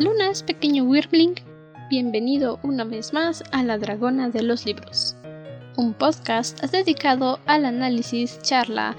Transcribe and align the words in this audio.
Lunas, 0.00 0.42
pequeño 0.42 0.84
Wirbling. 0.84 1.34
Bienvenido 1.90 2.58
una 2.62 2.84
vez 2.84 3.12
más 3.12 3.44
a 3.52 3.62
La 3.62 3.76
Dragona 3.76 4.30
de 4.30 4.42
los 4.42 4.64
Libros, 4.64 5.16
un 5.76 5.92
podcast 5.92 6.62
dedicado 6.62 7.40
al 7.46 7.66
análisis, 7.66 8.38
charla 8.40 8.96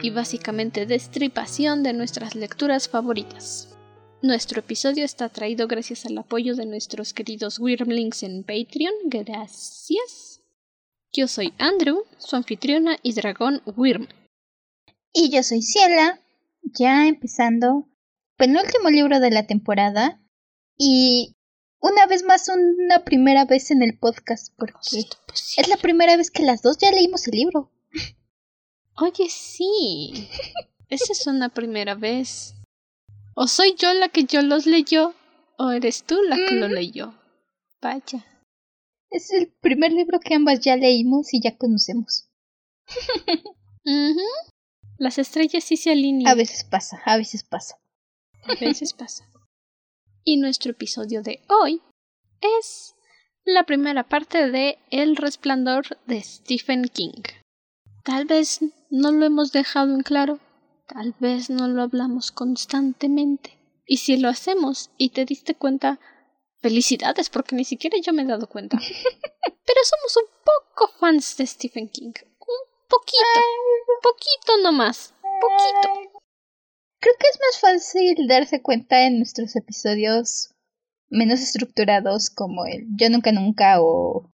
y 0.00 0.10
básicamente 0.10 0.86
destripación 0.86 1.82
de 1.82 1.92
nuestras 1.92 2.34
lecturas 2.34 2.88
favoritas. 2.88 3.76
Nuestro 4.22 4.60
episodio 4.60 5.04
está 5.04 5.28
traído 5.28 5.68
gracias 5.68 6.06
al 6.06 6.16
apoyo 6.16 6.54
de 6.54 6.64
nuestros 6.64 7.12
queridos 7.12 7.58
Wyrmlings 7.58 8.22
en 8.22 8.42
Patreon. 8.42 8.94
Gracias. 9.04 10.40
Yo 11.12 11.28
soy 11.28 11.52
Andrew, 11.58 12.04
su 12.18 12.36
anfitriona 12.36 12.96
y 13.02 13.12
dragón 13.12 13.60
Wyrm. 13.66 14.08
Y 15.12 15.30
yo 15.30 15.42
soy 15.42 15.60
Ciela, 15.60 16.20
ya 16.62 17.06
empezando 17.08 17.88
penúltimo 18.36 18.88
libro 18.88 19.20
de 19.20 19.30
la 19.30 19.46
temporada 19.46 20.20
y 20.82 21.36
una 21.78 22.06
vez 22.06 22.24
más 22.24 22.48
una 22.48 23.04
primera 23.04 23.44
vez 23.44 23.70
en 23.70 23.82
el 23.82 23.98
podcast 23.98 24.54
porque 24.56 25.04
es 25.58 25.68
la 25.68 25.76
primera 25.76 26.16
vez 26.16 26.30
que 26.30 26.42
las 26.42 26.62
dos 26.62 26.78
ya 26.78 26.90
leímos 26.90 27.28
el 27.28 27.36
libro. 27.36 27.70
Oye, 28.96 29.28
sí. 29.28 30.26
Esa 30.88 31.12
es 31.12 31.26
una 31.26 31.50
primera 31.50 31.94
vez. 31.94 32.54
O 33.34 33.46
soy 33.46 33.74
yo 33.76 33.92
la 33.92 34.08
que 34.08 34.24
yo 34.24 34.40
los 34.40 34.64
leyó, 34.64 35.14
o 35.58 35.70
eres 35.70 36.04
tú 36.04 36.22
la 36.22 36.36
que 36.36 36.54
lo 36.54 36.68
leyó. 36.68 37.12
Vaya. 37.82 38.24
Es 39.10 39.30
el 39.32 39.48
primer 39.48 39.92
libro 39.92 40.18
que 40.18 40.34
ambas 40.34 40.60
ya 40.60 40.76
leímos 40.76 41.34
y 41.34 41.42
ya 41.42 41.58
conocemos. 41.58 42.30
Las 44.96 45.18
estrellas 45.18 45.62
sí 45.62 45.76
se 45.76 45.90
alinean. 45.90 46.30
A 46.30 46.34
veces 46.34 46.64
pasa, 46.64 47.02
a 47.04 47.18
veces 47.18 47.44
pasa. 47.44 47.78
A 48.44 48.54
veces 48.54 48.94
pasa. 48.94 49.30
Y 50.24 50.36
nuestro 50.36 50.72
episodio 50.72 51.22
de 51.22 51.40
hoy 51.48 51.80
es 52.58 52.94
la 53.44 53.64
primera 53.64 54.08
parte 54.08 54.50
de 54.50 54.78
El 54.90 55.16
resplandor 55.16 55.98
de 56.06 56.22
Stephen 56.22 56.84
King. 56.84 57.22
Tal 58.04 58.26
vez 58.26 58.60
no 58.90 59.12
lo 59.12 59.24
hemos 59.24 59.52
dejado 59.52 59.94
en 59.94 60.02
claro, 60.02 60.38
tal 60.86 61.14
vez 61.20 61.48
no 61.48 61.68
lo 61.68 61.82
hablamos 61.82 62.32
constantemente. 62.32 63.58
Y 63.86 63.98
si 63.98 64.18
lo 64.18 64.28
hacemos 64.28 64.90
y 64.98 65.10
te 65.10 65.24
diste 65.24 65.54
cuenta, 65.54 65.98
felicidades 66.60 67.30
porque 67.30 67.56
ni 67.56 67.64
siquiera 67.64 67.96
yo 68.00 68.12
me 68.12 68.22
he 68.22 68.26
dado 68.26 68.46
cuenta. 68.46 68.78
Pero 69.42 69.80
somos 69.84 70.16
un 70.16 70.30
poco 70.44 70.92
fans 70.98 71.36
de 71.38 71.46
Stephen 71.46 71.88
King. 71.88 72.12
Un 72.40 72.88
poquito, 72.88 73.40
un 73.88 74.02
poquito 74.02 74.62
nomás, 74.62 75.14
poquito. 75.40 76.09
Creo 77.00 77.14
que 77.18 77.26
es 77.32 77.38
más 77.40 77.60
fácil 77.60 78.28
darse 78.28 78.60
cuenta 78.60 79.06
en 79.06 79.18
nuestros 79.18 79.56
episodios 79.56 80.54
menos 81.08 81.40
estructurados 81.40 82.28
como 82.28 82.66
el 82.66 82.86
Yo 82.96 83.08
Nunca 83.08 83.32
Nunca 83.32 83.80
o, 83.80 84.30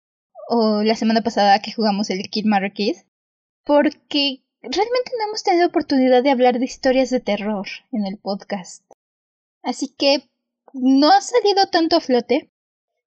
o 0.49 0.83
la 0.83 0.95
semana 0.95 1.21
pasada 1.21 1.61
que 1.61 1.71
jugamos 1.71 2.09
el 2.09 2.27
Kid 2.29 2.45
Mother 2.45 2.73
Kid, 2.73 2.97
porque 3.63 4.41
realmente 4.61 5.11
no 5.17 5.27
hemos 5.27 5.43
tenido 5.43 5.67
oportunidad 5.67 6.23
de 6.23 6.31
hablar 6.31 6.57
de 6.57 6.65
historias 6.65 7.11
de 7.11 7.19
terror 7.19 7.67
en 7.91 8.07
el 8.07 8.17
podcast. 8.17 8.83
Así 9.61 9.87
que 9.87 10.27
no 10.73 11.11
ha 11.11 11.21
salido 11.21 11.67
tanto 11.67 11.97
a 11.97 12.01
flote. 12.01 12.49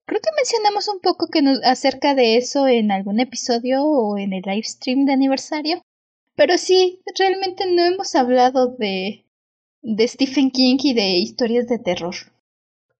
Creo 0.07 0.21
que 0.21 0.31
mencionamos 0.37 0.89
un 0.89 1.01
poco 1.01 1.29
que 1.29 1.43
nos, 1.43 1.63
acerca 1.65 2.15
de 2.15 2.37
eso 2.37 2.67
en 2.67 2.91
algún 2.91 3.21
episodio 3.21 3.85
o 3.85 4.17
en 4.17 4.33
el 4.33 4.43
live 4.43 4.63
stream 4.63 5.05
de 5.05 5.13
aniversario. 5.13 5.83
Pero 6.35 6.57
sí, 6.59 7.03
realmente 7.17 7.67
no 7.71 7.85
hemos 7.85 8.15
hablado 8.15 8.69
de 8.69 9.25
de 9.97 10.07
Stephen 10.07 10.51
King 10.51 10.77
y 10.83 10.93
de 10.93 11.17
historias 11.17 11.67
de 11.67 11.79
terror. 11.79 12.15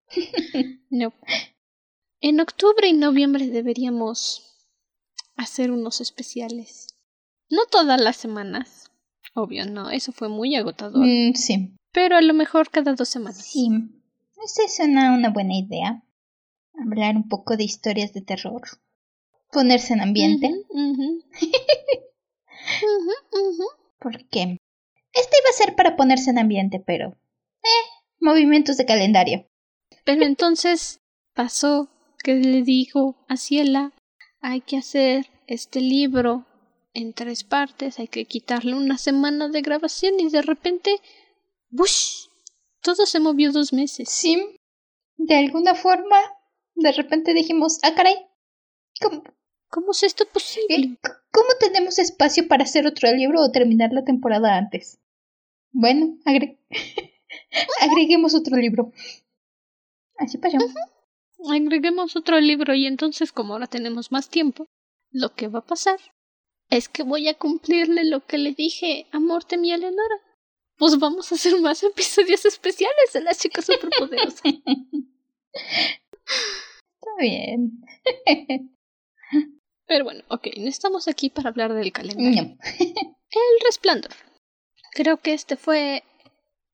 no. 0.89 1.13
En 2.19 2.39
octubre 2.39 2.87
y 2.87 2.93
noviembre 2.93 3.47
deberíamos 3.47 4.55
hacer 5.35 5.69
unos 5.71 6.01
especiales. 6.01 6.87
No 7.49 7.61
todas 7.69 8.01
las 8.01 8.17
semanas. 8.17 8.89
Obvio, 9.35 9.67
no, 9.67 9.91
eso 9.91 10.11
fue 10.11 10.29
muy 10.29 10.55
agotador. 10.55 11.05
Mm, 11.05 11.35
sí. 11.35 11.75
Pero 11.91 12.17
a 12.17 12.21
lo 12.21 12.33
mejor 12.33 12.71
cada 12.71 12.95
dos 12.95 13.09
semanas. 13.09 13.45
Sí. 13.45 13.69
Esa 14.43 14.63
es 14.63 14.79
una, 14.79 15.13
una 15.13 15.29
buena 15.29 15.55
idea. 15.55 16.03
Hablar 16.73 17.15
un 17.15 17.29
poco 17.29 17.55
de 17.55 17.65
historias 17.65 18.13
de 18.13 18.21
terror. 18.21 18.63
Ponerse 19.51 19.93
en 19.93 20.01
ambiente. 20.01 20.65
¿Por 23.99 24.27
qué? 24.29 24.57
Este 25.13 25.37
iba 25.41 25.49
a 25.49 25.53
ser 25.53 25.75
para 25.75 25.95
ponerse 25.95 26.29
en 26.29 26.39
ambiente, 26.39 26.81
pero... 26.85 27.17
Eh, 27.63 27.89
movimientos 28.19 28.77
de 28.77 28.85
calendario. 28.85 29.47
Pero 30.05 30.23
entonces 30.23 31.01
pasó 31.33 31.89
que 32.23 32.35
le 32.35 32.61
dijo 32.63 33.15
a 33.27 33.37
Ciela, 33.37 33.93
hay 34.41 34.61
que 34.61 34.77
hacer 34.77 35.29
este 35.47 35.81
libro 35.81 36.45
en 36.93 37.13
tres 37.13 37.43
partes, 37.43 37.99
hay 37.99 38.07
que 38.07 38.25
quitarle 38.25 38.73
una 38.73 38.97
semana 38.97 39.47
de 39.49 39.61
grabación 39.61 40.19
y 40.19 40.29
de 40.29 40.41
repente... 40.41 40.95
¡Bush! 41.69 42.27
Todo 42.81 43.05
se 43.05 43.19
movió 43.19 43.51
dos 43.51 43.73
meses. 43.73 44.09
Sí. 44.09 44.59
De 45.17 45.35
alguna 45.35 45.75
forma, 45.75 46.17
de 46.75 46.91
repente 46.91 47.33
dijimos, 47.33 47.79
ah, 47.83 47.93
caray. 47.93 48.15
¿Cómo, 49.01 49.23
¿Cómo 49.69 49.91
es 49.91 50.03
esto 50.03 50.25
posible? 50.25 50.97
¿Cómo 51.31 51.49
tenemos 51.59 51.99
espacio 51.99 52.47
para 52.47 52.63
hacer 52.63 52.87
otro 52.87 53.11
libro 53.11 53.41
o 53.41 53.51
terminar 53.51 53.91
la 53.93 54.03
temporada 54.03 54.57
antes? 54.57 54.99
Bueno, 55.71 56.17
agreguemos 57.81 58.33
otro 58.33 58.57
libro. 58.57 58.91
Así 60.17 60.37
pasó. 60.37 60.57
Agreguemos 61.49 62.15
otro 62.15 62.39
libro 62.39 62.73
y 62.73 62.85
entonces 62.85 63.31
como 63.31 63.53
ahora 63.53 63.67
tenemos 63.67 64.11
más 64.11 64.29
tiempo, 64.29 64.67
lo 65.11 65.33
que 65.35 65.47
va 65.47 65.59
a 65.59 65.65
pasar 65.65 65.99
es 66.69 66.89
que 66.89 67.03
voy 67.03 67.27
a 67.27 67.37
cumplirle 67.37 68.03
lo 68.05 68.25
que 68.25 68.37
le 68.37 68.53
dije 68.53 69.07
a 69.11 69.19
Mortem 69.19 69.63
y 69.63 69.71
a 69.71 69.75
Eleonora. 69.75 70.15
Pues 70.77 70.97
vamos 70.97 71.31
a 71.31 71.35
hacer 71.35 71.59
más 71.61 71.83
episodios 71.83 72.45
especiales 72.45 73.13
de 73.13 73.21
las 73.21 73.39
chicas 73.39 73.65
superpoderosas. 73.65 74.41
Está 75.53 77.15
bien. 77.19 77.81
Pero 79.89 80.03
bueno, 80.03 80.23
ok, 80.29 80.47
no 80.59 80.69
estamos 80.69 81.07
aquí 81.07 81.31
para 81.31 81.49
hablar 81.49 81.73
del 81.73 81.91
calendario. 81.91 82.55
El 82.79 83.65
resplandor. 83.65 84.11
Creo 84.93 85.17
que 85.17 85.33
este 85.33 85.57
fue 85.57 86.03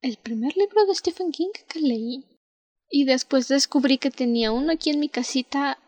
el 0.01 0.17
primer 0.17 0.55
libro 0.57 0.85
de 0.85 0.93
Stephen 0.93 1.31
King 1.31 1.51
que 1.69 1.79
leí. 1.79 2.25
Y 2.89 3.05
después 3.05 3.47
descubrí 3.47 3.97
que 3.97 4.11
tenía 4.11 4.51
uno 4.51 4.73
aquí 4.73 4.89
en 4.89 4.99
mi 4.99 5.07
casita 5.07 5.79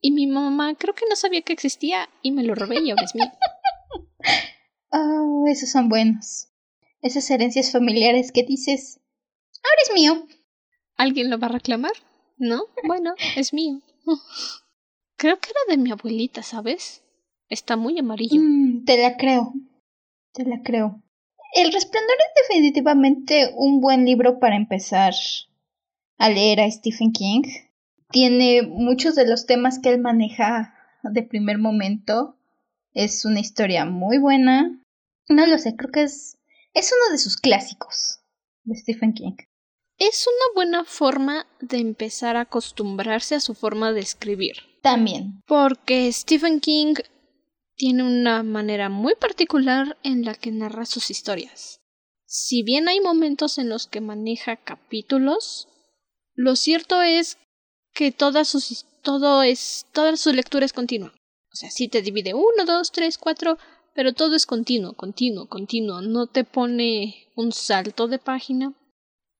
y 0.00 0.12
mi 0.12 0.28
mamá 0.28 0.76
creo 0.76 0.94
que 0.94 1.06
no 1.10 1.16
sabía 1.16 1.42
que 1.42 1.52
existía 1.52 2.08
y 2.22 2.30
me 2.30 2.44
lo 2.44 2.54
robé 2.54 2.80
y 2.80 2.90
ahora 2.90 3.04
es 3.04 3.14
mío. 3.14 3.26
Oh, 4.98 5.44
esos 5.48 5.68
son 5.68 5.88
buenos. 5.88 6.48
Esas 7.02 7.28
herencias 7.30 7.70
familiares 7.70 8.32
que 8.32 8.44
dices, 8.44 9.00
ahora 9.56 9.82
es 9.84 9.92
mío. 9.92 10.26
¿Alguien 10.96 11.28
lo 11.28 11.38
va 11.38 11.48
a 11.48 11.50
reclamar? 11.50 11.92
¿No? 12.38 12.62
Bueno, 12.86 13.14
es 13.36 13.52
mío. 13.52 13.82
Creo 15.16 15.38
que 15.40 15.50
era 15.50 15.76
de 15.76 15.82
mi 15.82 15.90
abuelita, 15.90 16.42
¿sabes? 16.42 17.02
Está 17.48 17.76
muy 17.76 17.98
amarillo. 17.98 18.40
Mm, 18.40 18.84
te 18.84 18.98
la 18.98 19.16
creo. 19.16 19.54
Te 20.32 20.44
la 20.44 20.62
creo. 20.62 21.02
El 21.54 21.72
Resplandor 21.72 22.16
es 22.18 22.48
definitivamente 22.48 23.54
un 23.56 23.80
buen 23.80 24.04
libro 24.04 24.38
para 24.38 24.56
empezar 24.56 25.14
a 26.18 26.28
leer 26.28 26.60
a 26.60 26.70
Stephen 26.70 27.12
King. 27.12 27.42
Tiene 28.10 28.62
muchos 28.62 29.14
de 29.14 29.26
los 29.26 29.46
temas 29.46 29.78
que 29.78 29.90
él 29.90 30.00
maneja 30.00 30.74
de 31.02 31.22
primer 31.22 31.58
momento. 31.58 32.36
Es 32.92 33.24
una 33.24 33.40
historia 33.40 33.86
muy 33.86 34.18
buena. 34.18 34.78
No 35.28 35.46
lo 35.46 35.58
sé, 35.58 35.76
creo 35.76 35.90
que 35.90 36.02
es, 36.02 36.38
es 36.74 36.92
uno 36.92 37.12
de 37.12 37.18
sus 37.18 37.36
clásicos 37.36 38.20
de 38.64 38.76
Stephen 38.76 39.14
King. 39.14 39.36
Es 39.98 40.26
una 40.26 40.54
buena 40.54 40.84
forma 40.84 41.46
de 41.60 41.78
empezar 41.78 42.36
a 42.36 42.42
acostumbrarse 42.42 43.34
a 43.34 43.40
su 43.40 43.54
forma 43.54 43.92
de 43.92 44.00
escribir. 44.00 44.56
También. 44.82 45.42
Porque 45.46 46.12
Stephen 46.12 46.60
King 46.60 46.94
tiene 47.76 48.02
una 48.02 48.42
manera 48.42 48.88
muy 48.88 49.14
particular 49.14 49.96
en 50.02 50.24
la 50.24 50.34
que 50.34 50.50
narra 50.50 50.86
sus 50.86 51.10
historias. 51.10 51.80
Si 52.26 52.62
bien 52.62 52.88
hay 52.88 53.00
momentos 53.00 53.58
en 53.58 53.68
los 53.68 53.86
que 53.86 54.00
maneja 54.00 54.56
capítulos, 54.56 55.68
lo 56.34 56.56
cierto 56.56 57.00
es 57.02 57.38
que 57.94 58.12
toda 58.12 58.44
sus, 58.44 58.84
todo 59.02 59.42
es, 59.42 59.86
toda 59.92 60.16
su 60.16 60.32
lectura 60.32 60.66
es 60.66 60.72
continua. 60.72 61.14
O 61.52 61.56
sea, 61.56 61.70
sí 61.70 61.88
te 61.88 62.02
divide 62.02 62.34
uno, 62.34 62.66
dos, 62.66 62.92
tres, 62.92 63.16
cuatro, 63.16 63.56
pero 63.94 64.12
todo 64.12 64.36
es 64.36 64.44
continuo, 64.44 64.92
continuo, 64.92 65.48
continuo. 65.48 66.02
No 66.02 66.26
te 66.26 66.44
pone 66.44 67.28
un 67.34 67.52
salto 67.52 68.08
de 68.08 68.18
página. 68.18 68.74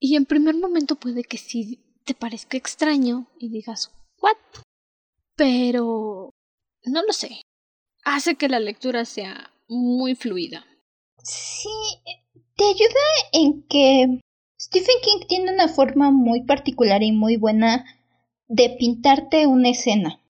Y 0.07 0.15
en 0.15 0.25
primer 0.25 0.55
momento 0.55 0.95
puede 0.95 1.25
que 1.25 1.37
sí 1.37 1.81
te 2.05 2.15
parezca 2.15 2.57
extraño 2.57 3.27
y 3.41 3.49
digas, 3.49 3.91
¿what? 4.23 4.37
Pero... 5.35 6.31
no 6.85 7.03
lo 7.03 7.13
sé 7.13 7.41
hace 8.05 8.37
que 8.37 8.49
la 8.49 8.61
lectura 8.61 9.05
sea 9.05 9.51
muy 9.67 10.15
fluida. 10.15 10.65
Sí, 11.25 11.69
te 12.55 12.65
ayuda 12.67 13.03
en 13.33 13.63
que 13.65 14.21
Stephen 14.61 14.95
King 15.03 15.27
tiene 15.29 15.53
una 15.53 15.67
forma 15.67 16.13
muy 16.13 16.45
particular 16.45 17.03
y 17.03 17.11
muy 17.11 17.37
buena 17.37 17.85
de 18.47 18.71
pintarte 18.79 19.49
una 19.49 19.71
escena. 19.71 20.21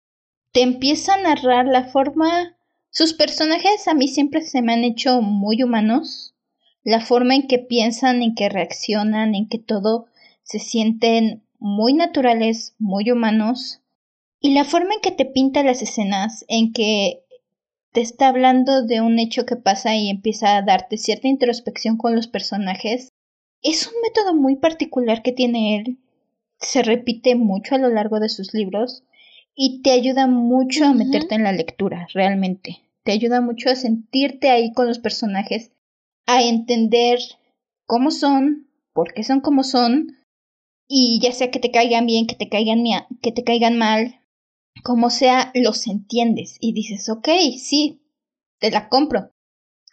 Te 0.52 0.62
empieza 0.62 1.14
a 1.14 1.22
narrar 1.22 1.66
la 1.66 1.84
forma... 1.84 2.54
Sus 2.88 3.12
personajes 3.12 3.86
a 3.88 3.92
mí 3.92 4.08
siempre 4.08 4.40
se 4.40 4.62
me 4.62 4.72
han 4.72 4.82
hecho 4.82 5.20
muy 5.20 5.62
humanos. 5.62 6.34
La 6.86 7.00
forma 7.00 7.34
en 7.34 7.48
que 7.48 7.58
piensan, 7.58 8.22
en 8.22 8.36
que 8.36 8.48
reaccionan, 8.48 9.34
en 9.34 9.48
que 9.48 9.58
todo 9.58 10.06
se 10.44 10.60
sienten 10.60 11.42
muy 11.58 11.94
naturales, 11.94 12.76
muy 12.78 13.10
humanos. 13.10 13.80
Y 14.40 14.54
la 14.54 14.62
forma 14.62 14.94
en 14.94 15.00
que 15.00 15.10
te 15.10 15.24
pinta 15.24 15.64
las 15.64 15.82
escenas, 15.82 16.44
en 16.46 16.72
que 16.72 17.24
te 17.90 18.02
está 18.02 18.28
hablando 18.28 18.86
de 18.86 19.00
un 19.00 19.18
hecho 19.18 19.46
que 19.46 19.56
pasa 19.56 19.96
y 19.96 20.10
empieza 20.10 20.56
a 20.56 20.62
darte 20.62 20.96
cierta 20.96 21.26
introspección 21.26 21.96
con 21.96 22.14
los 22.14 22.28
personajes, 22.28 23.08
es 23.62 23.88
un 23.88 23.94
método 24.04 24.32
muy 24.36 24.54
particular 24.54 25.22
que 25.22 25.32
tiene 25.32 25.78
él. 25.78 25.98
Se 26.60 26.84
repite 26.84 27.34
mucho 27.34 27.74
a 27.74 27.78
lo 27.78 27.88
largo 27.88 28.20
de 28.20 28.28
sus 28.28 28.54
libros 28.54 29.02
y 29.56 29.82
te 29.82 29.90
ayuda 29.90 30.28
mucho 30.28 30.84
a 30.84 30.94
meterte 30.94 31.34
en 31.34 31.42
la 31.42 31.50
lectura, 31.50 32.06
realmente. 32.14 32.78
Te 33.02 33.10
ayuda 33.10 33.40
mucho 33.40 33.70
a 33.70 33.74
sentirte 33.74 34.50
ahí 34.50 34.72
con 34.72 34.86
los 34.86 35.00
personajes, 35.00 35.72
a 36.26 36.42
entender 36.42 37.18
cómo 37.86 38.10
son, 38.10 38.68
por 38.92 39.14
qué 39.14 39.24
son 39.24 39.40
como 39.40 39.64
son, 39.64 40.18
y 40.88 41.20
ya 41.22 41.32
sea 41.32 41.50
que 41.50 41.58
te 41.58 41.70
caigan 41.70 42.06
bien, 42.06 42.26
que 42.26 42.34
te 42.34 42.48
caigan, 42.48 42.84
que 43.22 43.32
te 43.32 43.44
caigan 43.44 43.78
mal, 43.78 44.20
como 44.82 45.10
sea, 45.10 45.50
los 45.54 45.86
entiendes 45.86 46.58
y 46.60 46.72
dices, 46.72 47.08
ok, 47.08 47.28
sí, 47.58 48.02
te 48.58 48.70
la 48.70 48.88
compro, 48.88 49.30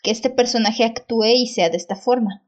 que 0.01 0.11
este 0.11 0.29
personaje 0.29 0.83
actúe 0.83 1.25
y 1.25 1.47
sea 1.47 1.69
de 1.69 1.77
esta 1.77 1.95
forma. 1.95 2.45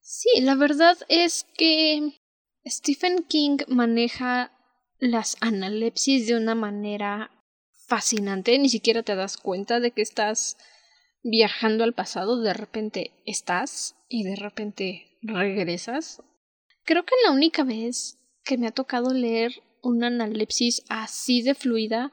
Sí, 0.00 0.40
la 0.40 0.54
verdad 0.54 0.96
es 1.08 1.44
que 1.56 2.20
Stephen 2.64 3.24
King 3.24 3.58
maneja 3.68 4.52
las 4.98 5.36
analepsis 5.40 6.26
de 6.26 6.36
una 6.36 6.54
manera 6.54 7.30
fascinante, 7.72 8.58
ni 8.58 8.68
siquiera 8.68 9.02
te 9.02 9.14
das 9.14 9.36
cuenta 9.36 9.80
de 9.80 9.90
que 9.90 10.02
estás 10.02 10.56
viajando 11.26 11.84
al 11.84 11.92
pasado, 11.92 12.40
de 12.40 12.54
repente 12.54 13.12
estás 13.26 13.96
y 14.08 14.22
de 14.22 14.36
repente 14.36 15.18
regresas. 15.22 16.22
Creo 16.84 17.04
que 17.04 17.14
la 17.24 17.32
única 17.32 17.64
vez 17.64 18.18
que 18.44 18.56
me 18.56 18.68
ha 18.68 18.72
tocado 18.72 19.12
leer 19.12 19.52
una 19.82 20.06
analepsis 20.06 20.82
así 20.88 21.42
de 21.42 21.54
fluida 21.54 22.12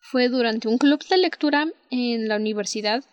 fue 0.00 0.28
durante 0.28 0.68
un 0.68 0.78
club 0.78 1.04
de 1.08 1.18
lectura 1.18 1.68
en 1.90 2.28
la 2.28 2.36
universidad. 2.36 3.04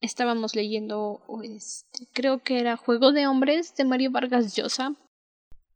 Estábamos 0.00 0.56
leyendo, 0.56 1.20
este, 1.44 2.08
creo 2.12 2.42
que 2.42 2.58
era 2.58 2.76
Juego 2.76 3.12
de 3.12 3.28
Hombres 3.28 3.76
de 3.76 3.84
Mario 3.84 4.10
Vargas 4.10 4.56
Llosa. 4.56 4.96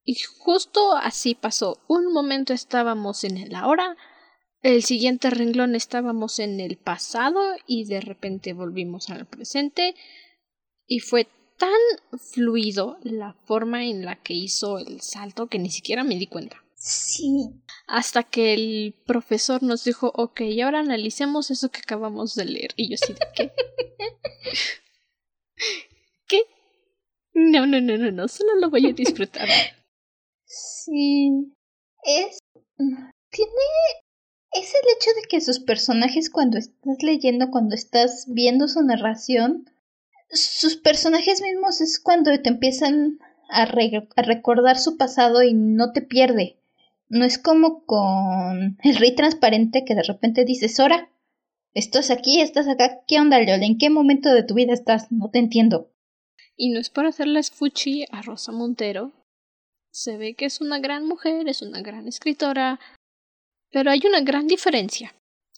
Y 0.04 0.16
justo 0.38 0.96
así 0.96 1.36
pasó. 1.36 1.78
Un 1.86 2.12
momento 2.12 2.52
estábamos 2.52 3.22
en 3.22 3.36
el 3.36 3.54
ahora, 3.54 3.96
el 4.66 4.82
siguiente 4.82 5.30
renglón 5.30 5.76
estábamos 5.76 6.40
en 6.40 6.58
el 6.58 6.76
pasado 6.76 7.40
y 7.68 7.84
de 7.84 8.00
repente 8.00 8.52
volvimos 8.52 9.10
al 9.10 9.24
presente. 9.24 9.94
Y 10.88 10.98
fue 10.98 11.28
tan 11.56 11.70
fluido 12.32 12.98
la 13.02 13.34
forma 13.44 13.84
en 13.84 14.04
la 14.04 14.16
que 14.16 14.34
hizo 14.34 14.78
el 14.78 15.00
salto 15.02 15.46
que 15.46 15.60
ni 15.60 15.70
siquiera 15.70 16.02
me 16.02 16.16
di 16.16 16.26
cuenta. 16.26 16.64
Sí. 16.74 17.48
Hasta 17.86 18.24
que 18.24 18.54
el 18.54 18.94
profesor 19.06 19.62
nos 19.62 19.84
dijo, 19.84 20.10
ok, 20.14 20.40
ahora 20.64 20.80
analicemos 20.80 21.52
eso 21.52 21.70
que 21.70 21.78
acabamos 21.78 22.34
de 22.34 22.46
leer. 22.46 22.72
Y 22.74 22.90
yo 22.90 22.96
sí, 22.96 23.12
¿de 23.12 23.20
qué? 23.36 23.52
¿Qué? 26.26 26.42
No, 27.34 27.66
no, 27.66 27.80
no, 27.80 27.96
no, 27.96 28.10
no, 28.10 28.26
solo 28.26 28.56
lo 28.56 28.68
voy 28.68 28.86
a 28.86 28.92
disfrutar. 28.92 29.48
Sí. 30.44 31.30
Es. 32.02 32.38
Tiene. 33.30 34.05
Es 34.56 34.72
el 34.72 34.96
hecho 34.96 35.10
de 35.20 35.28
que 35.28 35.40
sus 35.42 35.60
personajes, 35.60 36.30
cuando 36.30 36.56
estás 36.56 37.02
leyendo, 37.02 37.50
cuando 37.50 37.74
estás 37.74 38.24
viendo 38.26 38.68
su 38.68 38.82
narración, 38.82 39.70
sus 40.30 40.76
personajes 40.76 41.42
mismos 41.42 41.82
es 41.82 42.00
cuando 42.00 42.30
te 42.40 42.48
empiezan 42.48 43.18
a, 43.50 43.66
recordar 43.66 44.78
su 44.78 44.96
pasado 44.96 45.42
y 45.42 45.52
no 45.52 45.92
te 45.92 46.00
pierde. 46.00 46.58
No 47.08 47.26
es 47.26 47.38
como 47.38 47.84
con 47.84 48.78
el 48.82 48.96
rey 48.96 49.14
transparente 49.14 49.84
que 49.84 49.94
de 49.94 50.02
repente 50.02 50.46
dices, 50.46 50.76
Sora, 50.76 51.10
estás 51.74 52.10
aquí, 52.10 52.40
estás 52.40 52.66
acá, 52.66 53.02
¿qué 53.06 53.20
onda, 53.20 53.38
Leol? 53.38 53.62
¿En 53.62 53.76
qué 53.76 53.90
momento 53.90 54.32
de 54.32 54.42
tu 54.42 54.54
vida 54.54 54.72
estás? 54.72 55.12
No 55.12 55.28
te 55.28 55.38
entiendo. 55.38 55.92
Y 56.56 56.70
no 56.70 56.80
es 56.80 56.88
por 56.88 57.04
hacerles 57.04 57.50
fuchi 57.50 58.06
a 58.10 58.22
Rosa 58.22 58.52
Montero. 58.52 59.12
Se 59.90 60.16
ve 60.16 60.34
que 60.34 60.46
es 60.46 60.62
una 60.62 60.78
gran 60.78 61.06
mujer, 61.06 61.46
es 61.46 61.60
una 61.60 61.82
gran 61.82 62.08
escritora, 62.08 62.80
pero 63.76 63.90
hay 63.90 64.00
una 64.08 64.22
gran 64.22 64.46
diferencia 64.46 65.14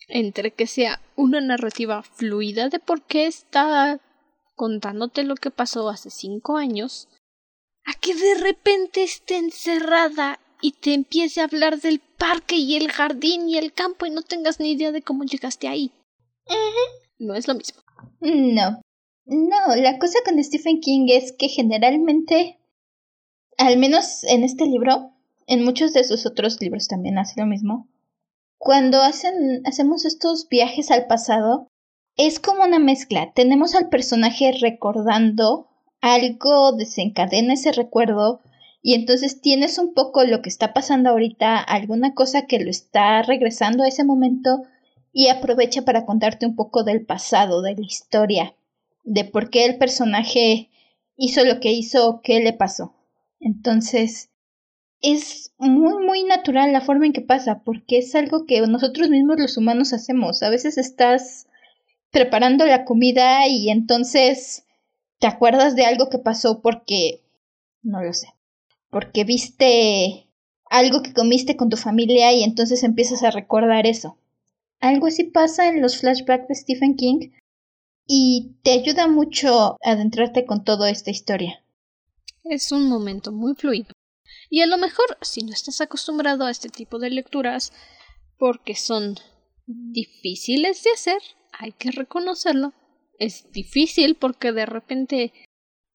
entre 0.09 0.51
que 0.51 0.67
sea 0.67 1.01
una 1.15 1.41
narrativa 1.41 2.03
fluida 2.03 2.69
de 2.69 2.81
por 2.81 3.03
qué 3.03 3.29
está 3.29 4.01
contándote 4.57 5.23
lo 5.23 5.37
que 5.37 5.53
pasó 5.53 5.89
hace 5.89 6.11
cinco 6.11 6.57
años, 6.57 7.07
a 7.85 7.93
que 8.01 8.17
de 8.17 8.35
repente 8.35 9.05
esté 9.05 9.37
encerrada 9.37 10.41
y 10.61 10.73
te 10.73 10.95
empiece 10.95 11.41
a 11.41 11.45
hablar 11.45 11.81
del 11.81 12.01
parque 12.01 12.57
y 12.57 12.75
el 12.75 12.91
jardín 12.91 13.49
y 13.49 13.57
el 13.57 13.73
campo 13.73 14.05
y 14.05 14.11
no 14.11 14.23
tengas 14.23 14.59
ni 14.59 14.73
idea 14.73 14.91
de 14.91 15.03
cómo 15.03 15.23
llegaste 15.23 15.69
ahí. 15.69 15.93
No 17.21 17.37
es 17.37 17.47
lo 17.47 17.55
mismo. 17.55 17.81
No. 18.21 18.81
No, 19.27 19.77
la 19.77 19.97
cosa 20.01 20.19
con 20.25 20.43
Stephen 20.43 20.81
King 20.81 21.07
es 21.09 21.31
que 21.39 21.47
generalmente, 21.47 22.59
al 23.59 23.79
menos 23.79 24.25
en 24.25 24.43
este 24.43 24.67
libro, 24.67 25.13
en 25.47 25.65
muchos 25.65 25.93
de 25.93 26.03
sus 26.03 26.27
otros 26.27 26.61
libros 26.61 26.89
también 26.89 27.17
hace 27.17 27.41
lo 27.41 27.47
mismo, 27.47 27.89
cuando 28.59 29.01
hacen, 29.03 29.63
hacemos 29.65 30.05
estos 30.05 30.49
viajes 30.49 30.91
al 30.91 31.07
pasado, 31.07 31.71
es 32.17 32.41
como 32.41 32.65
una 32.65 32.81
mezcla. 32.81 33.33
Tenemos 33.33 33.75
al 33.75 33.89
personaje 33.89 34.53
recordando 34.61 35.69
algo, 36.01 36.73
desencadena 36.73 37.55
ese 37.55 37.73
recuerdo, 37.73 38.41
y 38.83 38.95
entonces 38.95 39.41
tienes 39.41 39.79
un 39.79 39.95
poco 39.95 40.25
lo 40.25 40.43
que 40.43 40.49
está 40.49 40.73
pasando 40.73 41.11
ahorita, 41.11 41.59
alguna 41.59 42.15
cosa 42.15 42.47
que 42.47 42.61
lo 42.61 42.71
está 42.71 43.23
regresando 43.23 43.85
a 43.85 43.89
ese 43.89 44.05
momento 44.05 44.63
y 45.13 45.29
aprovecha 45.29 45.83
para 45.83 46.05
contarte 46.05 46.47
un 46.47 46.55
poco 46.55 46.85
del 46.85 47.05
pasado, 47.05 47.63
de 47.63 47.75
la 47.75 47.87
historia, 47.87 48.55
de 49.05 49.25
por 49.25 49.51
qué 49.51 49.65
el 49.65 49.79
personaje 49.79 50.71
hizo 51.17 51.45
lo 51.45 51.61
que 51.61 51.73
hizo, 51.73 52.21
qué 52.23 52.41
le 52.41 52.53
pasó. 52.53 52.95
Entonces, 53.41 54.31
es 55.01 55.53
muy, 55.59 56.05
muy 56.05 56.25
natural 56.25 56.73
la 56.73 56.81
forma 56.81 57.07
en 57.07 57.13
que 57.13 57.21
pasa, 57.21 57.63
porque 57.65 57.99
es 57.99 58.15
algo 58.15 58.47
que 58.47 58.61
nosotros 58.63 59.11
mismos 59.11 59.39
los 59.39 59.57
humanos 59.57 59.93
hacemos. 59.93 60.43
A 60.43 60.51
veces 60.51 60.79
estás 60.79 61.47
preparando 62.11 62.67
la 62.67 62.85
comida 62.85 63.47
y 63.49 63.71
entonces 63.71 64.65
te 65.19 65.27
acuerdas 65.27 65.77
de 65.77 65.85
algo 65.85 66.09
que 66.09 66.19
pasó 66.19 66.61
porque, 66.63 67.23
no 67.83 68.03
lo 68.03 68.13
sé, 68.13 68.29
porque 68.91 69.25
viste 69.25 70.29
algo 70.71 71.03
que 71.03 71.13
comiste 71.13 71.57
con 71.57 71.71
tu 71.71 71.77
familia 71.77 72.33
y 72.33 72.43
entonces 72.43 72.83
empiezas 72.83 73.23
a 73.23 73.31
recordar 73.31 73.87
eso. 73.87 74.19
Algo 74.81 75.09
así 75.09 75.25
pasa 75.25 75.69
en 75.69 75.83
los 75.83 75.99
flashbacks 75.99 76.49
de 76.49 76.55
Stephen 76.55 76.97
King 76.97 77.31
y 78.07 78.57
te 78.63 78.73
ayuda 78.73 79.09
mucho 79.09 79.77
a 79.85 79.93
adentrarte 79.93 80.47
con 80.47 80.65
toda 80.65 80.91
esta 80.91 81.11
historia. 81.11 81.63
Es 82.45 82.73
un 82.73 82.89
momento 82.89 83.33
muy 83.33 83.55
fluido. 83.55 83.93
Y 84.51 84.63
a 84.63 84.67
lo 84.67 84.79
mejor, 84.79 85.19
si 85.21 85.43
no 85.43 85.53
estás 85.53 85.81
acostumbrado 85.81 86.45
a 86.45 86.51
este 86.51 86.69
tipo 86.69 86.99
de 86.99 87.11
lecturas, 87.11 87.73
porque 88.39 88.75
son 88.75 89.17
difíciles 89.67 90.83
de 90.83 90.91
hacer, 90.93 91.21
hay 91.53 91.73
que 91.73 91.91
reconocerlo. 91.91 92.73
Es 93.19 93.51
difícil 93.53 94.15
porque 94.15 94.53
de 94.53 94.65
repente 94.65 95.33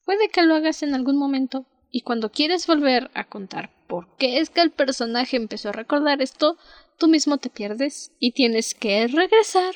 puede 0.05 0.29
que 0.29 0.43
lo 0.43 0.55
hagas 0.55 0.83
en 0.83 0.93
algún 0.93 1.17
momento 1.17 1.65
y 1.89 2.01
cuando 2.01 2.31
quieres 2.31 2.67
volver 2.67 3.09
a 3.13 3.27
contar 3.29 3.71
por 3.87 4.15
qué 4.17 4.39
es 4.39 4.49
que 4.49 4.61
el 4.61 4.71
personaje 4.71 5.37
empezó 5.37 5.69
a 5.69 5.73
recordar 5.73 6.21
esto, 6.21 6.57
tú 6.97 7.07
mismo 7.07 7.37
te 7.37 7.49
pierdes 7.49 8.11
y 8.19 8.33
tienes 8.33 8.73
que 8.73 9.07
regresar, 9.07 9.73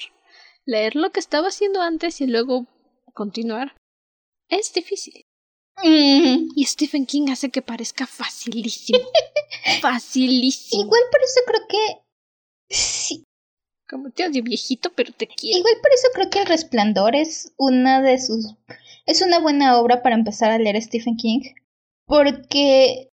leer 0.65 0.95
lo 0.95 1.11
que 1.11 1.19
estaba 1.19 1.49
haciendo 1.49 1.81
antes 1.81 2.19
y 2.19 2.27
luego 2.27 2.67
continuar. 3.13 3.75
Es 4.49 4.73
difícil. 4.73 5.26
Mm. 5.83 6.49
Y 6.55 6.65
Stephen 6.65 7.05
King 7.05 7.29
hace 7.29 7.49
que 7.49 7.61
parezca 7.61 8.07
facilísimo. 8.07 8.99
facilísimo. 9.81 10.83
Igual 10.83 11.01
por 11.11 11.21
eso 11.21 11.39
creo 11.45 11.61
que... 11.67 12.01
Sí. 12.69 13.23
Como 13.89 14.09
te 14.11 14.27
odio 14.27 14.43
viejito, 14.43 14.91
pero 14.95 15.13
te 15.13 15.27
quiero. 15.27 15.59
Igual 15.59 15.75
por 15.81 15.91
eso 15.93 16.07
creo 16.13 16.29
que 16.29 16.39
El 16.39 16.47
Resplandor 16.47 17.15
es 17.15 17.53
una 17.57 18.01
de 18.01 18.19
sus... 18.19 18.55
Es 19.05 19.21
una 19.21 19.39
buena 19.39 19.79
obra 19.79 20.01
para 20.01 20.15
empezar 20.15 20.51
a 20.51 20.57
leer 20.57 20.81
Stephen 20.81 21.15
King 21.15 21.41
porque 22.07 23.09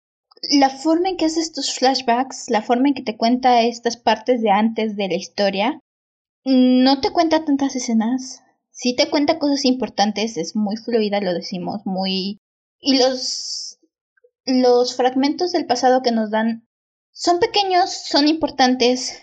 la 0.50 0.70
forma 0.70 1.10
en 1.10 1.16
que 1.16 1.26
hace 1.26 1.40
estos 1.40 1.74
flashbacks, 1.74 2.50
la 2.50 2.62
forma 2.62 2.88
en 2.88 2.94
que 2.94 3.02
te 3.02 3.16
cuenta 3.16 3.62
estas 3.62 3.96
partes 3.96 4.42
de 4.42 4.50
antes 4.50 4.96
de 4.96 5.08
la 5.08 5.14
historia, 5.14 5.80
no 6.44 7.00
te 7.00 7.10
cuenta 7.10 7.44
tantas 7.44 7.76
escenas. 7.76 8.42
Sí 8.70 8.96
te 8.96 9.10
cuenta 9.10 9.38
cosas 9.38 9.64
importantes, 9.64 10.36
es 10.36 10.56
muy 10.56 10.76
fluida, 10.76 11.20
lo 11.20 11.34
decimos, 11.34 11.82
muy... 11.84 12.38
Y 12.80 12.98
los... 12.98 13.78
los 14.46 14.96
fragmentos 14.96 15.52
del 15.52 15.66
pasado 15.66 16.02
que 16.02 16.12
nos 16.12 16.30
dan 16.30 16.66
son 17.12 17.40
pequeños, 17.40 17.90
son 17.90 18.28
importantes, 18.28 19.22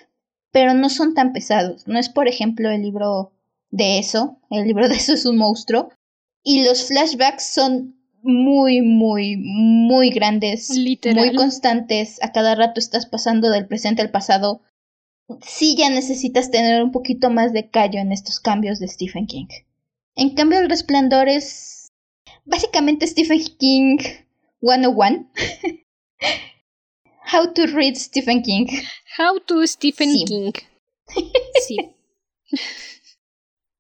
pero 0.52 0.74
no 0.74 0.90
son 0.90 1.14
tan 1.14 1.32
pesados. 1.34 1.88
No 1.88 1.98
es, 1.98 2.10
por 2.10 2.28
ejemplo, 2.28 2.70
el 2.70 2.82
libro 2.82 3.32
de 3.72 4.00
eso, 4.00 4.40
el 4.50 4.68
libro 4.68 4.88
de 4.90 4.96
eso 4.96 5.14
es 5.14 5.26
un 5.26 5.38
monstruo, 5.38 5.90
y 6.44 6.64
los 6.64 6.88
flashbacks 6.88 7.44
son 7.44 7.96
muy, 8.22 8.82
muy, 8.82 9.38
muy 9.38 10.10
grandes, 10.10 10.70
muy 10.70 11.36
constantes. 11.36 12.22
A 12.24 12.32
cada 12.32 12.56
rato 12.56 12.80
estás 12.80 13.06
pasando 13.06 13.50
del 13.50 13.68
presente 13.68 14.02
al 14.02 14.12
pasado. 14.12 14.62
Sí 15.42 15.76
ya 15.78 15.90
necesitas 15.90 16.52
tener 16.52 16.84
un 16.84 16.92
poquito 16.92 17.30
más 17.30 17.54
de 17.54 17.70
callo 17.70 18.00
en 18.00 18.12
estos 18.12 18.40
cambios 18.40 18.80
de 18.80 18.88
Stephen 18.88 19.28
King. 19.28 19.48
En 20.16 20.36
cambio, 20.36 20.60
El 20.60 20.70
Resplandor 20.70 21.30
es 21.30 21.75
básicamente 22.46 23.08
Stephen 23.08 23.44
King 23.58 23.98
101. 24.62 25.30
How 27.34 27.54
to 27.54 27.66
read 27.68 27.96
Stephen 27.96 28.42
King. 28.42 28.68
How 29.18 29.40
to 29.42 29.66
Stephen 29.68 30.14
King. 30.26 30.52
Sí. 31.68 31.78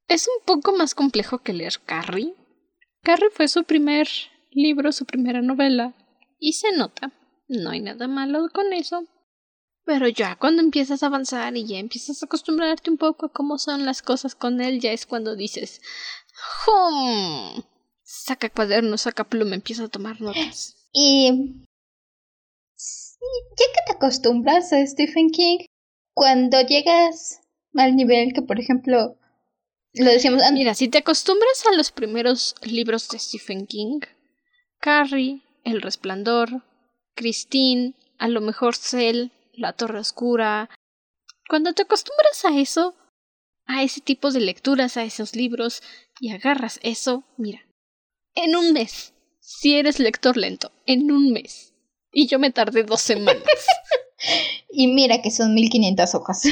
es 0.07 0.27
un 0.27 0.45
poco 0.45 0.71
más 0.75 0.95
complejo 0.95 1.39
que 1.39 1.53
leer 1.53 1.79
Carrie. 1.85 2.35
Carrie 3.03 3.29
fue 3.31 3.47
su 3.47 3.63
primer 3.63 4.07
libro, 4.51 4.91
su 4.91 5.05
primera 5.05 5.41
novela, 5.41 5.93
y 6.39 6.53
se 6.53 6.71
nota. 6.71 7.11
No 7.47 7.71
hay 7.71 7.81
nada 7.81 8.07
malo 8.07 8.47
con 8.53 8.73
eso. 8.73 9.05
Pero 9.85 10.07
ya 10.07 10.35
cuando 10.35 10.61
empiezas 10.61 11.03
a 11.03 11.07
avanzar 11.07 11.57
y 11.57 11.65
ya 11.65 11.77
empiezas 11.77 12.21
a 12.21 12.25
acostumbrarte 12.25 12.89
un 12.89 12.97
poco 12.97 13.27
a 13.27 13.31
cómo 13.31 13.57
son 13.59 13.85
las 13.85 14.01
cosas 14.01 14.33
con 14.33 14.61
él, 14.61 14.79
ya 14.79 14.91
es 14.91 15.05
cuando 15.05 15.35
dices, 15.35 15.81
¡Hum! 16.67 17.63
Saca 18.23 18.49
cuaderno, 18.49 18.97
saca 18.97 19.25
pluma, 19.25 19.55
empieza 19.55 19.83
a 19.83 19.89
tomar 19.89 20.21
notas. 20.21 20.75
Y 20.97 21.65
ya 23.57 23.65
que 23.73 23.81
te 23.87 23.93
acostumbras 23.93 24.71
a 24.71 24.85
Stephen 24.85 25.29
King, 25.29 25.65
cuando 26.13 26.61
llegas 26.61 27.41
al 27.73 27.95
nivel 27.95 28.33
que, 28.33 28.41
por 28.41 28.59
ejemplo, 28.59 29.17
lo 29.93 30.05
decíamos 30.11 30.41
antes. 30.41 30.53
Mira, 30.53 30.75
si 30.75 30.87
te 30.87 30.99
acostumbras 30.99 31.65
a 31.65 31.75
los 31.75 31.91
primeros 31.91 32.55
libros 32.61 33.09
de 33.09 33.19
Stephen 33.19 33.65
King, 33.65 33.99
Carrie, 34.79 35.41
El 35.63 35.81
Resplandor, 35.81 36.63
Christine, 37.15 37.95
a 38.17 38.27
lo 38.27 38.41
mejor 38.41 38.75
Cell, 38.75 39.31
La 39.53 39.73
Torre 39.73 39.99
Oscura. 39.99 40.69
Cuando 41.49 41.73
te 41.73 41.83
acostumbras 41.83 42.45
a 42.45 42.57
eso, 42.57 42.95
a 43.65 43.83
ese 43.83 44.01
tipo 44.01 44.31
de 44.31 44.41
lecturas, 44.41 44.97
a 44.97 45.03
esos 45.03 45.35
libros, 45.35 45.81
y 46.19 46.31
agarras 46.31 46.79
eso, 46.83 47.23
mira, 47.37 47.65
en 48.35 48.55
un 48.55 48.73
mes, 48.73 49.13
si 49.39 49.75
eres 49.77 49.99
lector 49.99 50.37
lento, 50.37 50.71
en 50.85 51.11
un 51.11 51.31
mes. 51.31 51.73
Y 52.11 52.27
yo 52.27 52.39
me 52.39 52.51
tardé 52.51 52.83
dos 52.83 53.01
semanas. 53.01 53.43
y 54.69 54.87
mira 54.87 55.21
que 55.21 55.31
son 55.31 55.53
1500 55.53 56.15
hojas. 56.15 56.43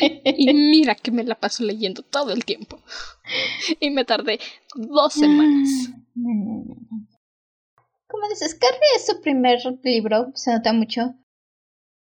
y 0.00 0.54
mira 0.54 0.94
que 0.94 1.10
me 1.10 1.24
la 1.24 1.34
paso 1.34 1.64
leyendo 1.64 2.02
todo 2.02 2.32
el 2.32 2.44
tiempo. 2.44 2.80
Y 3.80 3.90
me 3.90 4.04
tardé 4.04 4.40
dos 4.74 5.12
semanas. 5.12 5.68
Como 8.06 8.28
dices, 8.28 8.54
Carrie 8.54 8.78
es 8.96 9.06
su 9.06 9.20
primer 9.20 9.60
libro, 9.82 10.32
se 10.34 10.52
nota 10.52 10.72
mucho. 10.72 11.14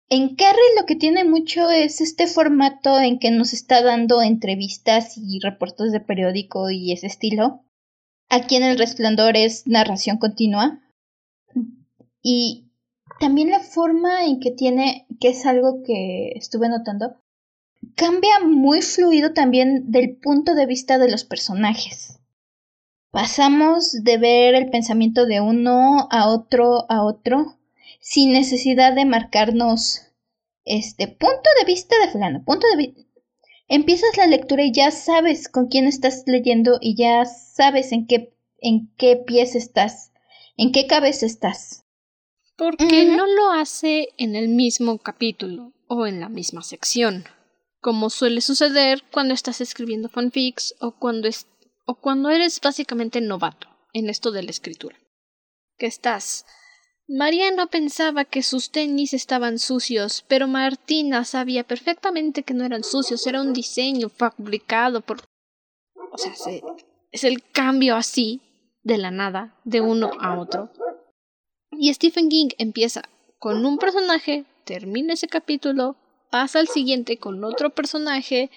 En 0.09 0.35
Carrie 0.35 0.75
lo 0.77 0.85
que 0.85 0.97
tiene 0.97 1.23
mucho 1.23 1.69
es 1.69 2.01
este 2.01 2.27
formato 2.27 2.99
en 2.99 3.17
que 3.17 3.31
nos 3.31 3.53
está 3.53 3.81
dando 3.81 4.21
entrevistas 4.21 5.13
y 5.15 5.39
reportes 5.39 5.93
de 5.93 6.01
periódico 6.01 6.69
y 6.69 6.91
ese 6.91 7.07
estilo. 7.07 7.63
Aquí 8.33 8.55
en 8.55 8.63
El 8.63 8.77
Resplandor 8.77 9.35
es 9.35 9.67
narración 9.67 10.17
continua. 10.17 10.79
Y 12.23 12.71
también 13.19 13.49
la 13.49 13.59
forma 13.59 14.23
en 14.23 14.39
que 14.39 14.51
tiene, 14.51 15.05
que 15.19 15.27
es 15.27 15.45
algo 15.45 15.83
que 15.85 16.31
estuve 16.35 16.69
notando, 16.69 17.17
cambia 17.95 18.39
muy 18.39 18.81
fluido 18.81 19.33
también 19.33 19.91
del 19.91 20.15
punto 20.15 20.55
de 20.55 20.65
vista 20.65 20.97
de 20.97 21.11
los 21.11 21.25
personajes. 21.25 22.19
Pasamos 23.11 23.91
de 24.01 24.17
ver 24.17 24.55
el 24.55 24.69
pensamiento 24.69 25.25
de 25.25 25.41
uno 25.41 26.07
a 26.09 26.29
otro 26.29 26.89
a 26.89 27.03
otro 27.03 27.57
sin 27.99 28.31
necesidad 28.31 28.93
de 28.93 29.03
marcarnos 29.03 30.03
este 30.63 31.09
punto 31.09 31.49
de 31.59 31.65
vista 31.65 31.95
de 32.01 32.11
fulano, 32.11 32.45
punto 32.45 32.65
de 32.77 32.95
empiezas 33.75 34.15
la 34.17 34.27
lectura 34.27 34.63
y 34.63 34.71
ya 34.71 34.91
sabes 34.91 35.49
con 35.49 35.67
quién 35.67 35.87
estás 35.87 36.23
leyendo 36.27 36.77
y 36.79 36.95
ya 36.95 37.25
sabes 37.25 37.91
en 37.91 38.05
qué 38.05 38.33
en 38.63 38.93
qué 38.95 39.15
pies 39.15 39.55
estás, 39.55 40.11
en 40.55 40.71
qué 40.71 40.85
cabeza 40.85 41.25
estás. 41.25 41.83
Porque 42.55 43.05
no 43.05 43.25
lo 43.25 43.51
hace 43.53 44.09
en 44.17 44.35
el 44.35 44.49
mismo 44.49 44.99
capítulo 44.99 45.73
o 45.87 46.05
en 46.05 46.19
la 46.19 46.29
misma 46.29 46.61
sección 46.61 47.25
como 47.81 48.11
suele 48.11 48.41
suceder 48.41 49.03
cuando 49.11 49.33
estás 49.33 49.59
escribiendo 49.59 50.07
fanfics 50.07 50.75
o 50.79 50.91
cuando, 50.91 51.27
es, 51.27 51.47
o 51.85 51.95
cuando 51.95 52.29
eres 52.29 52.61
básicamente 52.61 53.19
novato 53.19 53.67
en 53.91 54.09
esto 54.09 54.31
de 54.31 54.43
la 54.43 54.51
escritura. 54.51 54.95
Que 55.77 55.87
estás. 55.87 56.45
María 57.13 57.51
no 57.51 57.67
pensaba 57.67 58.23
que 58.23 58.41
sus 58.41 58.71
tenis 58.71 59.13
estaban 59.13 59.59
sucios, 59.59 60.23
pero 60.29 60.47
Martina 60.47 61.25
sabía 61.25 61.65
perfectamente 61.65 62.43
que 62.43 62.53
no 62.53 62.63
eran 62.63 62.85
sucios, 62.85 63.27
era 63.27 63.41
un 63.41 63.51
diseño 63.51 64.07
fabricado 64.07 65.01
por. 65.01 65.21
O 66.13 66.17
sea, 66.17 66.31
es 67.11 67.23
el 67.25 67.43
cambio 67.51 67.97
así, 67.97 68.39
de 68.83 68.97
la 68.97 69.11
nada, 69.11 69.59
de 69.65 69.81
uno 69.81 70.11
a 70.21 70.39
otro. 70.39 70.71
Y 71.71 71.93
Stephen 71.93 72.29
King 72.29 72.49
empieza 72.57 73.03
con 73.39 73.65
un 73.65 73.77
personaje, 73.77 74.45
termina 74.63 75.13
ese 75.13 75.27
capítulo, 75.27 75.97
pasa 76.29 76.59
al 76.59 76.69
siguiente 76.69 77.17
con 77.17 77.43
otro 77.43 77.71
personaje 77.71 78.49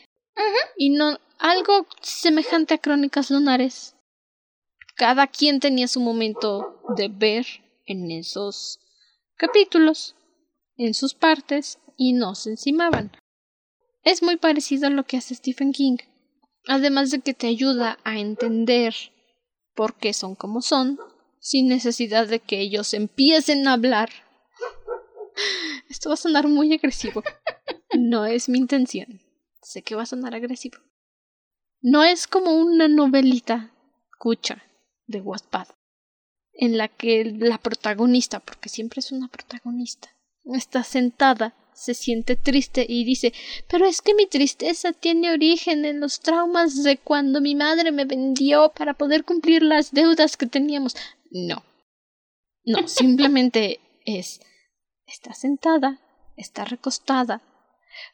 y 0.77 0.91
no 0.91 1.19
algo 1.41 1.87
semejante 2.03 2.75
a 2.75 2.79
Crónicas 2.79 3.33
Lunares. 3.33 3.97
Cada 4.95 5.27
quien 5.27 5.59
tenía 5.59 5.89
su 5.89 5.99
momento 5.99 6.81
de 6.97 7.09
ver 7.09 7.63
en 7.87 8.11
esos 8.11 8.81
capítulos, 9.37 10.17
en 10.76 10.95
sus 10.95 11.14
partes 11.14 11.79
y 11.97 12.12
no 12.12 12.35
se 12.35 12.50
encimaban. 12.50 13.12
Es 14.03 14.23
muy 14.23 14.37
parecido 14.37 14.87
a 14.87 14.91
lo 14.91 15.05
que 15.05 15.17
hace 15.17 15.35
Stephen 15.35 15.73
King, 15.73 15.97
además 16.67 17.11
de 17.11 17.21
que 17.21 17.35
te 17.35 17.47
ayuda 17.47 17.99
a 18.05 18.19
entender 18.19 18.95
por 19.75 19.97
qué 19.97 20.12
son 20.12 20.35
como 20.35 20.61
son, 20.61 20.99
sin 21.41 21.69
necesidad 21.69 22.26
de 22.26 22.41
que 22.41 22.61
ellos 22.61 22.95
empiecen 22.95 23.67
a 23.69 23.75
hablar 23.75 24.11
esto 25.88 26.09
va 26.09 26.14
a 26.14 26.19
sonar 26.19 26.49
muy 26.49 26.73
agresivo. 26.73 27.23
No 27.97 28.26
es 28.26 28.49
mi 28.49 28.59
intención. 28.59 29.21
Sé 29.62 29.83
que 29.83 29.95
va 29.95 30.03
a 30.03 30.07
sonar 30.07 30.35
agresivo. 30.35 30.79
No 31.81 32.03
es 32.03 32.26
como 32.26 32.55
una 32.55 32.88
novelita 32.88 33.73
cucha 34.19 34.62
de 35.07 35.21
Wattpad 35.21 35.69
en 36.57 36.79
la 36.79 36.89
que 36.89 37.25
la 37.25 37.59
protagonista, 37.59 38.41
porque 38.41 38.69
siempre 38.69 39.01
es 39.01 39.13
una 39.13 39.29
protagonista, 39.29 40.09
está 40.45 40.85
sentada, 40.85 41.55
se 41.75 41.95
siente 41.95 42.37
triste 42.37 42.87
y 42.89 43.05
dice 43.05 43.33
pero 43.69 43.85
es 43.85 44.01
que 44.01 44.15
mi 44.15 44.27
tristeza 44.27 44.93
tiene 44.93 45.33
origen 45.33 45.85
en 45.85 45.99
los 45.99 46.21
traumas 46.21 46.85
de 46.85 46.99
cuando 46.99 47.41
mi 47.41 47.57
madre 47.57 47.91
me 47.91 48.05
vendió 48.05 48.73
para 48.77 48.95
poder 48.95 49.25
cumplir 49.25 49.63
las 49.63 49.91
deudas 49.91 50.37
que 50.37 50.47
teníamos. 50.47 50.95
No. 51.31 51.65
No, 52.65 52.87
simplemente 52.87 53.81
es 54.07 54.41
Está 55.07 55.35
sentada, 55.35 56.01
está 56.37 56.65
recostada, 56.65 57.43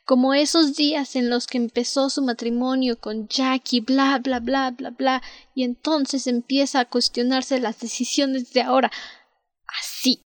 como 0.05 0.35
esos 0.35 0.77
días 0.77 1.17
en 1.17 1.31
los 1.31 1.47
que 1.47 1.59
empezó 1.59 2.11
su 2.11 2.23
matrimonio 2.23 2.99
con 2.99 3.29
Jackie, 3.29 3.81
bla, 3.81 4.19
bla, 4.19 4.41
bla, 4.41 4.71
bla, 4.71 4.91
bla, 4.91 5.23
y 5.55 5.65
entonces 5.65 6.27
empieza 6.27 6.81
a 6.81 6.85
cuestionarse 6.85 7.61
las 7.61 7.81
decisiones 7.81 8.53
de 8.53 8.63
ahora. 8.63 8.91
Así. 9.81 10.23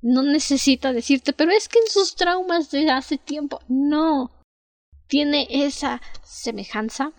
No 0.00 0.22
necesita 0.22 0.92
decirte, 0.92 1.32
pero 1.32 1.50
es 1.50 1.68
que 1.68 1.80
en 1.80 1.90
sus 1.90 2.14
traumas 2.14 2.70
de 2.70 2.90
hace 2.90 3.18
tiempo. 3.18 3.60
No. 3.68 4.30
Tiene 5.08 5.48
esa 5.50 6.00
semejanza 6.22 7.12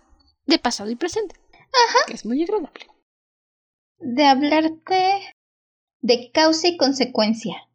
de 0.46 0.60
pasado 0.60 0.90
y 0.90 0.96
presente. 0.96 1.36
Ajá. 1.52 2.00
Que 2.08 2.14
es 2.14 2.26
muy 2.26 2.42
agradable. 2.44 2.88
De 3.98 4.26
hablarte 4.26 5.36
de 6.02 6.32
causa 6.32 6.70
y 6.70 6.78
consecuencia. 6.78 7.68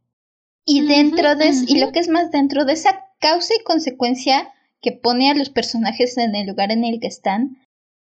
Y 0.65 0.87
dentro 0.87 1.37
de, 1.37 1.53
y 1.67 1.79
lo 1.79 1.93
que 1.93 1.99
es 1.99 2.09
más 2.09 2.31
dentro 2.31 2.65
de 2.65 2.73
esa 2.73 3.04
causa 3.25 3.55
y 3.59 3.65
consecuencia 3.65 4.53
que 4.83 4.93
pone 4.93 5.31
a 5.31 5.35
los 5.35 5.49
personajes 5.49 6.19
en 6.19 6.35
el 6.35 6.47
lugar 6.47 6.71
en 6.71 6.85
el 6.85 7.01
que 7.01 7.07
están, 7.07 7.57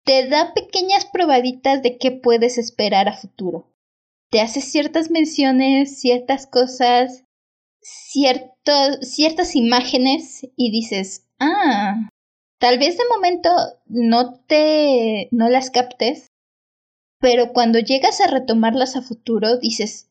te 0.05 0.29
da 0.29 0.55
pequeñas 0.55 1.05
probaditas 1.05 1.83
de 1.83 1.99
qué 1.99 2.12
puedes 2.12 2.59
esperar 2.59 3.09
a 3.09 3.17
futuro. 3.17 3.69
Te 4.31 4.40
hace 4.40 4.61
ciertas 4.61 5.11
menciones, 5.11 5.99
ciertas 5.99 6.47
cosas, 6.47 7.25
ciertas 7.83 9.57
imágenes 9.57 10.47
y 10.57 10.71
dices, 10.71 11.26
ah, 11.40 12.09
tal 12.61 12.79
vez 12.79 12.97
de 12.97 13.05
momento 13.12 13.50
no 13.87 14.35
te, 14.47 15.26
no 15.33 15.49
las 15.49 15.73
captes, 15.73 16.29
pero 17.19 17.52
cuando 17.52 17.81
llegas 17.81 18.21
a 18.21 18.29
retomarlas 18.29 18.95
a 18.95 19.02
futuro 19.02 19.59
dices, 19.59 20.09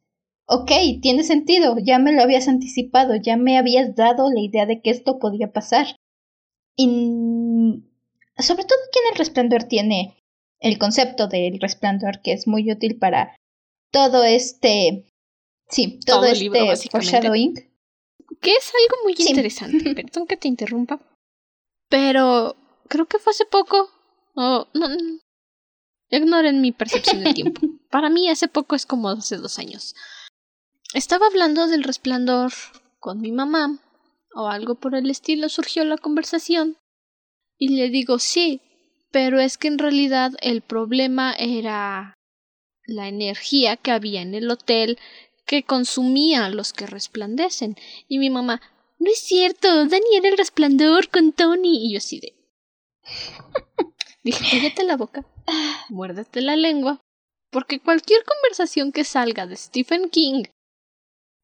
ok, 0.49 0.71
tiene 1.01 1.23
sentido, 1.23 1.75
ya 1.77 1.99
me 1.99 2.11
lo 2.11 2.23
habías 2.23 2.47
anticipado, 2.47 3.15
ya 3.15 3.37
me 3.37 3.57
habías 3.57 3.95
dado 3.95 4.31
la 4.31 4.41
idea 4.41 4.65
de 4.65 4.81
que 4.81 4.89
esto 4.89 5.19
podía 5.19 5.53
pasar. 5.53 5.95
Y 6.75 7.83
sobre 8.37 8.63
todo 8.63 8.79
aquí 8.87 8.99
en 9.05 9.11
el 9.11 9.17
resplandor 9.17 9.63
tiene 9.65 10.17
el 10.59 10.79
concepto 10.79 11.27
del 11.27 11.59
resplandor 11.59 12.21
que 12.21 12.33
es 12.33 12.47
muy 12.47 12.71
útil 12.71 12.97
para 12.97 13.35
todo 13.91 14.23
este 14.23 15.05
sí 15.69 15.99
todo, 16.05 16.25
este 16.25 16.89
foreshadowing. 16.89 17.53
Que 18.41 18.51
es 18.51 18.71
algo 18.73 19.03
muy 19.03 19.15
interesante 19.17 19.93
perdón 19.95 20.25
que 20.25 20.37
te 20.37 20.47
interrumpa 20.47 20.99
pero 21.89 22.55
creo 22.87 23.05
que 23.07 23.19
fue 23.19 23.31
hace 23.31 23.45
poco 23.45 23.89
no, 24.35 24.67
no, 24.73 24.87
ignoren 26.09 26.61
mi 26.61 26.71
percepción 26.71 27.23
del 27.23 27.33
tiempo. 27.33 27.61
Para 27.89 28.09
mí 28.09 28.29
hace 28.29 28.47
poco 28.47 28.75
es 28.75 28.85
como 28.85 29.09
hace 29.09 29.37
dos 29.37 29.59
años 29.59 29.95
estaba 30.93 31.27
hablando 31.27 31.67
del 31.67 31.83
resplandor 31.83 32.51
con 32.99 33.21
mi 33.21 33.31
mamá 33.31 33.79
o 34.33 34.47
algo 34.47 34.75
por 34.75 34.95
el 34.95 35.09
estilo 35.09 35.49
surgió 35.49 35.83
la 35.83 35.97
conversación 35.97 36.77
y 37.57 37.69
le 37.69 37.89
digo 37.89 38.19
sí 38.19 38.61
pero 39.11 39.39
es 39.39 39.57
que 39.57 39.67
en 39.67 39.79
realidad 39.79 40.33
el 40.41 40.61
problema 40.61 41.33
era 41.33 42.13
la 42.85 43.07
energía 43.07 43.77
que 43.77 43.91
había 43.91 44.21
en 44.21 44.35
el 44.35 44.49
hotel 44.49 44.99
que 45.45 45.63
consumía 45.63 46.45
a 46.45 46.49
los 46.49 46.73
que 46.73 46.85
resplandecen. 46.85 47.75
Y 48.07 48.19
mi 48.19 48.29
mamá, 48.29 48.61
no 48.99 49.09
es 49.11 49.19
cierto, 49.19 49.67
Dani 49.85 50.15
era 50.15 50.29
el 50.29 50.37
resplandor 50.37 51.09
con 51.09 51.31
Tony. 51.31 51.87
Y 51.87 51.93
yo 51.93 51.97
así 51.97 52.19
de. 52.19 52.35
Dije, 54.23 54.45
cállate 54.51 54.83
la 54.83 54.97
boca, 54.97 55.25
muérdete 55.89 56.41
la 56.41 56.55
lengua, 56.55 56.99
porque 57.51 57.79
cualquier 57.79 58.23
conversación 58.25 58.91
que 58.91 59.05
salga 59.05 59.47
de 59.47 59.55
Stephen 59.55 60.09
King, 60.09 60.43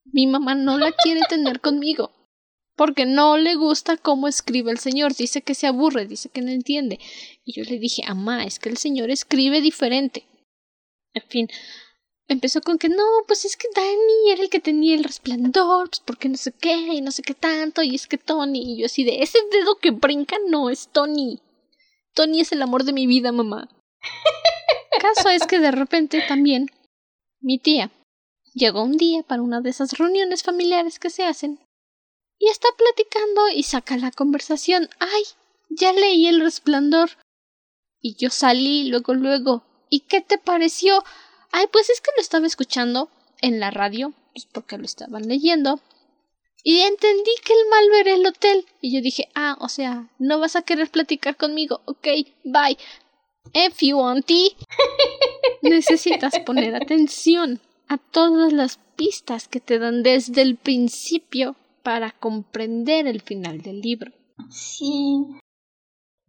mi 0.06 0.28
mamá 0.28 0.56
no 0.56 0.78
la 0.78 0.92
quiere 0.92 1.22
tener 1.30 1.60
conmigo 1.62 2.12
porque 2.76 3.06
no 3.06 3.38
le 3.38 3.56
gusta 3.56 3.98
cómo 3.98 4.28
escribe 4.28 4.72
el 4.72 4.80
señor, 4.80 5.16
dice 5.16 5.42
que 5.42 5.56
se 5.56 5.68
aburre, 5.68 6.06
dice 6.06 6.30
que 6.30 6.42
no 6.42 6.52
entiende. 6.52 7.00
Y 7.44 7.54
yo 7.54 7.64
le 7.64 7.80
dije, 7.80 8.04
amá, 8.06 8.46
es 8.46 8.60
que 8.60 8.70
el 8.70 8.78
señor 8.78 9.10
escribe 9.10 9.62
diferente. 9.62 10.26
En 11.14 11.24
fin, 11.24 11.50
empezó 12.28 12.62
con 12.62 12.78
que 12.78 12.90
no, 12.90 13.04
pues 13.28 13.46
es 13.46 13.56
que 13.56 13.70
Danny 13.74 14.32
era 14.32 14.44
el 14.44 14.50
que 14.50 14.60
tenía 14.60 14.96
el 14.96 15.06
resplandor, 15.06 15.90
pues 15.90 16.02
porque 16.06 16.28
no 16.28 16.36
sé 16.36 16.52
qué, 16.52 16.76
y 16.76 17.02
no 17.02 17.12
sé 17.12 17.22
qué 17.22 17.34
tanto, 17.34 17.82
y 17.82 17.96
es 17.96 18.08
que 18.08 18.18
Tony, 18.18 18.74
y 18.74 18.80
yo 18.80 18.88
así 18.88 19.06
de, 19.06 19.22
ese 19.22 19.40
dedo 19.52 19.78
que 19.78 19.92
brinca 19.92 20.36
no 20.50 20.70
es 20.70 20.90
Tony. 20.90 21.40
Tony 22.14 22.42
es 22.42 22.52
el 22.52 22.62
amor 22.62 22.84
de 22.84 22.94
mi 22.94 23.08
vida, 23.08 23.32
mamá. 23.32 23.70
Caso 25.02 25.30
es 25.30 25.48
que 25.48 25.60
de 25.60 25.72
repente 25.72 26.24
también 26.28 26.68
mi 27.40 27.60
tía 27.60 27.92
llegó 28.56 28.82
un 28.82 28.98
día 28.98 29.22
para 29.22 29.44
una 29.44 29.62
de 29.62 29.70
esas 29.70 29.92
reuniones 29.98 30.42
familiares 30.42 30.98
que 30.98 31.12
se 31.12 31.24
hacen 31.24 31.60
y 32.40 32.50
está 32.50 32.68
platicando 32.78 33.50
y 33.50 33.64
saca 33.64 33.98
la 33.98 34.12
conversación. 34.12 34.90
¡Ay! 35.00 35.24
Ya 35.70 35.94
leí 35.94 36.28
el 36.28 36.42
resplandor. 36.42 37.12
Y 38.02 38.16
yo 38.16 38.30
salí 38.30 38.86
luego, 38.90 39.14
luego. 39.14 39.64
¿Y 39.90 40.02
qué 40.02 40.22
te 40.22 40.38
pareció? 40.38 41.04
Ay, 41.52 41.68
pues 41.72 41.90
es 41.90 42.02
que 42.02 42.12
lo 42.16 42.22
estaba 42.22 42.48
escuchando 42.48 43.10
en 43.42 43.60
la 43.60 43.72
radio, 43.72 44.14
pues 44.34 44.46
porque 44.46 44.78
lo 44.78 44.86
estaban 44.86 45.28
leyendo. 45.28 45.80
Y 46.64 46.82
entendí 46.82 47.32
que 47.44 47.54
el 47.54 47.70
malo 47.70 47.96
era 47.96 48.14
el 48.14 48.26
hotel. 48.26 48.66
Y 48.82 48.96
yo 48.96 49.02
dije, 49.02 49.30
ah, 49.36 49.58
o 49.60 49.70
sea, 49.70 50.10
no 50.18 50.40
vas 50.40 50.56
a 50.56 50.64
querer 50.64 50.90
platicar 50.90 51.38
conmigo. 51.38 51.82
Ok, 51.86 52.08
bye. 52.44 52.78
If 53.54 53.82
you 53.82 53.98
want 53.98 54.28
Necesitas 55.62 56.40
poner 56.40 56.76
atención 56.76 57.62
a 57.88 57.98
todas 57.98 58.54
las 58.54 58.80
pistas 58.96 59.48
que 59.48 59.60
te 59.60 59.80
dan 59.80 60.04
desde 60.04 60.42
el 60.42 60.58
principio 60.58 61.56
para 61.84 62.12
comprender 62.12 63.08
el 63.08 63.22
final 63.22 63.62
del 63.62 63.82
libro. 63.82 64.12
Sí. 64.50 65.26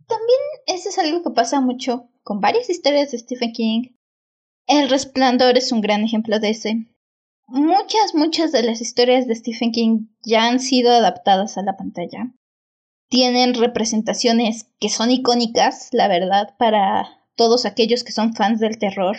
También 0.06 0.38
eso 0.66 0.88
es 0.88 0.98
algo 0.98 1.22
que 1.22 1.30
pasa 1.30 1.60
mucho 1.60 2.08
con 2.22 2.40
varias 2.40 2.68
historias 2.70 3.10
de 3.10 3.18
Stephen 3.18 3.52
King. 3.52 3.82
El 4.66 4.88
Resplandor 4.88 5.56
es 5.56 5.72
un 5.72 5.80
gran 5.80 6.02
ejemplo 6.02 6.38
de 6.40 6.50
ese. 6.50 6.86
Muchas, 7.48 8.14
muchas 8.14 8.50
de 8.50 8.62
las 8.64 8.80
historias 8.80 9.26
de 9.26 9.36
Stephen 9.36 9.70
King 9.70 10.08
ya 10.24 10.48
han 10.48 10.58
sido 10.58 10.90
adaptadas 10.90 11.56
a 11.56 11.62
la 11.62 11.76
pantalla. 11.76 12.34
Tienen 13.08 13.54
representaciones 13.54 14.66
que 14.80 14.88
son 14.88 15.12
icónicas, 15.12 15.88
la 15.92 16.08
verdad, 16.08 16.56
para 16.58 17.24
todos 17.36 17.64
aquellos 17.64 18.02
que 18.02 18.10
son 18.10 18.34
fans 18.34 18.58
del 18.58 18.78
terror. 18.78 19.16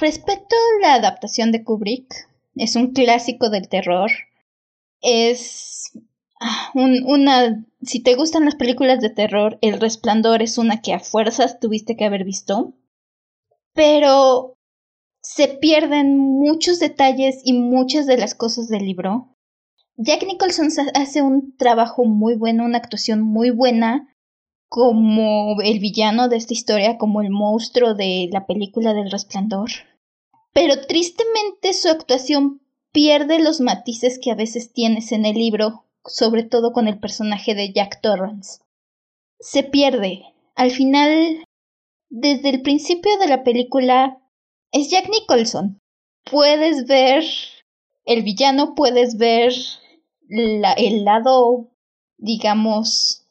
Respecto 0.00 0.56
a 0.56 0.80
la 0.82 0.94
adaptación 0.94 1.52
de 1.52 1.64
Kubrick, 1.64 2.28
es 2.54 2.76
un 2.76 2.92
clásico 2.92 3.50
del 3.50 3.68
terror 3.68 4.10
es 5.06 5.92
ah, 6.40 6.72
una... 6.74 7.64
Si 7.82 8.00
te 8.00 8.14
gustan 8.14 8.44
las 8.44 8.56
películas 8.56 9.00
de 9.00 9.10
terror, 9.10 9.58
El 9.60 9.80
Resplandor 9.80 10.42
es 10.42 10.58
una 10.58 10.80
que 10.80 10.92
a 10.92 10.98
fuerzas 10.98 11.60
tuviste 11.60 11.96
que 11.96 12.04
haber 12.04 12.24
visto. 12.24 12.74
Pero 13.72 14.56
se 15.22 15.48
pierden 15.48 16.18
muchos 16.18 16.78
detalles 16.78 17.40
y 17.44 17.52
muchas 17.52 18.06
de 18.06 18.16
las 18.16 18.34
cosas 18.34 18.68
del 18.68 18.84
libro. 18.84 19.36
Jack 19.96 20.24
Nicholson 20.26 20.68
hace 20.94 21.22
un 21.22 21.56
trabajo 21.56 22.04
muy 22.04 22.36
bueno, 22.36 22.64
una 22.64 22.78
actuación 22.78 23.22
muy 23.22 23.50
buena 23.50 24.14
como 24.68 25.60
el 25.62 25.78
villano 25.78 26.28
de 26.28 26.36
esta 26.36 26.54
historia, 26.54 26.98
como 26.98 27.22
el 27.22 27.30
monstruo 27.30 27.94
de 27.94 28.28
la 28.32 28.46
película 28.46 28.94
del 28.94 29.10
resplandor. 29.10 29.70
Pero 30.52 30.86
tristemente 30.86 31.72
su 31.74 31.88
actuación 31.88 32.60
pierde 32.92 33.38
los 33.38 33.60
matices 33.60 34.18
que 34.18 34.30
a 34.30 34.34
veces 34.34 34.72
tienes 34.72 35.12
en 35.12 35.26
el 35.26 35.36
libro, 35.36 35.84
sobre 36.04 36.44
todo 36.44 36.72
con 36.72 36.88
el 36.88 36.98
personaje 36.98 37.54
de 37.54 37.72
Jack 37.72 38.00
Torrance. 38.00 38.60
Se 39.38 39.62
pierde. 39.62 40.22
Al 40.54 40.70
final, 40.70 41.44
desde 42.08 42.48
el 42.48 42.62
principio 42.62 43.18
de 43.18 43.28
la 43.28 43.44
película, 43.44 44.18
es 44.72 44.90
Jack 44.90 45.10
Nicholson. 45.10 45.78
Puedes 46.24 46.86
ver 46.86 47.22
el 48.06 48.22
villano, 48.22 48.74
puedes 48.74 49.18
ver 49.18 49.52
el 50.28 51.04
lado, 51.04 51.68
digamos, 52.16 53.25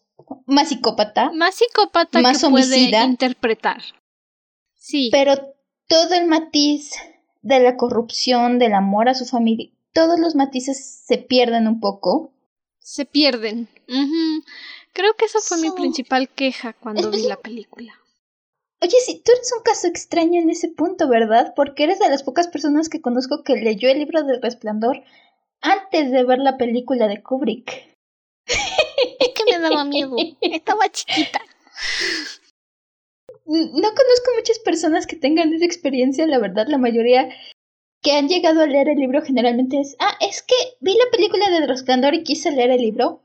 más 0.45 0.69
psicópata. 0.69 1.31
Más 1.31 1.55
psicópata 1.55 2.21
más 2.21 2.39
que 2.39 2.45
homicida, 2.45 2.99
puede 2.99 3.05
interpretar. 3.05 3.81
Sí. 4.75 5.09
Pero 5.11 5.55
todo 5.87 6.13
el 6.13 6.27
matiz 6.27 6.93
de 7.41 7.59
la 7.59 7.77
corrupción, 7.77 8.59
del 8.59 8.73
amor 8.73 9.09
a 9.09 9.15
su 9.15 9.25
familia, 9.25 9.69
todos 9.93 10.19
los 10.19 10.35
matices 10.35 11.03
se 11.05 11.17
pierden 11.17 11.67
un 11.67 11.79
poco. 11.79 12.33
Se 12.79 13.05
pierden. 13.05 13.67
Creo 14.93 15.15
que 15.15 15.25
esa 15.25 15.39
fue 15.39 15.57
mi 15.59 15.71
principal 15.71 16.29
queja 16.29 16.73
cuando 16.73 17.09
vi 17.11 17.27
la 17.27 17.37
película. 17.37 17.93
Oye, 18.81 18.97
si 19.03 19.21
tú 19.21 19.31
eres 19.31 19.51
un 19.57 19.63
caso 19.63 19.87
extraño 19.87 20.39
en 20.39 20.49
ese 20.49 20.67
punto, 20.67 21.07
¿verdad? 21.07 21.53
Porque 21.55 21.85
eres 21.85 21.97
de 21.99 22.09
las 22.09 22.23
pocas 22.23 22.47
personas 22.47 22.89
que 22.89 23.01
conozco 23.01 23.43
que 23.43 23.55
leyó 23.55 23.89
el 23.89 23.99
libro 23.99 24.23
del 24.23 24.41
resplandor 24.41 25.03
antes 25.61 26.11
de 26.11 26.23
ver 26.23 26.39
la 26.39 26.57
película 26.57 27.07
de 27.07 27.23
Kubrick. 27.23 27.94
Daba 29.69 29.85
miedo. 29.85 30.15
Estaba 30.41 30.89
chiquita. 30.91 31.41
No 33.45 33.81
conozco 33.81 34.31
muchas 34.37 34.59
personas 34.59 35.05
que 35.05 35.15
tengan 35.15 35.53
esa 35.53 35.65
experiencia, 35.65 36.25
la 36.25 36.39
verdad, 36.39 36.65
la 36.67 36.79
mayoría 36.79 37.29
que 38.01 38.11
han 38.13 38.27
llegado 38.27 38.61
a 38.61 38.67
leer 38.67 38.89
el 38.89 38.99
libro 38.99 39.21
generalmente 39.23 39.79
es, 39.79 39.95
ah, 39.99 40.15
es 40.21 40.43
que 40.43 40.55
vi 40.79 40.95
la 40.95 41.09
película 41.11 41.49
de 41.49 41.65
Resplandor 41.65 42.13
y 42.13 42.23
quise 42.23 42.51
leer 42.51 42.71
el 42.71 42.81
libro. 42.81 43.21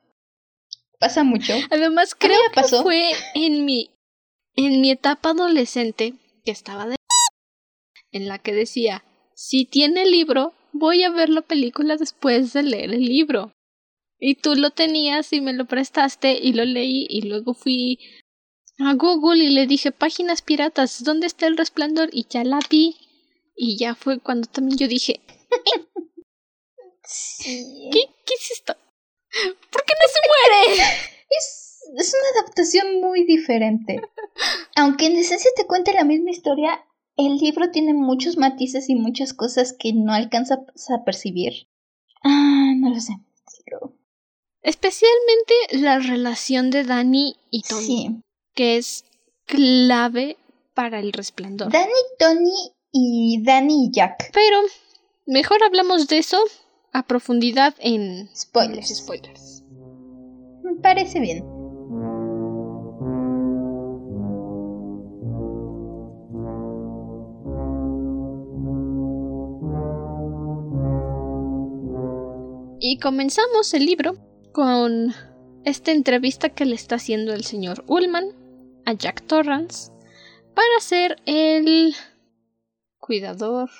Pasa 0.98 1.22
mucho. 1.22 1.55
Además, 1.70 2.14
creo 2.14 2.40
que 2.55 2.62
fue 2.62 3.12
en 3.35 3.64
mi, 3.64 3.90
en 4.57 4.81
mi 4.81 4.90
etapa 4.90 5.31
adolescente 5.31 6.14
que 6.44 6.50
estaba 6.50 6.87
de... 6.87 6.96
en 8.12 8.29
la 8.29 8.38
que 8.38 8.53
decía, 8.53 9.05
si 9.35 9.64
tiene 9.64 10.03
el 10.03 10.11
libro, 10.11 10.53
voy 10.72 11.03
a 11.05 11.11
ver 11.11 11.29
la 11.29 11.42
película 11.42 11.96
después 11.96 12.53
de 12.53 12.62
leer 12.62 12.92
el 12.92 13.05
libro. 13.05 13.53
Y 14.20 14.35
tú 14.35 14.54
lo 14.54 14.70
tenías 14.70 15.33
y 15.33 15.40
me 15.40 15.54
lo 15.54 15.64
prestaste 15.64 16.38
y 16.38 16.52
lo 16.52 16.64
leí 16.66 17.06
y 17.09 17.22
luego 17.22 17.54
fui 17.54 17.98
a 18.78 18.92
Google 18.94 19.42
y 19.42 19.48
le 19.48 19.66
dije 19.66 19.92
páginas 19.92 20.42
piratas, 20.42 21.02
¿dónde 21.02 21.26
está 21.26 21.46
el 21.46 21.56
resplandor? 21.56 22.11
Y 22.12 22.26
ya 22.28 22.44
la 22.44 22.61
vi. 22.68 22.96
Y 23.56 23.78
ya 23.78 23.94
fue 23.94 24.20
cuando 24.20 24.46
también 24.46 24.78
yo 24.78 24.88
dije, 24.88 25.20
¿qué, 27.42 28.04
¿qué 28.26 28.35
es 28.35 28.50
esto? 28.52 28.76
¿Por 29.70 29.85
qué 29.85 29.94
no 29.94 30.06
se 30.12 30.20
muere? 30.28 30.83
Es, 31.30 31.78
es 31.96 32.12
una 32.12 32.40
adaptación 32.40 33.00
muy 33.00 33.24
diferente. 33.24 34.02
Aunque 34.74 35.06
en 35.06 35.16
esencia 35.16 35.48
te 35.54 35.64
cuente 35.64 35.92
la 35.92 36.02
misma 36.02 36.30
historia, 36.33 36.85
el 37.16 37.37
libro 37.37 37.70
tiene 37.70 37.94
muchos 37.94 38.37
matices 38.37 38.88
y 38.88 38.96
muchas 38.96 39.33
cosas 39.33 39.72
que 39.72 39.92
no 39.92 40.12
alcanzas 40.12 40.59
a 40.90 41.04
percibir. 41.04 41.68
Ah, 42.24 42.72
no 42.76 42.90
lo 42.90 42.98
sé. 43.00 43.12
Especialmente 44.62 45.55
la 45.73 45.99
relación 45.99 46.70
de 46.70 46.85
Dani 46.85 47.37
y 47.51 47.62
Tony 47.62 48.23
que 48.55 48.77
es 48.77 49.05
clave 49.46 50.37
para 50.75 51.01
el 51.01 51.12
resplandor. 51.12 51.73
Danny, 51.73 51.92
Tony 52.18 52.73
y 52.92 53.42
Danny 53.42 53.87
y 53.87 53.90
Jack. 53.92 54.31
Pero 54.33 54.61
Mejor 55.31 55.62
hablamos 55.62 56.09
de 56.09 56.18
eso 56.18 56.38
a 56.92 57.07
profundidad 57.07 57.77
en 57.79 58.29
Spoilers. 58.35 58.88
spoilers. 58.88 59.62
Me 60.64 60.75
parece 60.83 61.20
bien. 61.20 61.44
Y 72.81 72.99
comenzamos 72.99 73.73
el 73.75 73.87
libro 73.87 74.14
con 74.53 75.15
esta 75.65 75.93
entrevista 75.93 76.51
que 76.51 76.65
le 76.65 76.75
está 76.75 76.97
haciendo 76.97 77.33
el 77.33 77.45
señor 77.45 77.85
Ullman 77.87 78.35
a 78.87 78.93
Jack 78.93 79.27
Torrance 79.27 79.93
para 80.55 80.81
ser 80.81 81.17
el 81.27 81.95
cuidador, 82.99 83.71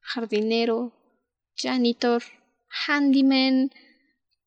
jardinero, 0.00 0.92
janitor, 1.56 2.22
handyman, 2.86 3.70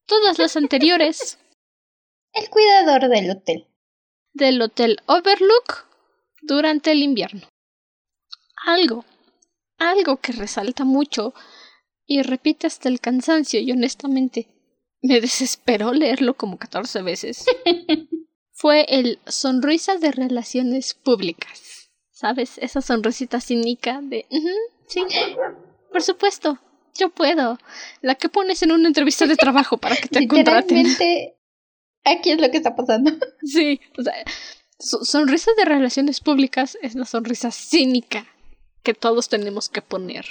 todas 0.06 0.40
las 0.40 0.56
anteriores 0.56 1.38
El 2.34 2.50
cuidador 2.50 3.10
del 3.10 3.30
hotel. 3.30 3.68
del 4.34 4.62
Hotel 4.62 5.00
Overlook 5.06 5.86
durante 6.42 6.92
el 6.92 7.04
invierno. 7.04 7.42
Algo, 8.66 9.04
algo 9.78 10.18
que 10.18 10.32
resalta 10.32 10.86
mucho 10.86 11.34
y 12.06 12.22
repite 12.22 12.68
hasta 12.68 12.88
el 12.88 13.02
cansancio 13.02 13.60
y 13.60 13.72
honestamente 13.74 14.48
me 15.02 15.20
desesperó 15.22 15.94
leerlo 15.94 16.36
como 16.36 16.58
14 16.58 17.02
veces. 17.02 17.46
Fue 18.54 18.86
el 18.90 19.20
sonrisa 19.28 19.98
de 19.98 20.12
relaciones 20.12 20.94
públicas. 20.94 21.90
¿Sabes? 22.12 22.60
Esa 22.60 22.82
sonrisita 22.82 23.42
cínica 23.42 24.00
de, 24.04 24.28
"Ujú, 24.30 24.50
sí, 24.88 25.04
por 25.92 26.04
supuesto, 26.04 26.60
yo 26.96 27.10
puedo. 27.10 27.58
La 28.02 28.14
que 28.16 28.30
pones 28.30 28.62
en 28.62 28.72
una 28.72 28.88
entrevista 28.88 29.26
de 29.26 29.36
trabajo 29.36 29.78
para 29.78 29.96
que 29.96 30.08
te 30.08 30.28
contraten. 30.28 30.86
Aquí 32.04 32.32
es 32.32 32.40
lo 32.42 32.52
que 32.52 32.58
está 32.58 32.76
pasando. 32.76 33.12
Sí, 33.44 33.80
o 33.98 34.04
sea, 34.04 34.14
sonrisa 34.78 35.52
de 35.58 35.66
relaciones 35.66 36.20
públicas 36.20 36.78
es 36.84 36.94
la 36.94 37.06
sonrisa 37.06 37.50
cínica 37.52 38.28
que 38.84 38.94
todos 38.94 39.30
tenemos 39.30 39.70
que 39.70 39.82
poner. 39.82 40.26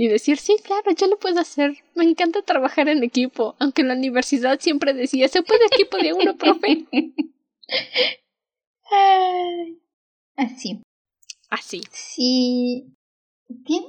Y 0.00 0.06
decir, 0.06 0.38
sí, 0.38 0.54
claro, 0.62 0.92
yo 0.92 1.08
lo 1.08 1.18
puedo 1.18 1.40
hacer. 1.40 1.76
Me 1.96 2.04
encanta 2.04 2.42
trabajar 2.42 2.88
en 2.88 3.02
equipo. 3.02 3.56
Aunque 3.58 3.82
en 3.82 3.88
la 3.88 3.94
universidad 3.94 4.60
siempre 4.60 4.94
decía, 4.94 5.26
se 5.26 5.42
puede 5.42 5.66
equipo 5.66 5.96
de 5.96 6.12
uno, 6.12 6.36
profe. 6.36 6.86
Así. 10.36 10.80
Así. 11.50 11.80
Sí. 11.90 12.94
Tien- 13.64 13.88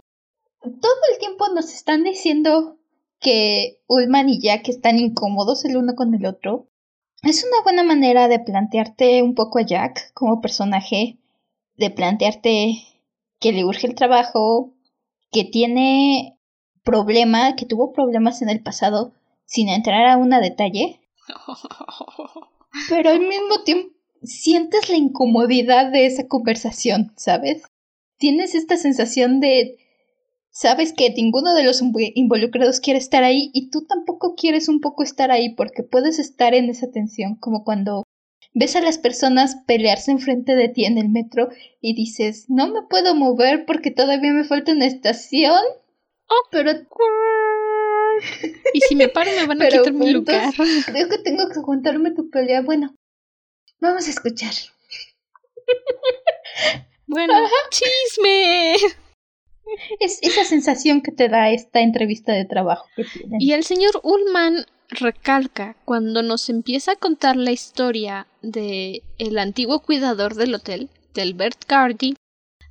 Todo 0.62 0.96
el 1.14 1.20
tiempo 1.20 1.48
nos 1.50 1.74
están 1.74 2.04
diciendo 2.04 2.80
que 3.20 3.80
Ullman 3.88 4.30
y 4.30 4.42
Jack 4.42 4.68
están 4.70 4.98
incómodos 4.98 5.64
el 5.66 5.78
uno 5.78 5.94
con 5.96 6.16
el 6.16 6.26
otro. 6.26 6.68
Es 7.22 7.44
una 7.44 7.62
buena 7.64 7.84
manera 7.84 8.28
de 8.28 8.40
plantearte 8.40 9.22
un 9.22 9.36
poco 9.36 9.60
a 9.60 9.64
Jack 9.64 10.12
como 10.14 10.42
personaje, 10.42 11.18
de 11.76 11.92
plantearte 11.92 12.82
que 13.40 13.52
le 13.52 13.64
urge 13.64 13.86
el 13.88 13.94
trabajo, 13.96 14.74
que 15.32 15.44
tiene 15.44 16.38
problema, 16.84 17.56
que 17.56 17.66
tuvo 17.66 17.92
problemas 17.94 18.42
en 18.42 18.50
el 18.50 18.62
pasado, 18.62 19.14
sin 19.46 19.70
entrar 19.70 20.08
a 20.08 20.18
un 20.18 20.30
detalle, 20.30 21.00
pero 22.90 23.10
al 23.10 23.20
mismo 23.20 23.64
tiempo 23.64 23.94
sientes 24.22 24.90
la 24.90 24.98
incomodidad 24.98 25.92
de 25.92 26.06
esa 26.06 26.28
conversación, 26.28 27.14
¿sabes? 27.16 27.64
Tienes 28.18 28.54
esta 28.54 28.78
sensación 28.78 29.40
de 29.40 29.78
sabes 30.52 30.94
que 30.94 31.10
ninguno 31.12 31.54
de 31.54 31.64
los 31.64 31.82
invo- 31.82 32.12
involucrados 32.16 32.80
quiere 32.80 33.00
estar 33.00 33.24
ahí 33.24 33.50
y 33.54 33.70
tú 33.70 33.86
tampoco 33.86 34.36
quieres 34.36 34.68
un 34.68 34.82
poco 34.82 35.04
estar 35.04 35.32
ahí 35.32 35.56
porque 35.56 35.84
puedes 35.84 36.20
estar 36.20 36.54
en 36.54 36.70
esa 36.70 36.92
tensión 36.92 37.36
como 37.36 37.64
cuando 37.64 38.04
ves 38.60 38.76
a 38.76 38.82
las 38.82 38.98
personas 38.98 39.56
pelearse 39.66 40.12
enfrente 40.12 40.56
de 40.56 40.68
ti 40.68 40.84
en 40.84 40.98
el 40.98 41.08
metro 41.08 41.48
y 41.80 41.96
dices, 41.96 42.46
no 42.50 42.68
me 42.68 42.82
puedo 42.90 43.16
mover 43.16 43.66
porque 43.66 43.90
todavía 43.90 44.34
me 44.34 44.44
falta 44.44 44.74
una 44.74 44.86
estación. 44.86 45.62
Oh, 46.28 46.48
pero 46.52 46.72
Y 48.74 48.82
si 48.82 48.96
me 48.96 49.08
paro 49.08 49.32
me 49.32 49.46
van 49.48 49.62
a 49.62 49.66
Pero 49.70 49.84
quitar 49.84 49.94
mi 49.94 50.12
lugar. 50.12 50.54
creo 50.54 51.08
que 51.10 51.18
tengo 51.20 51.48
que 51.50 51.60
aguantarme 51.60 52.12
tu 52.12 52.30
pelea. 52.30 52.62
Bueno, 52.62 52.94
vamos 53.80 54.08
a 54.08 54.10
escuchar. 54.10 54.54
Bueno, 57.08 57.34
chisme. 57.72 58.76
Es 60.00 60.20
esa 60.22 60.44
sensación 60.44 61.02
que 61.02 61.12
te 61.12 61.30
da 61.30 61.50
esta 61.52 61.80
entrevista 61.80 62.34
de 62.34 62.44
trabajo 62.44 62.88
que 62.96 63.06
tienen. 63.06 63.40
Y 63.40 63.54
el 63.54 63.64
señor 63.64 64.02
Ullman 64.04 64.66
recalca 64.90 65.76
cuando 65.86 66.24
nos 66.24 66.50
empieza 66.50 66.94
a 66.94 66.96
contar 66.96 67.36
la 67.36 67.52
historia 67.52 68.28
de 68.42 69.04
el 69.18 69.38
antiguo 69.38 69.80
cuidador 69.82 70.36
del 70.36 70.56
hotel, 70.56 70.90
del 71.14 71.34
Bert 71.34 71.66
Gardy. 71.68 72.16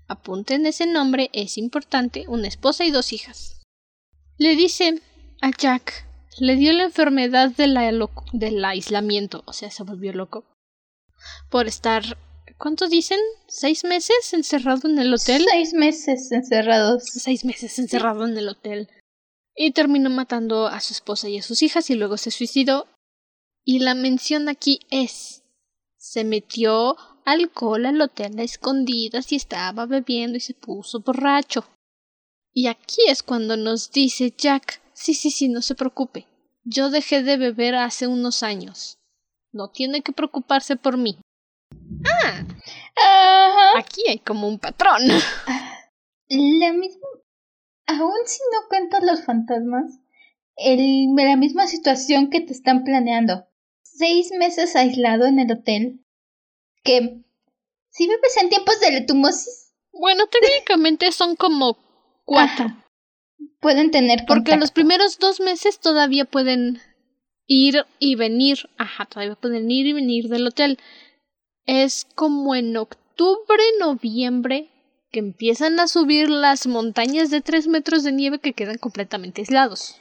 Apunten 0.08 0.66
ese 0.66 0.86
nombre, 0.86 1.30
es 1.32 1.58
importante, 1.58 2.24
una 2.28 2.48
esposa 2.48 2.84
y 2.84 2.90
dos 2.90 3.12
hijas. 3.12 3.60
Le 4.36 4.56
dice 4.56 5.00
a 5.40 5.50
Jack, 5.50 6.06
le 6.38 6.56
dio 6.56 6.72
la 6.72 6.84
enfermedad 6.84 7.50
de 7.50 7.66
la 7.66 7.90
del 8.32 8.64
aislamiento, 8.64 9.42
o 9.46 9.52
sea, 9.52 9.70
se 9.70 9.82
volvió 9.82 10.12
loco. 10.12 10.44
Por 11.50 11.66
estar, 11.66 12.16
¿cuánto 12.56 12.88
dicen? 12.88 13.18
¿Seis 13.48 13.84
meses 13.84 14.32
encerrado 14.32 14.88
en 14.88 14.98
el 14.98 15.12
hotel? 15.12 15.44
Seis 15.50 15.74
meses 15.74 16.30
encerrados. 16.30 17.04
seis 17.04 17.44
meses 17.44 17.78
encerrado 17.78 18.26
en 18.26 18.38
el 18.38 18.48
hotel. 18.48 18.88
Y 19.60 19.72
terminó 19.72 20.08
matando 20.08 20.68
a 20.68 20.78
su 20.78 20.92
esposa 20.92 21.28
y 21.28 21.38
a 21.38 21.42
sus 21.42 21.62
hijas 21.62 21.90
y 21.90 21.96
luego 21.96 22.16
se 22.16 22.30
suicidó. 22.30 22.86
Y 23.64 23.80
la 23.80 23.96
mención 23.96 24.48
aquí 24.48 24.78
es, 24.90 25.42
se 25.96 26.22
metió 26.22 26.96
alcohol 27.24 27.84
al 27.86 28.00
hotel 28.00 28.38
a 28.38 28.44
escondidas 28.44 29.32
y 29.32 29.36
estaba 29.36 29.84
bebiendo 29.84 30.36
y 30.36 30.40
se 30.40 30.54
puso 30.54 31.00
borracho. 31.00 31.66
Y 32.54 32.68
aquí 32.68 33.00
es 33.08 33.24
cuando 33.24 33.56
nos 33.56 33.90
dice 33.90 34.32
Jack, 34.38 34.80
sí, 34.92 35.12
sí, 35.12 35.32
sí, 35.32 35.48
no 35.48 35.60
se 35.60 35.74
preocupe. 35.74 36.28
Yo 36.62 36.88
dejé 36.90 37.24
de 37.24 37.36
beber 37.36 37.74
hace 37.74 38.06
unos 38.06 38.44
años. 38.44 38.98
No 39.52 39.70
tiene 39.70 40.02
que 40.02 40.12
preocuparse 40.12 40.76
por 40.76 40.96
mí. 40.98 41.18
Ajá. 42.04 42.46
Aquí 43.76 44.02
hay 44.08 44.20
como 44.20 44.46
un 44.46 44.60
patrón. 44.60 45.02
La 46.28 46.72
misma. 46.72 47.08
Aún 47.88 48.12
si 48.26 48.38
no 48.52 48.68
cuentas 48.68 49.02
los 49.02 49.24
fantasmas, 49.24 49.98
el, 50.56 51.08
la 51.16 51.36
misma 51.36 51.66
situación 51.66 52.30
que 52.30 52.40
te 52.40 52.52
están 52.52 52.84
planeando. 52.84 53.46
Seis 53.82 54.30
meses 54.38 54.76
aislado 54.76 55.26
en 55.26 55.38
el 55.40 55.50
hotel. 55.50 56.04
Que. 56.84 57.22
Si 57.90 58.06
bebes 58.06 58.36
en 58.36 58.48
tiempos 58.50 58.78
de 58.80 58.92
letumosis, 58.92 59.72
Bueno, 59.92 60.24
técnicamente 60.28 61.10
son 61.10 61.34
como 61.34 61.76
cuatro. 62.24 62.66
ajá, 62.66 62.84
pueden 63.60 63.90
tener 63.90 64.20
Porque 64.26 64.52
los 64.52 64.70
contacto. 64.70 64.74
primeros 64.74 65.18
dos 65.18 65.40
meses 65.40 65.80
todavía 65.80 66.24
pueden 66.24 66.80
ir 67.46 67.84
y 67.98 68.14
venir. 68.14 68.68
Ajá, 68.76 69.06
todavía 69.06 69.34
pueden 69.34 69.68
ir 69.70 69.86
y 69.86 69.92
venir 69.94 70.28
del 70.28 70.46
hotel. 70.46 70.78
Es 71.66 72.06
como 72.14 72.54
en 72.54 72.76
octubre, 72.76 73.62
noviembre, 73.80 74.68
que 75.10 75.20
empiezan 75.20 75.78
a 75.80 75.88
subir 75.88 76.28
las 76.30 76.66
montañas 76.66 77.30
de 77.30 77.40
tres 77.40 77.66
metros 77.66 78.02
de 78.04 78.12
nieve 78.12 78.38
que 78.40 78.52
quedan 78.52 78.78
completamente 78.78 79.40
aislados. 79.42 80.00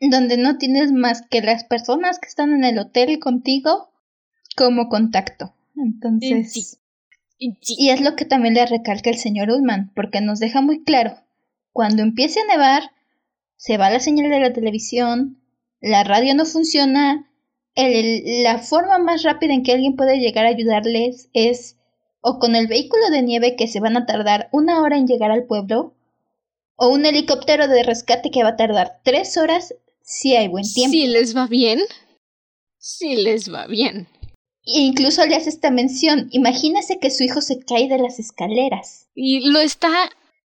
Donde 0.00 0.36
no 0.36 0.56
tienes 0.58 0.92
más 0.92 1.22
que 1.30 1.40
las 1.42 1.64
personas 1.64 2.18
que 2.18 2.28
están 2.28 2.52
en 2.52 2.64
el 2.64 2.78
hotel 2.78 3.18
contigo 3.18 3.90
como 4.56 4.88
contacto. 4.88 5.54
Entonces. 5.76 6.52
Sí, 6.52 6.78
Y 7.78 7.90
es 7.90 8.00
lo 8.00 8.14
que 8.14 8.24
también 8.24 8.54
le 8.54 8.64
recalca 8.66 9.10
el 9.10 9.16
señor 9.18 9.50
Ullman, 9.50 9.90
porque 9.96 10.20
nos 10.20 10.38
deja 10.38 10.60
muy 10.60 10.84
claro, 10.84 11.16
cuando 11.72 12.02
empiece 12.02 12.38
a 12.40 12.46
nevar, 12.46 12.82
se 13.56 13.78
va 13.78 13.90
la 13.90 13.98
señal 14.00 14.30
de 14.30 14.38
la 14.40 14.52
televisión, 14.52 15.42
la 15.80 16.04
radio 16.04 16.34
no 16.36 16.44
funciona, 16.44 17.28
el- 17.74 18.42
la 18.44 18.58
forma 18.58 18.98
más 18.98 19.22
rápida 19.24 19.54
en 19.54 19.62
que 19.64 19.72
alguien 19.72 19.96
puede 19.96 20.18
llegar 20.20 20.46
a 20.46 20.50
ayudarles 20.50 21.30
es 21.32 21.78
o 22.22 22.38
con 22.38 22.56
el 22.56 22.68
vehículo 22.68 23.10
de 23.10 23.22
nieve 23.22 23.56
que 23.56 23.68
se 23.68 23.80
van 23.80 23.96
a 23.96 24.06
tardar 24.06 24.48
una 24.52 24.80
hora 24.80 24.96
en 24.96 25.06
llegar 25.06 25.30
al 25.30 25.44
pueblo, 25.44 25.94
o 26.76 26.88
un 26.88 27.04
helicóptero 27.04 27.68
de 27.68 27.82
rescate 27.82 28.30
que 28.30 28.42
va 28.42 28.50
a 28.50 28.56
tardar 28.56 29.00
tres 29.04 29.36
horas 29.36 29.74
si 30.00 30.34
hay 30.34 30.48
buen 30.48 30.64
tiempo. 30.64 30.92
si 30.92 31.06
les 31.06 31.36
va 31.36 31.46
bien, 31.46 31.80
si 32.78 33.16
les 33.16 33.52
va 33.52 33.66
bien. 33.66 34.08
E 34.64 34.80
incluso 34.80 35.26
le 35.26 35.34
hace 35.34 35.50
esta 35.50 35.70
mención, 35.70 36.28
imagínese 36.30 36.98
que 37.00 37.10
su 37.10 37.24
hijo 37.24 37.40
se 37.40 37.60
cae 37.60 37.88
de 37.88 37.98
las 37.98 38.18
escaleras, 38.18 39.08
Y 39.14 39.50
lo 39.50 39.60
está 39.60 39.90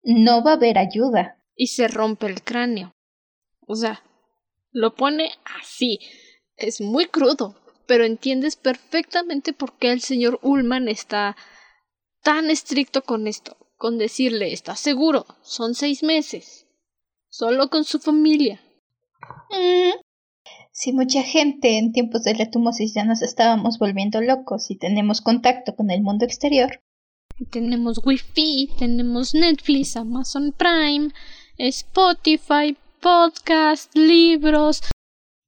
no 0.04 0.44
va 0.44 0.52
a 0.52 0.54
haber 0.54 0.78
ayuda. 0.78 1.38
y 1.56 1.68
se 1.68 1.86
rompe 1.88 2.26
el 2.26 2.42
cráneo. 2.42 2.92
O 3.66 3.76
sea, 3.76 4.02
lo 4.70 4.94
pone 4.94 5.30
así. 5.60 6.00
Es 6.56 6.80
muy 6.80 7.06
crudo, 7.06 7.54
pero 7.86 8.04
entiendes 8.04 8.56
perfectamente 8.56 9.52
por 9.52 9.78
qué 9.78 9.92
el 9.92 10.00
señor 10.00 10.38
Ullman 10.42 10.88
está 10.88 11.36
tan 12.22 12.50
estricto 12.50 13.02
con 13.02 13.26
esto, 13.26 13.56
con 13.76 13.98
decirle, 13.98 14.52
¿estás 14.52 14.80
seguro? 14.80 15.26
Son 15.42 15.74
seis 15.74 16.02
meses. 16.02 16.66
Solo 17.28 17.68
con 17.68 17.84
su 17.84 17.98
familia. 17.98 18.60
Mm. 19.50 19.98
Si 20.70 20.92
mucha 20.92 21.22
gente 21.22 21.78
en 21.78 21.92
tiempos 21.92 22.22
de 22.24 22.34
la 22.34 22.50
tumosis 22.50 22.94
ya 22.94 23.04
nos 23.04 23.22
estábamos 23.22 23.78
volviendo 23.78 24.20
locos 24.20 24.70
y 24.70 24.76
tenemos 24.76 25.20
contacto 25.20 25.76
con 25.76 25.90
el 25.90 26.02
mundo 26.02 26.24
exterior. 26.24 26.80
Tenemos 27.50 28.00
Wi-Fi, 28.04 28.70
tenemos 28.78 29.34
Netflix, 29.34 29.96
Amazon 29.96 30.54
Prime, 30.56 31.10
Spotify, 31.58 32.76
podcast, 33.00 33.94
libros. 33.94 34.80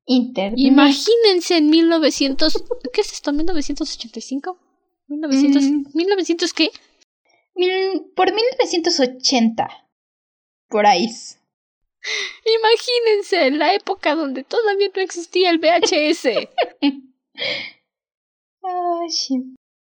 Internet. 0.07 0.59
Imagínense 0.59 1.57
en 1.57 1.71
1900. 1.71 2.65
¿Qué 2.93 3.01
es 3.01 3.13
esto? 3.13 3.33
¿1985? 3.33 4.57
¿1900? 5.21 5.93
¿1900 5.93 6.53
qué? 6.53 6.71
por 8.15 8.33
1980. 8.33 9.69
Por 10.69 10.87
ahí. 10.87 11.09
Imagínense 12.59 13.51
la 13.53 13.75
época 13.75 14.15
donde 14.15 14.45
todavía 14.45 14.89
no 14.95 15.03
existía 15.03 15.51
el 15.51 15.59
VHS. 15.59 16.25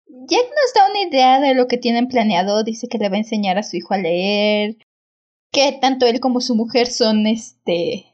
Jack 0.08 0.46
nos 0.46 0.74
da 0.76 0.90
una 0.90 1.02
idea 1.02 1.40
de 1.40 1.56
lo 1.56 1.68
que 1.68 1.78
tienen 1.78 2.08
planeado. 2.08 2.64
Dice 2.64 2.88
que 2.88 2.98
le 2.98 3.10
va 3.10 3.16
a 3.16 3.20
enseñar 3.20 3.58
a 3.58 3.64
su 3.64 3.78
hijo 3.78 3.94
a 3.94 3.98
leer. 3.98 4.78
Que 5.52 5.78
tanto 5.80 6.06
él 6.06 6.20
como 6.20 6.42
su 6.42 6.56
mujer 6.56 6.88
son 6.88 7.26
este. 7.28 8.13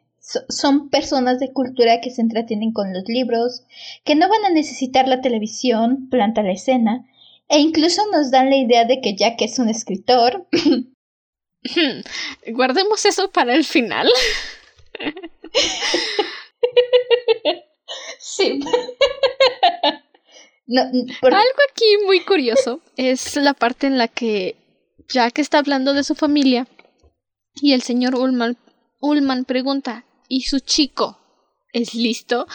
Son 0.49 0.89
personas 0.89 1.39
de 1.39 1.53
cultura 1.53 2.01
que 2.01 2.11
se 2.11 2.21
entretienen 2.21 2.71
con 2.71 2.93
los 2.93 3.03
libros, 3.07 3.63
que 4.03 4.15
no 4.15 4.29
van 4.29 4.45
a 4.45 4.49
necesitar 4.49 5.07
la 5.07 5.21
televisión, 5.21 6.09
planta 6.09 6.43
la 6.43 6.51
escena, 6.51 7.05
e 7.47 7.59
incluso 7.59 8.01
nos 8.11 8.31
dan 8.31 8.49
la 8.49 8.57
idea 8.57 8.85
de 8.85 9.01
que 9.01 9.15
Jack 9.15 9.41
es 9.41 9.59
un 9.59 9.69
escritor. 9.69 10.47
Guardemos 12.47 13.05
eso 13.05 13.31
para 13.31 13.55
el 13.55 13.65
final. 13.65 14.09
sí. 18.19 18.59
Algo 20.71 21.59
aquí 21.71 21.85
muy 22.05 22.23
curioso 22.23 22.79
es 22.95 23.35
la 23.37 23.55
parte 23.55 23.87
en 23.87 23.97
la 23.97 24.07
que 24.07 24.55
Jack 25.07 25.39
está 25.39 25.57
hablando 25.57 25.93
de 25.93 26.03
su 26.03 26.13
familia 26.13 26.67
y 27.55 27.73
el 27.73 27.81
señor 27.81 28.13
Ullman, 28.13 28.55
Ullman 29.01 29.45
pregunta 29.45 30.05
¿Y 30.29 30.41
su 30.41 30.59
chico 30.59 31.17
es 31.73 31.95
listo? 31.95 32.47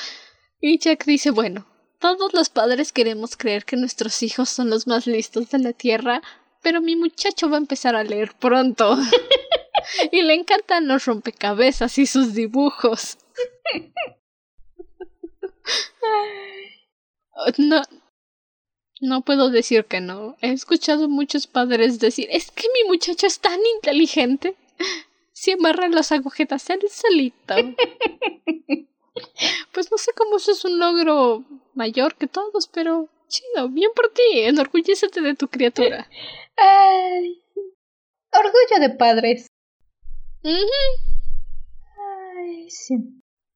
Y 0.61 0.79
Jack 0.79 1.05
dice 1.05 1.33
bueno, 1.33 1.67
todos 1.99 2.33
los 2.33 2.49
padres 2.49 2.93
queremos 2.93 3.37
creer 3.37 3.65
que 3.65 3.77
nuestros 3.77 4.23
hijos 4.23 4.49
son 4.49 4.71
los 4.71 4.87
más 4.87 5.09
listos 5.09 5.51
de 5.51 5.59
la 5.59 5.73
Tierra, 5.73 6.23
pero 6.63 6.81
mi 6.81 6.95
muchacho 6.95 7.51
va 7.51 7.57
a 7.57 7.61
empezar 7.61 7.97
a 7.97 8.05
leer 8.05 8.33
pronto. 8.39 8.97
y 10.13 10.23
le 10.23 10.35
encantan 10.35 10.87
los 10.87 11.05
rompecabezas 11.05 11.99
y 11.99 12.07
sus 12.07 12.33
dibujos. 12.33 13.19
no, 17.59 17.83
no 19.01 19.23
puedo 19.23 19.51
decir 19.51 19.87
que 19.87 20.01
no. 20.01 20.37
He 20.41 20.53
escuchado 20.53 21.09
muchos 21.09 21.49
padres 21.49 21.99
decir, 21.99 22.29
es 22.31 22.53
que 22.53 22.69
mi 22.73 22.89
muchacho 22.89 23.27
es 23.27 23.41
tan 23.41 23.59
inteligente. 23.75 24.55
Si 25.35 25.51
amarra 25.51 25.88
las 25.88 26.12
agujetas 26.12 26.70
él 26.70 26.81
solito. 26.88 27.57
pues 29.73 29.90
no 29.90 29.99
sé 29.99 30.12
cómo 30.16 30.37
eso 30.37 30.53
es 30.53 30.64
un 30.64 30.79
logro 30.79 31.44
mayor 31.75 32.14
que 32.14 32.29
todos, 32.29 32.68
pero 32.68 33.09
chido, 33.27 33.68
bien 33.68 33.90
por 33.97 34.12
ti, 34.12 34.23
enorgullécete 34.35 35.20
de 35.20 35.35
tu 35.35 35.49
criatura. 35.49 36.09
Ay, 36.57 37.42
orgullo 38.33 38.81
de 38.81 38.90
padres. 38.90 39.49
Ay, 40.44 42.70
sí. 42.70 42.94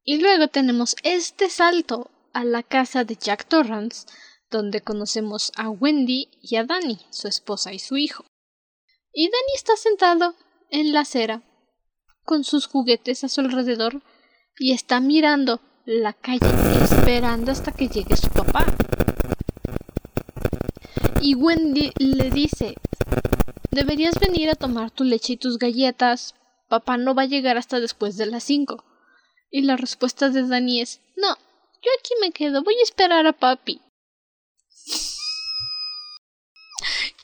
Y 0.02 0.20
luego 0.20 0.48
tenemos 0.48 0.96
este 1.04 1.48
salto 1.48 2.10
a 2.32 2.44
la 2.44 2.64
casa 2.64 3.04
de 3.04 3.14
Jack 3.14 3.46
Torrance, 3.46 4.08
donde 4.50 4.80
conocemos 4.80 5.52
a 5.56 5.70
Wendy 5.70 6.28
y 6.42 6.56
a 6.56 6.64
Danny, 6.64 6.98
su 7.10 7.28
esposa 7.28 7.72
y 7.72 7.78
su 7.78 7.96
hijo. 7.96 8.24
Y 9.12 9.30
Danny 9.30 9.52
está 9.54 9.76
sentado 9.76 10.34
en 10.70 10.92
la 10.92 11.00
acera, 11.00 11.42
con 12.28 12.44
sus 12.44 12.66
juguetes 12.66 13.24
a 13.24 13.28
su 13.30 13.40
alrededor, 13.40 14.02
y 14.58 14.74
está 14.74 15.00
mirando 15.00 15.62
la 15.86 16.12
calle 16.12 16.44
esperando 16.84 17.50
hasta 17.50 17.72
que 17.72 17.88
llegue 17.88 18.18
su 18.18 18.28
papá. 18.28 18.66
Y 21.22 21.34
Wendy 21.36 21.90
le 21.96 22.30
dice, 22.30 22.74
deberías 23.70 24.20
venir 24.20 24.50
a 24.50 24.56
tomar 24.56 24.90
tu 24.90 25.04
leche 25.04 25.32
y 25.32 25.36
tus 25.38 25.56
galletas. 25.56 26.34
Papá 26.68 26.98
no 26.98 27.14
va 27.14 27.22
a 27.22 27.32
llegar 27.32 27.56
hasta 27.56 27.80
después 27.80 28.18
de 28.18 28.26
las 28.26 28.44
cinco. 28.44 28.84
Y 29.50 29.62
la 29.62 29.78
respuesta 29.78 30.28
de 30.28 30.46
Danny 30.46 30.82
es, 30.82 31.00
no, 31.16 31.34
yo 31.34 31.90
aquí 31.98 32.12
me 32.20 32.30
quedo, 32.30 32.62
voy 32.62 32.74
a 32.74 32.82
esperar 32.82 33.26
a 33.26 33.32
papi. 33.32 33.80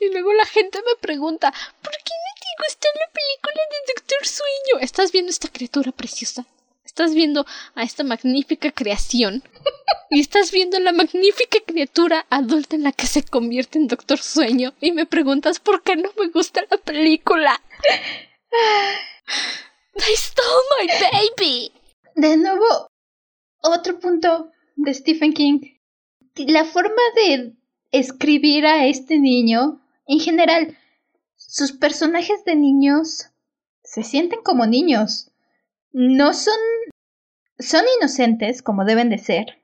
Y 0.01 0.11
luego 0.13 0.33
la 0.33 0.45
gente 0.45 0.81
me 0.85 0.97
pregunta, 1.01 1.53
¿por 1.81 1.93
qué 1.93 2.13
te 2.57 2.65
gusta 2.65 2.89
la 2.95 3.13
película 3.13 3.63
de 3.71 3.95
Doctor 3.95 4.27
Sueño? 4.27 4.81
¿Estás 4.81 5.13
viendo 5.13 5.31
esta 5.31 5.49
criatura 5.49 5.93
preciosa? 5.93 6.47
Estás 6.85 7.15
viendo 7.15 7.45
a 7.75 7.83
esta 7.83 8.05
magnífica 8.05 8.71
creación 8.71 9.43
y 10.11 10.21
estás 10.21 10.53
viendo 10.53 10.79
la 10.79 10.93
magnífica 10.93 11.59
criatura 11.67 12.27
adulta 12.31 12.77
en 12.77 12.85
la 12.85 12.93
que 12.93 13.07
se 13.07 13.25
convierte 13.25 13.79
en 13.79 13.89
Doctor 13.89 14.19
Sueño 14.19 14.75
y 14.81 14.93
me 14.93 15.07
preguntas 15.07 15.59
por 15.59 15.83
qué 15.83 15.97
no 15.97 16.11
me 16.19 16.29
gusta 16.29 16.65
la 16.71 16.77
película. 16.77 17.61
I 19.97 20.17
stole 20.17 20.63
my 20.79 20.87
baby. 21.01 21.73
De 22.15 22.37
nuevo, 22.37 22.87
otro 23.63 23.99
punto 23.99 24.53
de 24.77 24.95
Stephen 24.95 25.33
King. 25.33 25.61
La 26.37 26.65
forma 26.65 27.03
de 27.17 27.55
escribir 27.91 28.67
a 28.67 28.87
este 28.87 29.19
niño, 29.19 29.81
en 30.07 30.21
general, 30.21 30.77
sus 31.55 31.71
personajes 31.71 32.45
de 32.45 32.57
niños 32.57 33.31
se 33.85 34.03
sienten 34.03 34.43
como 34.43 34.67
niños 34.67 35.31
no 35.93 36.33
son... 36.33 36.59
son 37.61 37.85
inocentes, 38.01 38.61
como 38.61 38.85
deben 38.85 39.09
de 39.09 39.19
ser, 39.19 39.63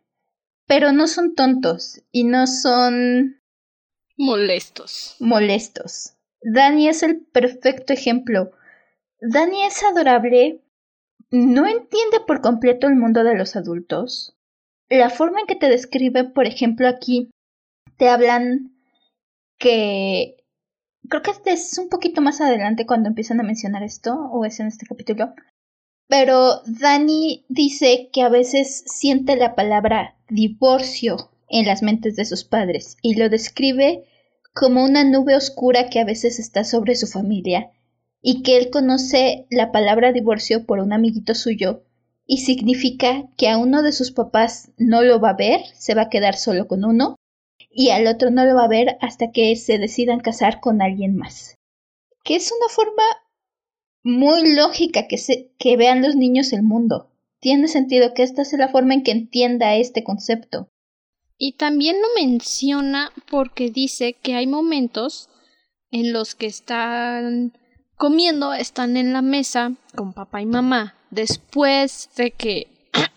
pero 0.69 0.93
no 0.93 1.09
son 1.09 1.35
tontos 1.35 2.01
y 2.13 2.23
no 2.23 2.47
son... 2.47 3.41
molestos. 4.17 5.17
Molestos. 5.19 6.15
Dani 6.43 6.89
es 6.89 7.03
el 7.03 7.23
perfecto 7.23 7.93
ejemplo. 7.93 8.53
Dani 9.21 9.65
es 9.65 9.83
adorable, 9.83 10.61
no 11.33 11.67
entiende 11.67 12.21
por 12.25 12.41
completo 12.41 12.87
el 12.87 12.95
mundo 12.95 13.25
de 13.25 13.37
los 13.37 13.57
adultos. 13.57 14.37
La 14.89 15.11
forma 15.11 15.41
en 15.41 15.47
que 15.47 15.57
te 15.57 15.69
describen, 15.69 16.33
por 16.35 16.47
ejemplo, 16.47 16.87
aquí, 16.87 17.33
te 17.97 18.09
hablan 18.09 18.77
que... 19.59 20.37
Creo 21.11 21.23
que 21.23 21.33
este 21.33 21.51
es 21.51 21.77
un 21.77 21.89
poquito 21.89 22.23
más 22.23 22.41
adelante 22.41 22.87
cuando 22.87 23.09
empiezan 23.09 23.41
a 23.41 23.43
mencionar 23.43 23.83
esto, 23.83 24.15
o 24.15 24.45
es 24.45 24.61
en 24.61 24.69
este 24.69 24.87
capítulo, 24.87 25.35
pero 26.07 26.63
Dani 26.67 27.45
dice 27.49 28.11
que 28.13 28.23
a 28.23 28.29
veces 28.29 28.85
siente 28.87 29.35
la 29.35 29.57
palabra 29.57 30.15
divorcio 30.29 31.33
en 31.49 31.67
las 31.67 31.83
mentes 31.83 32.15
de 32.15 32.25
sus 32.25 32.45
padres 32.45 32.97
y 33.03 33.17
lo 33.17 33.29
describe 33.29 34.05
como 34.55 34.85
una 34.85 35.03
nube 35.03 35.35
oscura 35.35 35.91
que 35.91 35.99
a 35.99 36.05
veces 36.05 36.39
está 36.39 36.63
sobre 36.63 36.95
su 36.95 37.09
familia 37.09 37.73
y 38.23 38.43
que 38.43 38.57
él 38.57 38.71
conoce 38.71 39.47
la 39.51 39.73
palabra 39.73 40.13
divorcio 40.13 40.65
por 40.65 40.79
un 40.79 40.93
amiguito 40.93 41.35
suyo 41.35 41.83
y 42.25 42.39
significa 42.39 43.25
que 43.37 43.49
a 43.49 43.59
uno 43.59 43.83
de 43.83 43.91
sus 43.91 44.13
papás 44.13 44.71
no 44.79 45.03
lo 45.03 45.21
va 45.21 45.31
a 45.31 45.37
ver, 45.37 45.63
se 45.75 45.97
va 45.97 46.03
a 46.03 46.09
quedar 46.09 46.37
solo 46.37 46.69
con 46.69 46.85
uno 46.85 47.17
y 47.71 47.91
al 47.91 48.07
otro 48.07 48.31
no 48.31 48.45
lo 48.45 48.57
va 48.57 48.65
a 48.65 48.69
ver 48.69 48.99
hasta 49.01 49.31
que 49.31 49.55
se 49.57 49.79
decidan 49.79 50.21
casar 50.21 50.61
con 50.61 50.83
alguien 50.83 51.17
más. 51.17 51.55
Que 52.25 52.37
es 52.37 52.53
una 52.53 52.69
forma 52.69 53.03
muy 54.03 54.55
lógica 54.55 55.07
que, 55.07 55.19
se, 55.19 55.53
que 55.59 55.77
vean 55.77 56.03
los 56.03 56.17
niños 56.17 56.53
el 56.53 56.63
mundo. 56.63 57.11
Tiene 57.39 57.69
sentido 57.69 58.13
que 58.13 58.23
esta 58.23 58.45
sea 58.45 58.59
la 58.59 58.69
forma 58.69 58.95
en 58.95 59.03
que 59.03 59.13
entienda 59.13 59.77
este 59.77 60.05
concepto. 60.05 60.69
Y 61.39 61.53
también 61.53 61.97
lo 62.03 62.09
menciona 62.21 63.13
porque 63.31 63.71
dice 63.71 64.15
que 64.15 64.35
hay 64.35 64.47
momentos 64.47 65.31
en 65.91 66.13
los 66.13 66.35
que 66.35 66.47
están 66.47 67.57
comiendo, 67.97 68.53
están 68.53 68.97
en 68.97 69.13
la 69.13 69.23
mesa 69.23 69.75
con 69.95 70.13
papá 70.13 70.43
y 70.43 70.47
mamá, 70.47 70.97
después 71.11 72.11
de 72.17 72.31
que 72.33 72.69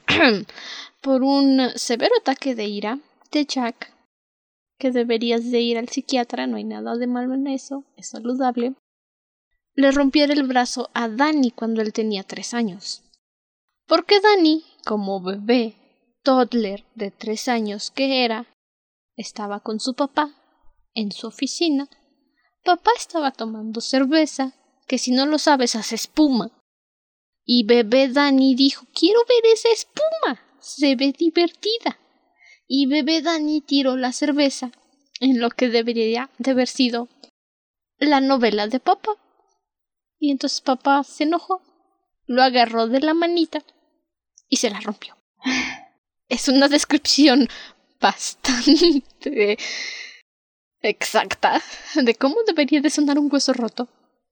por 1.01 1.23
un 1.23 1.71
severo 1.75 2.13
ataque 2.21 2.55
de 2.55 2.65
ira 2.65 2.99
de 3.31 3.45
Jack, 3.45 3.92
que 4.83 4.91
deberías 4.91 5.49
de 5.49 5.61
ir 5.61 5.77
al 5.77 5.87
psiquiatra, 5.87 6.45
no 6.45 6.57
hay 6.57 6.65
nada 6.65 6.97
de 6.97 7.07
malo 7.07 7.33
en 7.35 7.47
eso, 7.47 7.85
es 7.95 8.09
saludable, 8.09 8.75
le 9.75 9.93
rompiera 9.93 10.33
el 10.33 10.43
brazo 10.43 10.89
a 10.93 11.07
Danny 11.07 11.51
cuando 11.51 11.81
él 11.81 11.93
tenía 11.93 12.23
tres 12.23 12.53
años. 12.53 13.01
Porque 13.87 14.19
Danny, 14.19 14.65
como 14.85 15.21
bebé, 15.21 15.77
toddler 16.21 16.83
de 16.95 17.11
tres 17.11 17.47
años 17.47 17.91
que 17.91 18.25
era, 18.25 18.45
estaba 19.15 19.61
con 19.61 19.79
su 19.79 19.93
papá 19.93 20.35
en 20.93 21.13
su 21.13 21.27
oficina. 21.27 21.87
Papá 22.65 22.91
estaba 22.97 23.31
tomando 23.31 23.79
cerveza, 23.79 24.51
que 24.85 24.97
si 24.97 25.11
no 25.11 25.25
lo 25.25 25.39
sabes 25.39 25.77
hace 25.77 25.95
espuma. 25.95 26.51
Y 27.45 27.63
bebé 27.63 28.09
Dani 28.09 28.53
dijo 28.53 28.85
quiero 28.93 29.21
ver 29.29 29.53
esa 29.53 29.69
espuma. 29.69 30.41
Se 30.59 30.97
ve 30.97 31.13
divertida. 31.17 32.02
Y 32.67 32.87
bebé 32.87 33.21
Dani 33.21 33.61
tiró 33.61 33.95
la 33.95 34.11
cerveza 34.11 34.71
en 35.19 35.39
lo 35.39 35.49
que 35.49 35.69
debería 35.69 36.29
de 36.37 36.51
haber 36.51 36.67
sido 36.67 37.07
la 37.97 38.21
novela 38.21 38.67
de 38.67 38.79
papá. 38.79 39.11
Y 40.19 40.31
entonces 40.31 40.61
papá 40.61 41.03
se 41.03 41.23
enojó, 41.23 41.61
lo 42.25 42.41
agarró 42.43 42.87
de 42.87 43.01
la 43.01 43.13
manita 43.13 43.63
y 44.49 44.57
se 44.57 44.69
la 44.69 44.79
rompió. 44.79 45.17
Es 46.29 46.47
una 46.47 46.67
descripción 46.67 47.47
bastante 47.99 49.57
exacta 50.81 51.61
de 51.95 52.15
cómo 52.15 52.37
debería 52.47 52.81
de 52.81 52.89
sonar 52.89 53.19
un 53.19 53.29
hueso 53.31 53.53
roto 53.53 53.87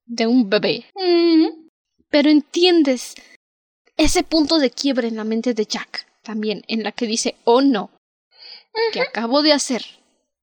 de 0.06 0.26
un 0.28 0.50
bebé. 0.50 0.86
Pero 2.10 2.30
entiendes 2.30 3.15
ese 3.98 4.24
punto 4.24 4.58
de 4.58 4.72
quiebre 4.72 5.08
en 5.08 5.15
la 5.15 5.24
mente 5.24 5.54
de 5.54 5.65
Jack, 5.65 6.08
también, 6.24 6.63
en 6.67 6.84
la 6.84 6.91
que 6.91 7.06
dice, 7.06 7.36
oh 7.44 7.62
no, 7.62 7.91
¿qué 8.93 9.01
acabo 9.01 9.41
de 9.41 9.53
hacer? 9.53 9.84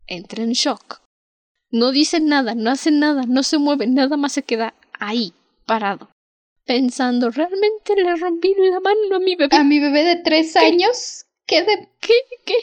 Entra 0.06 0.42
en 0.42 0.52
shock. 0.52 1.00
No 1.70 1.90
dice 1.90 2.20
nada, 2.20 2.54
no 2.54 2.70
hace 2.70 2.90
nada, 2.90 3.24
no 3.26 3.42
se 3.42 3.58
mueve, 3.58 3.86
nada 3.86 4.16
más 4.16 4.32
se 4.32 4.42
queda 4.42 4.74
ahí, 4.98 5.34
parado, 5.66 6.10
pensando, 6.64 7.30
¿realmente 7.30 7.94
le 7.94 8.16
rompí 8.16 8.54
la 8.56 8.80
mano 8.80 9.16
a 9.16 9.18
mi 9.18 9.36
bebé? 9.36 9.56
A 9.56 9.64
mi 9.64 9.78
bebé 9.78 10.04
de 10.04 10.16
tres 10.16 10.56
años. 10.56 11.24
¿Qué 11.46 11.62
de 11.62 11.88
¿Qué? 12.00 12.14
¿Qué? 12.44 12.54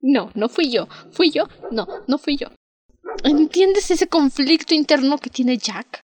No, 0.00 0.30
no 0.34 0.48
fui 0.48 0.70
yo. 0.70 0.88
¿Fui 1.12 1.30
yo? 1.30 1.48
No, 1.70 1.86
no 2.06 2.18
fui 2.18 2.36
yo. 2.36 2.48
¿Entiendes 3.24 3.90
ese 3.90 4.08
conflicto 4.08 4.74
interno 4.74 5.18
que 5.18 5.30
tiene 5.30 5.56
Jack? 5.56 6.00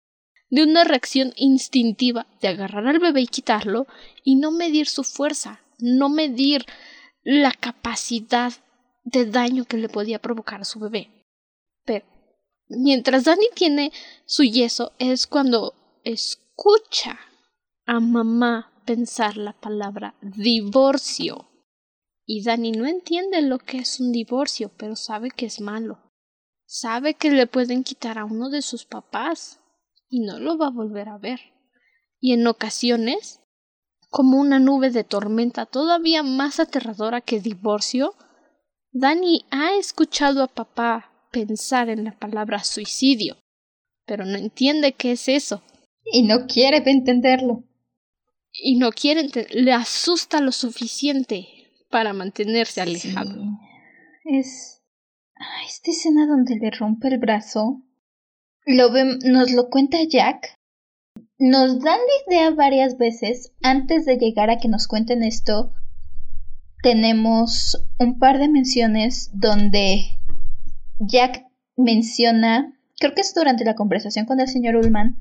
De 0.50 0.62
una 0.62 0.84
reacción 0.84 1.32
instintiva 1.36 2.26
de 2.40 2.48
agarrar 2.48 2.86
al 2.86 3.00
bebé 3.00 3.22
y 3.22 3.26
quitarlo 3.26 3.86
y 4.24 4.36
no 4.36 4.50
medir 4.50 4.86
su 4.86 5.04
fuerza, 5.04 5.60
no 5.78 6.08
medir 6.08 6.64
la 7.22 7.52
capacidad 7.52 8.52
de 9.10 9.26
daño 9.26 9.64
que 9.64 9.76
le 9.76 9.88
podía 9.88 10.18
provocar 10.18 10.60
a 10.60 10.64
su 10.64 10.78
bebé. 10.78 11.10
Pero 11.84 12.06
mientras 12.68 13.24
Dani 13.24 13.46
tiene 13.54 13.92
su 14.26 14.44
yeso 14.44 14.92
es 14.98 15.26
cuando 15.26 15.74
escucha 16.04 17.18
a 17.86 18.00
mamá 18.00 18.72
pensar 18.84 19.36
la 19.36 19.52
palabra 19.52 20.14
divorcio. 20.20 21.48
Y 22.24 22.42
Dani 22.42 22.72
no 22.72 22.86
entiende 22.86 23.40
lo 23.40 23.58
que 23.58 23.78
es 23.78 24.00
un 24.00 24.12
divorcio, 24.12 24.70
pero 24.76 24.96
sabe 24.96 25.30
que 25.30 25.46
es 25.46 25.60
malo. 25.60 25.98
Sabe 26.66 27.14
que 27.14 27.30
le 27.30 27.46
pueden 27.46 27.84
quitar 27.84 28.18
a 28.18 28.26
uno 28.26 28.50
de 28.50 28.60
sus 28.60 28.84
papás 28.84 29.60
y 30.10 30.20
no 30.20 30.38
lo 30.38 30.58
va 30.58 30.66
a 30.66 30.70
volver 30.70 31.08
a 31.08 31.16
ver. 31.16 31.40
Y 32.20 32.34
en 32.34 32.46
ocasiones, 32.46 33.40
como 34.10 34.38
una 34.38 34.58
nube 34.58 34.90
de 34.90 35.04
tormenta 35.04 35.64
todavía 35.64 36.22
más 36.22 36.60
aterradora 36.60 37.22
que 37.22 37.40
divorcio, 37.40 38.14
Dani 38.92 39.44
ha 39.50 39.74
escuchado 39.74 40.42
a 40.42 40.48
papá 40.48 41.12
pensar 41.30 41.88
en 41.88 42.04
la 42.04 42.12
palabra 42.18 42.64
suicidio, 42.64 43.36
pero 44.06 44.24
no 44.24 44.36
entiende 44.36 44.92
qué 44.92 45.12
es 45.12 45.28
eso. 45.28 45.62
Y 46.04 46.22
no 46.22 46.46
quiere 46.46 46.78
entenderlo. 46.86 47.64
Y 48.52 48.76
no 48.78 48.90
quiere 48.92 49.20
ente- 49.20 49.46
le 49.50 49.72
asusta 49.72 50.40
lo 50.40 50.52
suficiente 50.52 51.46
para 51.90 52.12
mantenerse 52.12 52.80
alejado. 52.80 53.30
Sí. 53.30 54.36
Es. 54.38 54.82
Ah, 55.36 55.64
Esta 55.66 55.90
escena 55.90 56.26
donde 56.26 56.56
le 56.56 56.70
rompe 56.70 57.08
el 57.08 57.18
brazo. 57.18 57.82
Lo 58.66 58.90
vem- 58.90 59.18
nos 59.22 59.52
lo 59.52 59.68
cuenta 59.68 59.98
Jack. 60.08 60.54
Nos 61.38 61.78
dan 61.80 61.98
la 62.00 62.34
idea 62.34 62.50
varias 62.50 62.96
veces. 62.98 63.52
Antes 63.62 64.04
de 64.06 64.16
llegar 64.16 64.50
a 64.50 64.58
que 64.58 64.68
nos 64.68 64.86
cuenten 64.88 65.22
esto, 65.22 65.72
tenemos 66.82 67.84
un 67.98 68.18
par 68.18 68.38
de 68.38 68.48
menciones 68.48 69.30
donde 69.32 70.18
Jack 70.98 71.44
menciona, 71.76 72.78
creo 72.98 73.14
que 73.14 73.20
es 73.20 73.34
durante 73.34 73.64
la 73.64 73.74
conversación 73.74 74.26
con 74.26 74.40
el 74.40 74.48
señor 74.48 74.76
Ullman, 74.76 75.18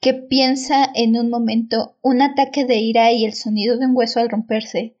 que 0.00 0.14
piensa 0.14 0.90
en 0.94 1.16
un 1.16 1.28
momento 1.28 1.98
un 2.02 2.22
ataque 2.22 2.64
de 2.64 2.76
ira 2.76 3.12
y 3.12 3.24
el 3.24 3.34
sonido 3.34 3.76
de 3.76 3.86
un 3.86 3.96
hueso 3.96 4.20
al 4.20 4.30
romperse. 4.30 4.96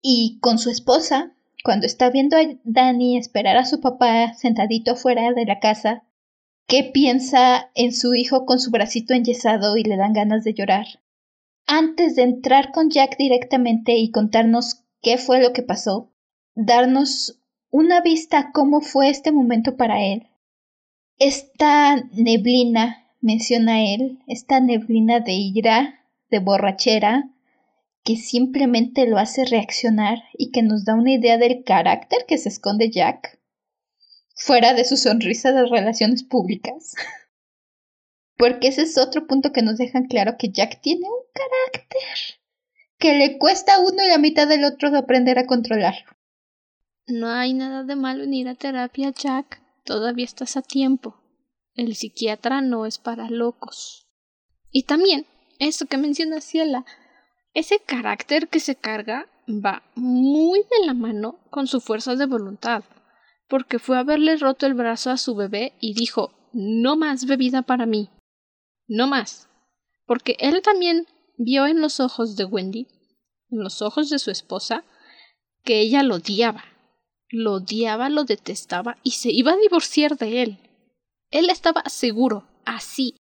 Y 0.00 0.38
con 0.40 0.58
su 0.58 0.70
esposa, 0.70 1.32
cuando 1.64 1.86
está 1.86 2.10
viendo 2.10 2.36
a 2.36 2.42
Danny 2.62 3.16
esperar 3.16 3.56
a 3.56 3.64
su 3.64 3.80
papá 3.80 4.34
sentadito 4.34 4.92
afuera 4.92 5.32
de 5.32 5.46
la 5.46 5.58
casa, 5.58 6.04
que 6.66 6.84
piensa 6.84 7.70
en 7.74 7.92
su 7.92 8.14
hijo 8.14 8.46
con 8.46 8.60
su 8.60 8.70
bracito 8.70 9.14
enyesado 9.14 9.76
y 9.76 9.82
le 9.82 9.96
dan 9.96 10.12
ganas 10.12 10.44
de 10.44 10.54
llorar. 10.54 10.86
Antes 11.66 12.14
de 12.14 12.22
entrar 12.22 12.72
con 12.72 12.90
Jack 12.90 13.16
directamente 13.18 13.96
y 13.96 14.10
contarnos 14.10 14.83
qué 15.04 15.18
fue 15.18 15.40
lo 15.40 15.52
que 15.52 15.62
pasó, 15.62 16.10
darnos 16.56 17.38
una 17.70 18.00
vista 18.00 18.38
a 18.38 18.52
cómo 18.52 18.80
fue 18.80 19.10
este 19.10 19.30
momento 19.30 19.76
para 19.76 20.02
él. 20.02 20.28
Esta 21.18 21.96
neblina, 22.12 23.06
menciona 23.20 23.84
él, 23.84 24.18
esta 24.26 24.58
neblina 24.58 25.20
de 25.20 25.32
ira, 25.32 26.00
de 26.30 26.40
borrachera, 26.40 27.30
que 28.02 28.16
simplemente 28.16 29.06
lo 29.06 29.18
hace 29.18 29.44
reaccionar 29.44 30.18
y 30.36 30.50
que 30.50 30.62
nos 30.62 30.84
da 30.84 30.94
una 30.94 31.12
idea 31.12 31.38
del 31.38 31.64
carácter 31.64 32.24
que 32.26 32.38
se 32.38 32.48
esconde 32.48 32.90
Jack, 32.90 33.38
fuera 34.34 34.74
de 34.74 34.84
su 34.84 34.96
sonrisa 34.96 35.52
de 35.52 35.66
relaciones 35.66 36.22
públicas. 36.24 36.94
Porque 38.36 38.68
ese 38.68 38.82
es 38.82 38.98
otro 38.98 39.26
punto 39.26 39.52
que 39.52 39.62
nos 39.62 39.78
dejan 39.78 40.06
claro 40.06 40.36
que 40.38 40.50
Jack 40.50 40.80
tiene 40.80 41.06
un 41.06 41.22
carácter 41.32 42.43
que 43.04 43.12
le 43.12 43.36
cuesta 43.36 43.74
a 43.74 43.80
uno 43.80 44.02
y 44.02 44.08
la 44.08 44.16
mitad 44.16 44.48
del 44.48 44.64
otro 44.64 44.90
de 44.90 44.96
aprender 44.96 45.38
a 45.38 45.44
controlarlo. 45.44 46.10
No 47.06 47.28
hay 47.28 47.52
nada 47.52 47.84
de 47.84 47.96
malo 47.96 48.24
en 48.24 48.32
ir 48.32 48.48
a 48.48 48.54
terapia, 48.54 49.10
Jack. 49.10 49.60
Todavía 49.84 50.24
estás 50.24 50.56
a 50.56 50.62
tiempo. 50.62 51.14
El 51.74 51.96
psiquiatra 51.96 52.62
no 52.62 52.86
es 52.86 52.96
para 52.96 53.28
locos. 53.28 54.08
Y 54.70 54.84
también, 54.84 55.26
eso 55.58 55.84
que 55.84 55.98
menciona 55.98 56.40
Ciela, 56.40 56.86
ese 57.52 57.78
carácter 57.78 58.48
que 58.48 58.58
se 58.58 58.74
carga 58.74 59.28
va 59.46 59.82
muy 59.94 60.60
de 60.60 60.86
la 60.86 60.94
mano 60.94 61.40
con 61.50 61.66
su 61.66 61.82
fuerza 61.82 62.16
de 62.16 62.24
voluntad, 62.24 62.84
porque 63.50 63.78
fue 63.78 63.98
a 63.98 64.00
haberle 64.00 64.38
roto 64.38 64.64
el 64.64 64.72
brazo 64.72 65.10
a 65.10 65.18
su 65.18 65.34
bebé 65.34 65.74
y 65.78 65.92
dijo 65.92 66.32
no 66.54 66.96
más 66.96 67.26
bebida 67.26 67.60
para 67.60 67.84
mí. 67.84 68.08
No 68.88 69.06
más. 69.08 69.50
Porque 70.06 70.38
él 70.40 70.62
también 70.62 71.06
vio 71.36 71.66
en 71.66 71.82
los 71.82 72.00
ojos 72.00 72.36
de 72.36 72.46
Wendy, 72.46 72.88
en 73.54 73.64
los 73.64 73.82
ojos 73.82 74.10
de 74.10 74.18
su 74.18 74.30
esposa, 74.30 74.84
que 75.62 75.80
ella 75.80 76.02
lo 76.02 76.16
odiaba. 76.16 76.64
Lo 77.30 77.54
odiaba, 77.54 78.08
lo 78.08 78.24
detestaba 78.24 78.98
y 79.02 79.12
se 79.12 79.32
iba 79.32 79.52
a 79.52 79.56
divorciar 79.56 80.16
de 80.18 80.42
él. 80.42 80.58
Él 81.30 81.50
estaba 81.50 81.82
seguro, 81.86 82.46
así. 82.64 83.16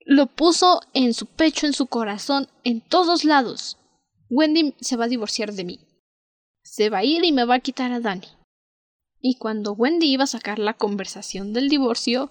Lo 0.00 0.26
puso 0.26 0.80
en 0.92 1.14
su 1.14 1.26
pecho, 1.26 1.66
en 1.66 1.72
su 1.72 1.86
corazón, 1.86 2.48
en 2.64 2.80
todos 2.80 3.24
lados. 3.24 3.78
Wendy 4.28 4.74
se 4.80 4.96
va 4.96 5.04
a 5.04 5.08
divorciar 5.08 5.52
de 5.52 5.64
mí. 5.64 5.80
Se 6.62 6.90
va 6.90 6.98
a 6.98 7.04
ir 7.04 7.24
y 7.24 7.32
me 7.32 7.44
va 7.44 7.56
a 7.56 7.60
quitar 7.60 7.92
a 7.92 8.00
Danny. 8.00 8.26
Y 9.20 9.36
cuando 9.36 9.72
Wendy 9.72 10.06
iba 10.06 10.24
a 10.24 10.28
sacar 10.28 10.58
la 10.58 10.74
conversación 10.74 11.52
del 11.52 11.68
divorcio, 11.68 12.30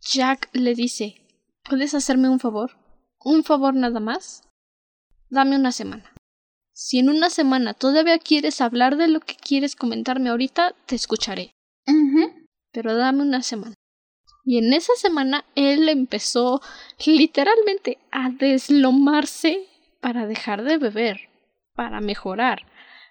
Jack 0.00 0.48
le 0.52 0.74
dice 0.74 1.24
¿Puedes 1.68 1.94
hacerme 1.94 2.28
un 2.28 2.40
favor? 2.40 2.76
¿Un 3.20 3.44
favor 3.44 3.74
nada 3.74 4.00
más? 4.00 4.42
Dame 5.30 5.56
una 5.56 5.72
semana. 5.72 6.13
Si 6.76 6.98
en 6.98 7.08
una 7.08 7.30
semana 7.30 7.72
todavía 7.72 8.18
quieres 8.18 8.60
hablar 8.60 8.96
de 8.96 9.06
lo 9.06 9.20
que 9.20 9.36
quieres 9.36 9.76
comentarme 9.76 10.30
ahorita, 10.30 10.74
te 10.86 10.96
escucharé. 10.96 11.52
Pero 12.72 12.96
dame 12.96 13.22
una 13.22 13.42
semana. 13.42 13.74
Y 14.44 14.58
en 14.58 14.72
esa 14.72 14.92
semana 14.96 15.44
él 15.54 15.88
empezó 15.88 16.60
literalmente 17.06 17.98
a 18.10 18.28
deslomarse 18.30 19.68
para 20.00 20.26
dejar 20.26 20.64
de 20.64 20.78
beber, 20.78 21.28
para 21.74 22.00
mejorar, 22.00 22.66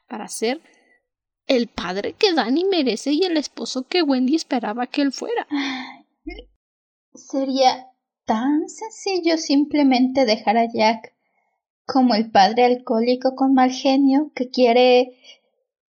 para 0.09 0.28
ser 0.28 0.61
el 1.47 1.68
padre 1.68 2.14
que 2.14 2.34
Danny 2.34 2.66
merece 2.66 3.14
y 3.14 3.24
el 3.24 3.38
esposo 3.38 3.88
que 3.88 4.03
Wendy 4.03 4.36
esperaba 4.36 4.88
que 4.88 5.01
él 5.01 5.14
fuera. 5.14 5.47
Sería 7.14 7.88
tan 8.26 8.68
sencillo 8.68 9.38
simplemente 9.38 10.26
dejar 10.26 10.57
a 10.57 10.68
Jack 10.72 11.12
como 11.86 12.16
el 12.16 12.32
padre 12.32 12.66
alcohólico 12.66 13.36
con 13.36 13.54
mal 13.54 13.72
genio 13.72 14.32
que 14.36 14.50
quiere 14.50 15.18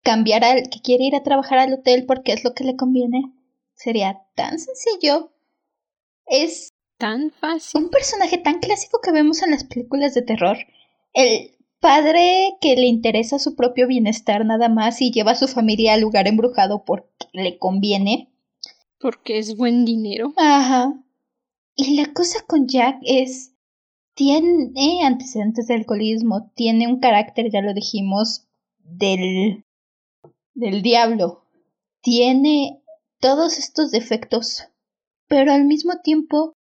cambiar 0.03 0.45
al 0.45 0.69
que 0.69 0.81
quiere 0.81 1.05
ir 1.05 1.15
a 1.15 1.23
trabajar 1.23 1.59
al 1.59 1.73
hotel 1.75 2.05
porque 2.07 2.33
es 2.33 2.45
lo 2.45 2.55
que 2.55 2.65
le 2.65 2.77
conviene. 2.77 3.33
Sería 3.75 4.23
tan 4.35 4.59
sencillo. 4.59 5.33
Es 6.27 6.73
Tan 6.99 7.31
fácil. 7.31 7.83
un 7.85 7.91
personaje 7.91 8.39
tan 8.39 8.61
clásico 8.61 9.01
que 9.03 9.13
vemos 9.13 9.43
en 9.43 9.51
las 9.51 9.65
películas 9.65 10.15
de 10.15 10.23
terror. 10.23 10.57
El 11.13 11.57
padre 11.81 12.55
que 12.61 12.77
le 12.77 12.87
interesa 12.87 13.39
su 13.41 13.57
propio 13.57 13.89
bienestar 13.89 14.47
nada 14.47 14.69
más 14.69 15.03
y 15.03 15.11
lleva 15.11 15.33
a 15.33 15.37
su 15.37 15.49
familia 15.49 15.95
al 15.95 16.01
lugar 16.01 16.29
embrujado 16.29 16.85
porque 16.85 17.09
le 17.33 17.59
conviene. 17.59 18.29
Porque 19.01 19.39
es 19.39 19.57
buen 19.57 19.85
dinero. 19.85 20.33
Ajá. 20.37 20.95
Y 21.75 21.97
la 21.97 22.13
cosa 22.13 22.45
con 22.47 22.69
Jack 22.69 22.99
es 23.03 23.52
tiene 24.15 25.05
antecedentes 25.05 25.67
de 25.67 25.75
alcoholismo, 25.75 26.51
tiene 26.55 26.87
un 26.87 27.01
carácter, 27.01 27.51
ya 27.51 27.61
lo 27.63 27.75
dijimos, 27.75 28.47
del, 28.79 29.65
del 30.55 30.83
diablo, 30.83 31.45
tiene 32.01 32.83
todos 33.21 33.59
estos 33.59 33.91
defectos, 33.91 34.69
pero 35.29 35.53
al 35.53 35.65
mismo 35.65 36.01
tiempo 36.03 36.55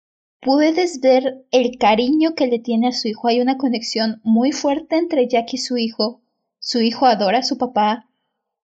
puedes 0.41 1.01
ver 1.01 1.47
el 1.51 1.79
cariño 1.79 2.35
que 2.35 2.47
le 2.47 2.59
tiene 2.59 2.89
a 2.89 2.93
su 2.93 3.09
hijo. 3.09 3.29
Hay 3.29 3.41
una 3.41 3.57
conexión 3.57 4.21
muy 4.25 4.53
fuerte 4.53 4.97
entre 4.97 5.29
Jack 5.29 5.55
y 5.55 5.59
su 5.59 5.77
hijo. 5.77 6.21
Su 6.59 6.81
hijo 6.81 7.07
adora 7.07 7.39
a 7.39 7.43
su 7.43 7.57
papá 7.57 8.09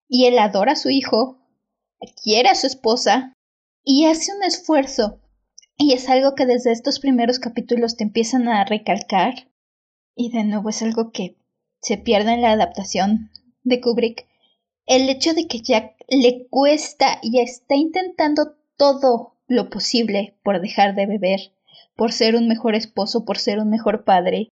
y 0.09 0.27
él 0.27 0.39
adora 0.39 0.73
a 0.73 0.77
su 0.77 0.91
hijo, 0.91 1.39
quiere 2.23 2.49
a 2.49 2.55
su 2.55 2.67
esposa 2.67 3.33
y 3.83 4.07
hace 4.07 4.35
un 4.35 4.43
esfuerzo. 4.43 5.21
Y 5.77 5.93
es 5.93 6.09
algo 6.09 6.35
que 6.35 6.47
desde 6.47 6.73
estos 6.73 7.01
primeros 7.01 7.39
capítulos 7.39 7.97
te 7.97 8.05
empiezan 8.05 8.49
a 8.49 8.65
recalcar. 8.65 9.49
Y 10.15 10.31
de 10.31 10.45
nuevo 10.45 10.69
es 10.69 10.83
algo 10.83 11.11
que 11.11 11.37
se 11.81 11.99
pierde 11.99 12.33
en 12.33 12.43
la 12.43 12.53
adaptación 12.53 13.31
de 13.65 13.81
Kubrick. 13.81 14.27
El 14.87 15.09
hecho 15.09 15.35
de 15.35 15.47
que 15.47 15.61
Jack 15.61 15.97
le 16.09 16.47
cuesta 16.49 17.19
y 17.23 17.41
está 17.41 17.75
intentando 17.75 18.55
todo 18.77 19.37
lo 19.49 19.71
posible 19.71 20.39
por 20.43 20.61
dejar 20.61 20.95
de 20.95 21.07
beber, 21.07 21.53
por 21.97 22.13
ser 22.13 22.37
un 22.37 22.49
mejor 22.49 22.75
esposo, 22.75 23.25
por 23.25 23.39
ser 23.39 23.59
un 23.59 23.71
mejor 23.71 24.05
padre. 24.05 24.49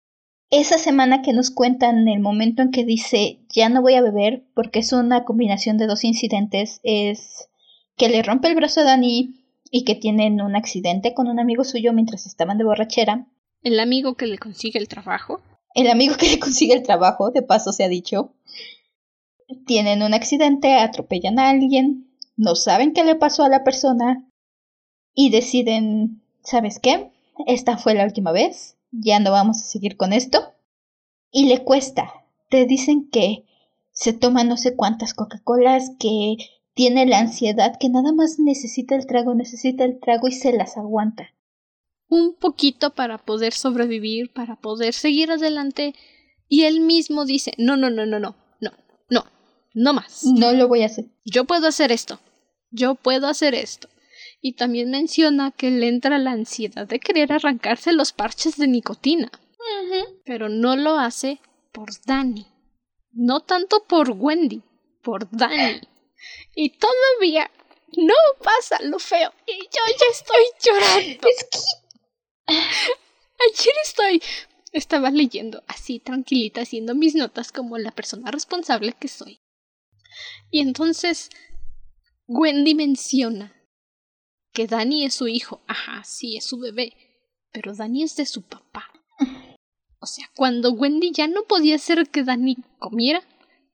Esa 0.51 0.79
semana 0.79 1.23
que 1.23 1.33
nos 1.33 1.51
cuentan 1.51 2.07
el 2.07 2.21
momento 2.21 2.63
en 2.63 2.71
que 2.71 2.85
dice 2.85 3.41
ya 3.49 3.69
no 3.69 3.83
voy 3.83 3.95
a 3.95 4.03
beber 4.03 4.45
porque 4.55 4.79
es 4.79 4.93
una 4.93 5.25
combinación 5.25 5.77
de 5.77 5.87
dos 5.87 6.05
incidentes 6.05 6.81
es 6.85 7.49
que 7.97 8.09
le 8.09 8.23
rompe 8.23 8.47
el 8.49 8.55
brazo 8.55 8.81
a 8.81 8.85
Dani 8.85 9.46
y 9.71 9.85
que 9.85 9.95
tienen 9.95 10.41
un 10.41 10.57
accidente 10.57 11.15
con 11.15 11.29
un 11.29 11.39
amigo 11.39 11.65
suyo 11.65 11.93
mientras 11.93 12.27
estaban 12.27 12.59
de 12.59 12.65
borrachera. 12.65 13.27
El 13.63 13.81
amigo 13.81 14.15
que 14.15 14.27
le 14.27 14.39
consigue 14.39 14.79
el 14.79 14.89
trabajo. 14.89 15.41
El 15.75 15.89
amigo 15.89 16.17
que 16.17 16.29
le 16.29 16.39
consigue 16.39 16.75
el 16.75 16.83
trabajo, 16.83 17.31
de 17.31 17.43
paso 17.43 17.73
se 17.73 17.85
ha 17.85 17.89
dicho. 17.89 18.33
Tienen 19.67 20.03
un 20.03 20.15
accidente, 20.15 20.75
atropellan 20.75 21.39
a 21.39 21.51
alguien, 21.51 22.11
no 22.37 22.55
saben 22.55 22.93
qué 22.93 23.05
le 23.05 23.15
pasó 23.15 23.45
a 23.45 23.49
la 23.49 23.65
persona 23.65 24.27
y 25.15 25.31
deciden, 25.31 26.23
¿sabes 26.43 26.79
qué? 26.79 27.11
Esta 27.47 27.77
fue 27.77 27.95
la 27.95 28.05
última 28.05 28.33
vez, 28.33 28.77
ya 28.91 29.21
no 29.21 29.31
vamos 29.31 29.59
a 29.59 29.67
seguir 29.67 29.97
con 29.97 30.13
esto. 30.13 30.53
Y 31.31 31.47
le 31.47 31.65
cuesta. 31.65 32.13
Te 32.49 32.67
dicen 32.67 33.09
que 33.11 33.45
se 33.93 34.13
toma 34.13 34.45
no 34.45 34.57
sé 34.57 34.77
cuántas 34.77 35.15
Coca-Colas, 35.15 35.91
que 35.99 36.37
tiene 36.77 37.07
la 37.07 37.21
ansiedad, 37.21 37.79
que 37.81 37.89
nada 37.89 38.13
más 38.13 38.39
necesita 38.39 38.95
el 38.97 39.07
trago, 39.07 39.35
necesita 39.35 39.85
el 39.85 39.99
trago 39.99 40.29
y 40.29 40.33
se 40.33 40.53
las 40.53 40.77
aguanta. 40.77 41.31
Un 42.07 42.35
poquito 42.35 42.91
para 42.91 43.17
poder 43.17 43.55
sobrevivir, 43.55 44.31
para 44.35 44.57
poder 44.57 44.93
seguir 44.93 45.31
adelante. 45.31 45.95
Y 46.49 46.65
él 46.65 46.81
mismo 46.81 47.25
dice, 47.25 47.55
no, 47.57 47.79
no, 47.79 47.89
no, 47.89 48.05
no, 48.05 48.21
no, 48.21 48.37
no, 48.61 48.73
no, 49.09 49.25
no 49.73 49.93
más. 49.95 50.25
No 50.25 50.53
lo 50.53 50.69
voy 50.69 50.83
a 50.83 50.87
hacer. 50.87 51.07
Yo 51.25 51.47
puedo 51.47 51.67
hacer 51.67 51.93
esto. 51.93 52.21
Yo 52.71 52.95
puedo 52.95 53.27
hacer 53.27 53.55
esto. 53.55 53.89
Y 54.43 54.53
también 54.53 54.91
menciona 54.91 55.53
que 55.53 55.71
le 55.71 55.89
entra 55.89 56.19
la 56.19 56.33
ansiedad 56.33 56.87
de 56.87 57.01
querer 57.01 57.33
arrancarse 57.33 57.95
los 57.95 58.13
parches 58.13 58.59
de 58.59 58.69
nicotina. 58.69 59.33
Pero 60.27 60.51
no 60.51 60.77
lo 60.77 60.99
hace 60.99 61.41
por 61.73 61.89
Dani. 62.05 62.47
No 63.13 63.41
tanto 63.41 63.85
por 63.89 64.11
Wendy, 64.11 64.63
por 65.03 65.31
Dani. 65.31 65.81
Y 66.55 66.71
todavía 66.71 67.51
no 67.97 68.15
pasa 68.43 68.79
lo 68.83 68.99
feo. 68.99 69.33
Y 69.47 69.59
yo 69.59 69.81
ya 69.99 70.07
estoy 70.11 70.45
llorando. 70.65 71.29
Es 71.29 71.45
que... 71.45 71.59
Ayer 72.49 73.75
estoy... 73.83 74.23
Estaba 74.73 75.11
leyendo 75.11 75.63
así 75.69 76.01
tranquilita, 76.01 76.63
haciendo 76.63 76.95
mis 76.95 77.15
notas 77.15 77.51
como 77.51 77.79
la 77.79 77.93
persona 77.93 78.31
responsable 78.31 78.93
que 78.93 79.09
soy. 79.09 79.41
Y 80.51 80.61
entonces 80.61 81.31
Wendy 82.27 82.75
menciona 82.75 83.55
que 84.53 84.67
Dani 84.67 85.05
es 85.05 85.15
su 85.15 85.29
hijo. 85.29 85.63
Ajá, 85.67 86.03
sí, 86.05 86.37
es 86.37 86.45
su 86.45 86.59
bebé. 86.59 86.95
Pero 87.53 87.75
Dani 87.75 88.03
es 88.03 88.17
de 88.17 88.27
su 88.27 88.43
papá. 88.43 88.91
O 89.99 90.07
sea, 90.07 90.31
cuando 90.37 90.73
Wendy 90.73 91.11
ya 91.13 91.27
no 91.27 91.45
podía 91.45 91.77
hacer 91.77 92.09
que 92.11 92.23
Dani 92.23 92.57
comiera, 92.79 93.23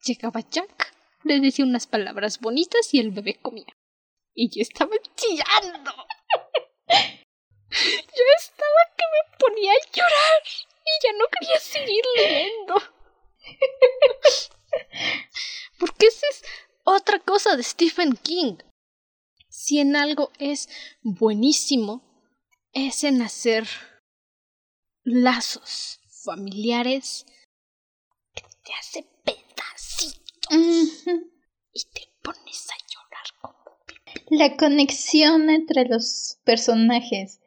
llegaba 0.05 0.41
Jack 0.41 0.82
le 1.25 1.41
decía 1.41 1.65
unas 1.65 1.87
palabras 1.87 2.41
bonitas 2.41 2.93
y 2.93 3.01
el 3.01 3.11
bebé 3.11 3.39
comía. 3.41 3.75
Y 4.35 4.51
yo 4.51 4.61
estaba 4.63 4.95
chillando. 5.17 5.93
Yo 7.73 8.25
estaba 8.39 8.83
que 8.99 9.05
me 9.13 9.23
ponía 9.39 9.73
a 9.73 9.87
llorar 9.97 10.43
y 10.85 10.91
ya 11.03 11.13
no 11.19 11.25
quería 11.29 11.59
seguir 11.59 12.05
leyendo. 12.17 12.75
Porque 15.79 16.09
esa 16.09 16.27
es 16.29 16.45
otra 16.85 17.19
cosa 17.19 17.57
de 17.57 17.63
Stephen 17.63 18.15
King. 18.17 18.59
Si 19.49 19.79
en 19.79 19.97
algo 19.97 20.33
es 20.39 20.69
buenísimo, 21.01 22.03
es 22.73 23.05
en 23.05 23.23
hacer 23.23 23.67
lazos 25.03 25.99
familiares 26.25 27.25
que 28.35 28.43
te 28.65 28.75
hace 28.75 29.07
y 30.55 31.81
te 31.95 32.03
pones 32.23 32.69
a 32.71 32.77
llorar 32.91 33.27
como 33.41 33.55
La 34.31 34.57
conexión 34.57 35.51
entre 35.51 35.87
los 35.87 36.39
personajes 36.45 37.41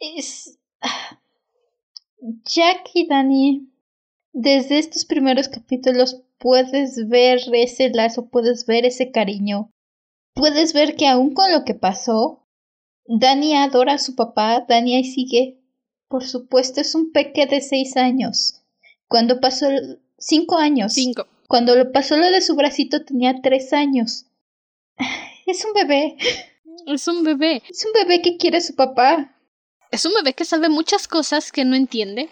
es... 0.00 0.58
Ah, 0.80 1.20
Jack 2.44 2.90
y 2.94 3.06
Danny, 3.06 3.70
desde 4.32 4.78
estos 4.78 5.04
primeros 5.04 5.48
capítulos 5.48 6.22
puedes 6.38 7.08
ver 7.08 7.40
ese 7.52 7.90
lazo, 7.90 8.30
puedes 8.30 8.64
ver 8.64 8.86
ese 8.86 9.10
cariño, 9.10 9.70
puedes 10.32 10.72
ver 10.72 10.96
que 10.96 11.06
aún 11.06 11.34
con 11.34 11.52
lo 11.52 11.64
que 11.64 11.74
pasó, 11.74 12.46
Danny 13.06 13.54
adora 13.54 13.94
a 13.94 13.98
su 13.98 14.14
papá, 14.14 14.64
Danny 14.66 14.96
ahí 14.96 15.04
sigue. 15.04 15.60
Por 16.08 16.24
supuesto, 16.24 16.80
es 16.80 16.94
un 16.94 17.12
peque 17.12 17.46
de 17.46 17.60
seis 17.60 17.96
años. 17.96 18.62
Cuando 19.08 19.40
pasó 19.40 19.68
cinco 20.18 20.56
años. 20.56 20.94
Cinco. 20.94 21.26
Cuando 21.48 21.74
le 21.76 21.84
pasó 21.84 22.16
lo 22.16 22.30
de 22.30 22.40
su 22.40 22.54
bracito 22.56 23.04
tenía 23.04 23.40
tres 23.42 23.72
años. 23.72 24.26
Es 25.46 25.62
un 25.62 25.74
bebé. 25.74 26.16
Es 26.86 27.06
un 27.06 27.22
bebé. 27.22 27.62
Es 27.68 27.84
un 27.84 27.92
bebé 27.92 28.22
que 28.22 28.38
quiere 28.38 28.56
a 28.56 28.60
su 28.62 28.74
papá. 28.74 29.36
Es 29.90 30.06
un 30.06 30.14
bebé 30.14 30.32
que 30.32 30.46
sabe 30.46 30.70
muchas 30.70 31.06
cosas 31.06 31.52
que 31.52 31.66
no 31.66 31.76
entiende. 31.76 32.30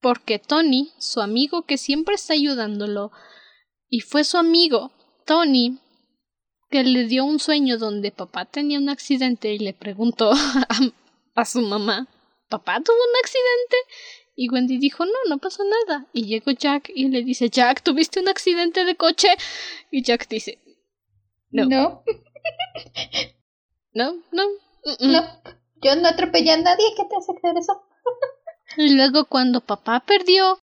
Porque 0.00 0.38
Tony, 0.38 0.92
su 0.98 1.20
amigo 1.20 1.62
que 1.62 1.76
siempre 1.76 2.14
está 2.14 2.34
ayudándolo, 2.34 3.10
y 3.88 4.00
fue 4.00 4.22
su 4.22 4.36
amigo, 4.36 4.92
Tony, 5.24 5.78
que 6.70 6.84
le 6.84 7.04
dio 7.04 7.24
un 7.24 7.40
sueño 7.40 7.78
donde 7.78 8.12
papá 8.12 8.44
tenía 8.44 8.78
un 8.78 8.88
accidente 8.88 9.52
y 9.52 9.58
le 9.58 9.74
preguntó 9.74 10.30
a, 10.34 10.66
a 11.34 11.44
su 11.44 11.60
mamá, 11.62 12.06
¿papá 12.48 12.80
tuvo 12.80 12.96
un 12.96 13.16
accidente? 13.22 13.76
Y 14.40 14.48
Wendy 14.50 14.78
dijo, 14.78 15.04
no, 15.04 15.12
no 15.28 15.38
pasó 15.38 15.64
nada. 15.64 16.06
Y 16.12 16.26
llegó 16.26 16.52
Jack 16.52 16.92
y 16.94 17.08
le 17.08 17.24
dice, 17.24 17.50
Jack, 17.50 17.82
¿tuviste 17.82 18.20
un 18.20 18.28
accidente 18.28 18.84
de 18.84 18.94
coche? 18.94 19.30
Y 19.90 20.04
Jack 20.04 20.28
dice, 20.28 20.60
no. 21.50 21.64
No. 21.64 22.04
no, 23.94 24.12
no. 24.30 24.44
No, 25.00 25.42
yo 25.82 25.96
no 25.96 26.06
atropellé 26.06 26.52
a 26.52 26.56
nadie. 26.56 26.84
¿Qué 26.96 27.02
te 27.02 27.16
hace 27.16 27.32
creer 27.40 27.56
eso? 27.56 27.82
y 28.76 28.94
luego 28.94 29.24
cuando 29.24 29.60
papá 29.60 30.04
perdió 30.06 30.60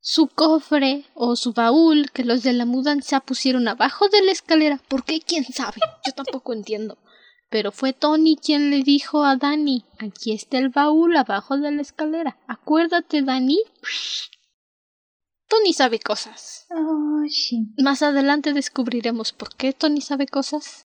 su 0.00 0.28
cofre 0.28 1.04
o 1.12 1.36
su 1.36 1.52
baúl, 1.52 2.10
que 2.12 2.24
los 2.24 2.42
de 2.42 2.54
la 2.54 2.64
mudanza 2.64 3.20
pusieron 3.20 3.68
abajo 3.68 4.08
de 4.08 4.22
la 4.22 4.32
escalera, 4.32 4.80
¿por 4.88 5.04
qué? 5.04 5.20
¿Quién 5.20 5.44
sabe? 5.44 5.76
Yo 6.06 6.12
tampoco 6.14 6.54
entiendo. 6.54 6.96
Pero 7.52 7.70
fue 7.70 7.92
Tony 7.92 8.36
quien 8.36 8.70
le 8.70 8.82
dijo 8.82 9.24
a 9.24 9.36
Dani, 9.36 9.84
aquí 9.98 10.32
está 10.32 10.56
el 10.56 10.70
baúl 10.70 11.14
abajo 11.18 11.58
de 11.58 11.70
la 11.70 11.82
escalera. 11.82 12.38
Acuérdate, 12.46 13.20
Dani. 13.20 13.58
Tony 15.48 15.74
sabe 15.74 16.00
cosas. 16.00 16.66
Oh, 16.70 17.22
sí. 17.28 17.66
Más 17.76 18.00
adelante 18.00 18.54
descubriremos 18.54 19.34
por 19.34 19.54
qué 19.54 19.74
Tony 19.74 20.00
sabe 20.00 20.26
cosas. 20.26 20.86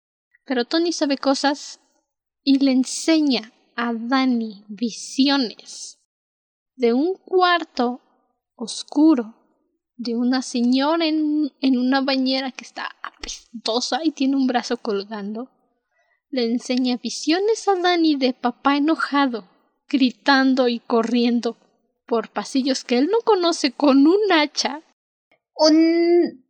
Pero 0.47 0.65
Tony 0.65 0.93
sabe 0.93 1.19
cosas 1.19 1.79
y 2.43 2.59
le 2.61 2.73
enseña 2.73 3.53
a 3.77 3.93
Dani 3.93 4.65
visiones 4.69 5.99
de 6.75 6.95
un 6.95 7.17
cuarto 7.17 8.01
oscuro 8.55 9.35
de 9.97 10.17
una 10.17 10.41
señora 10.41 11.05
en, 11.05 11.53
en 11.61 11.77
una 11.77 12.01
bañera 12.01 12.51
que 12.51 12.65
está 12.65 12.97
apestosa 13.03 14.01
y 14.03 14.13
tiene 14.13 14.37
un 14.37 14.47
brazo 14.47 14.79
colgando 14.79 15.51
le 16.37 16.45
enseña 16.45 16.99
visiones 16.99 17.67
a 17.67 17.77
Danny 17.77 18.17
de 18.17 18.35
papá 18.35 18.77
enojado, 18.77 19.49
gritando 19.89 20.69
y 20.69 20.81
corriendo 20.81 21.57
por 22.05 22.29
pasillos 22.29 22.85
que 22.85 22.99
él 22.99 23.09
no 23.11 23.19
conoce 23.25 23.73
con 23.73 24.07
un 24.07 24.21
hacha. 24.31 24.83
Un 25.55 26.45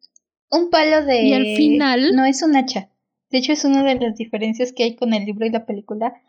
un 0.51 0.71
palo 0.71 1.05
de 1.05 1.23
y 1.23 1.35
al 1.35 1.57
final 1.57 2.15
no 2.17 2.25
es 2.25 2.43
un 2.43 2.57
hacha. 2.57 2.91
De 3.31 3.39
hecho 3.39 3.53
es 3.53 3.65
una 3.65 3.85
de 3.85 3.95
las 3.95 4.17
diferencias 4.17 4.73
que 4.73 4.83
hay 4.83 4.97
con 4.97 5.15
el 5.15 5.25
libro 5.25 5.47
y 5.47 5.51
la 5.51 5.67
película. 5.67 6.21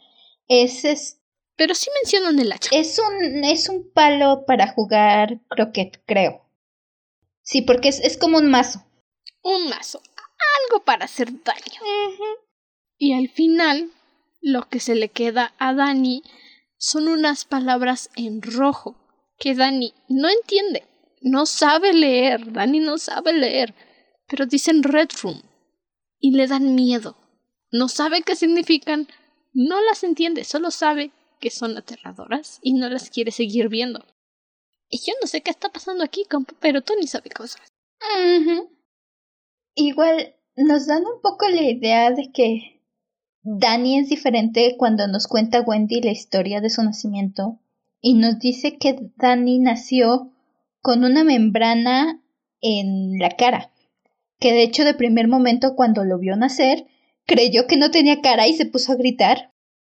Es, 0.47 0.85
es 0.85 1.19
Pero 1.55 1.73
sí 1.73 1.89
mencionan 2.01 2.39
el 2.39 2.51
hacha. 2.51 2.69
Es 2.71 2.99
un, 2.99 3.43
es 3.43 3.69
un 3.69 3.91
palo 3.91 4.45
para 4.45 4.67
jugar 4.67 5.39
croquet, 5.47 6.01
creo. 6.05 6.45
Sí, 7.41 7.63
porque 7.63 7.89
es, 7.89 7.99
es 8.01 8.17
como 8.17 8.37
un 8.37 8.51
mazo. 8.51 8.85
Un 9.41 9.67
mazo. 9.69 9.99
Algo 10.69 10.83
para 10.85 11.05
hacer 11.05 11.31
daño. 11.43 11.81
Y 12.97 13.13
al 13.13 13.29
final, 13.29 13.91
lo 14.41 14.67
que 14.69 14.79
se 14.79 14.95
le 14.95 15.09
queda 15.09 15.53
a 15.59 15.73
Dani 15.73 16.23
son 16.77 17.07
unas 17.07 17.45
palabras 17.45 18.09
en 18.15 18.41
rojo 18.41 18.95
que 19.37 19.55
Dani 19.55 19.93
no 20.09 20.29
entiende. 20.29 20.83
No 21.21 21.45
sabe 21.45 21.93
leer. 21.93 22.51
Dani 22.51 22.79
no 22.79 22.97
sabe 22.97 23.33
leer. 23.33 23.73
Pero 24.27 24.45
dicen 24.45 24.83
Red 24.83 25.09
Room. 25.21 25.41
Y 26.19 26.31
le 26.31 26.47
dan 26.47 26.75
miedo. 26.75 27.15
No 27.71 27.87
sabe 27.87 28.23
qué 28.23 28.35
significan. 28.35 29.07
No 29.53 29.81
las 29.81 30.03
entiende. 30.03 30.43
Solo 30.43 30.71
sabe 30.71 31.11
que 31.39 31.51
son 31.51 31.77
aterradoras 31.77 32.59
y 32.61 32.73
no 32.73 32.89
las 32.89 33.09
quiere 33.09 33.31
seguir 33.31 33.69
viendo. 33.69 34.03
Y 34.89 34.99
yo 34.99 35.13
no 35.21 35.27
sé 35.27 35.41
qué 35.41 35.51
está 35.51 35.69
pasando 35.69 36.03
aquí, 36.03 36.25
pero 36.59 36.81
Tony 36.81 37.07
sabe 37.07 37.29
cosas. 37.29 37.61
Igual 39.75 40.35
nos 40.55 40.87
dan 40.87 41.05
un 41.05 41.21
poco 41.21 41.47
la 41.49 41.63
idea 41.63 42.11
de 42.11 42.31
que 42.31 42.76
Dani 43.49 43.97
es 43.97 44.09
diferente 44.09 44.75
cuando 44.77 45.07
nos 45.07 45.25
cuenta 45.25 45.61
Wendy 45.61 46.01
la 46.01 46.11
historia 46.11 46.59
de 46.59 46.69
su 46.69 46.83
nacimiento 46.83 47.57
y 48.01 48.15
nos 48.15 48.39
dice 48.39 48.77
que 48.77 48.99
Dani 49.15 49.59
nació 49.59 50.33
con 50.81 51.05
una 51.05 51.23
membrana 51.23 52.21
en 52.59 53.17
la 53.19 53.29
cara, 53.29 53.71
que 54.37 54.51
de 54.51 54.63
hecho 54.63 54.83
de 54.83 54.93
primer 54.93 55.29
momento 55.29 55.77
cuando 55.77 56.03
lo 56.03 56.19
vio 56.19 56.35
nacer 56.35 56.87
creyó 57.25 57.67
que 57.67 57.77
no 57.77 57.89
tenía 57.89 58.19
cara 58.19 58.47
y 58.47 58.53
se 58.53 58.65
puso 58.65 58.91
a 58.91 58.95
gritar. 58.95 59.53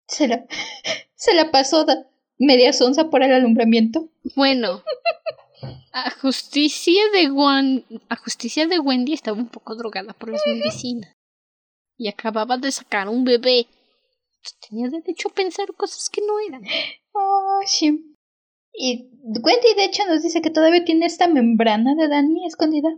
Se 0.08 0.30
la, 0.30 0.46
pasó 1.52 1.86
media 2.38 2.72
sonza 2.72 3.10
por 3.10 3.22
el 3.22 3.34
alumbramiento. 3.34 4.08
Bueno, 4.38 4.82
a 5.92 6.10
justicia 6.10 7.04
de 7.12 7.28
a 8.08 8.16
justicia 8.16 8.66
de 8.68 8.80
Wendy 8.80 9.12
estaba 9.12 9.38
un 9.38 9.50
poco 9.50 9.76
drogada 9.76 10.14
por 10.14 10.30
las 10.30 10.42
medicinas 10.48 11.18
y 12.02 12.08
acababa 12.08 12.58
de 12.58 12.72
sacar 12.72 13.08
un 13.08 13.24
bebé. 13.24 13.68
Tenía 14.68 14.90
derecho 14.90 15.30
a 15.30 15.34
pensar 15.34 15.72
cosas 15.76 16.10
que 16.10 16.22
no 16.22 16.34
eran. 16.48 16.64
Oh, 17.14 17.60
sí. 17.68 18.18
Y 18.74 19.12
Wendy 19.22 19.76
de 19.76 19.86
hecho 19.86 20.04
nos 20.08 20.24
dice 20.24 20.42
que 20.42 20.50
todavía 20.50 20.84
tiene 20.84 21.06
esta 21.06 21.28
membrana 21.28 21.94
de 21.94 22.08
Dani 22.08 22.48
escondida 22.48 22.90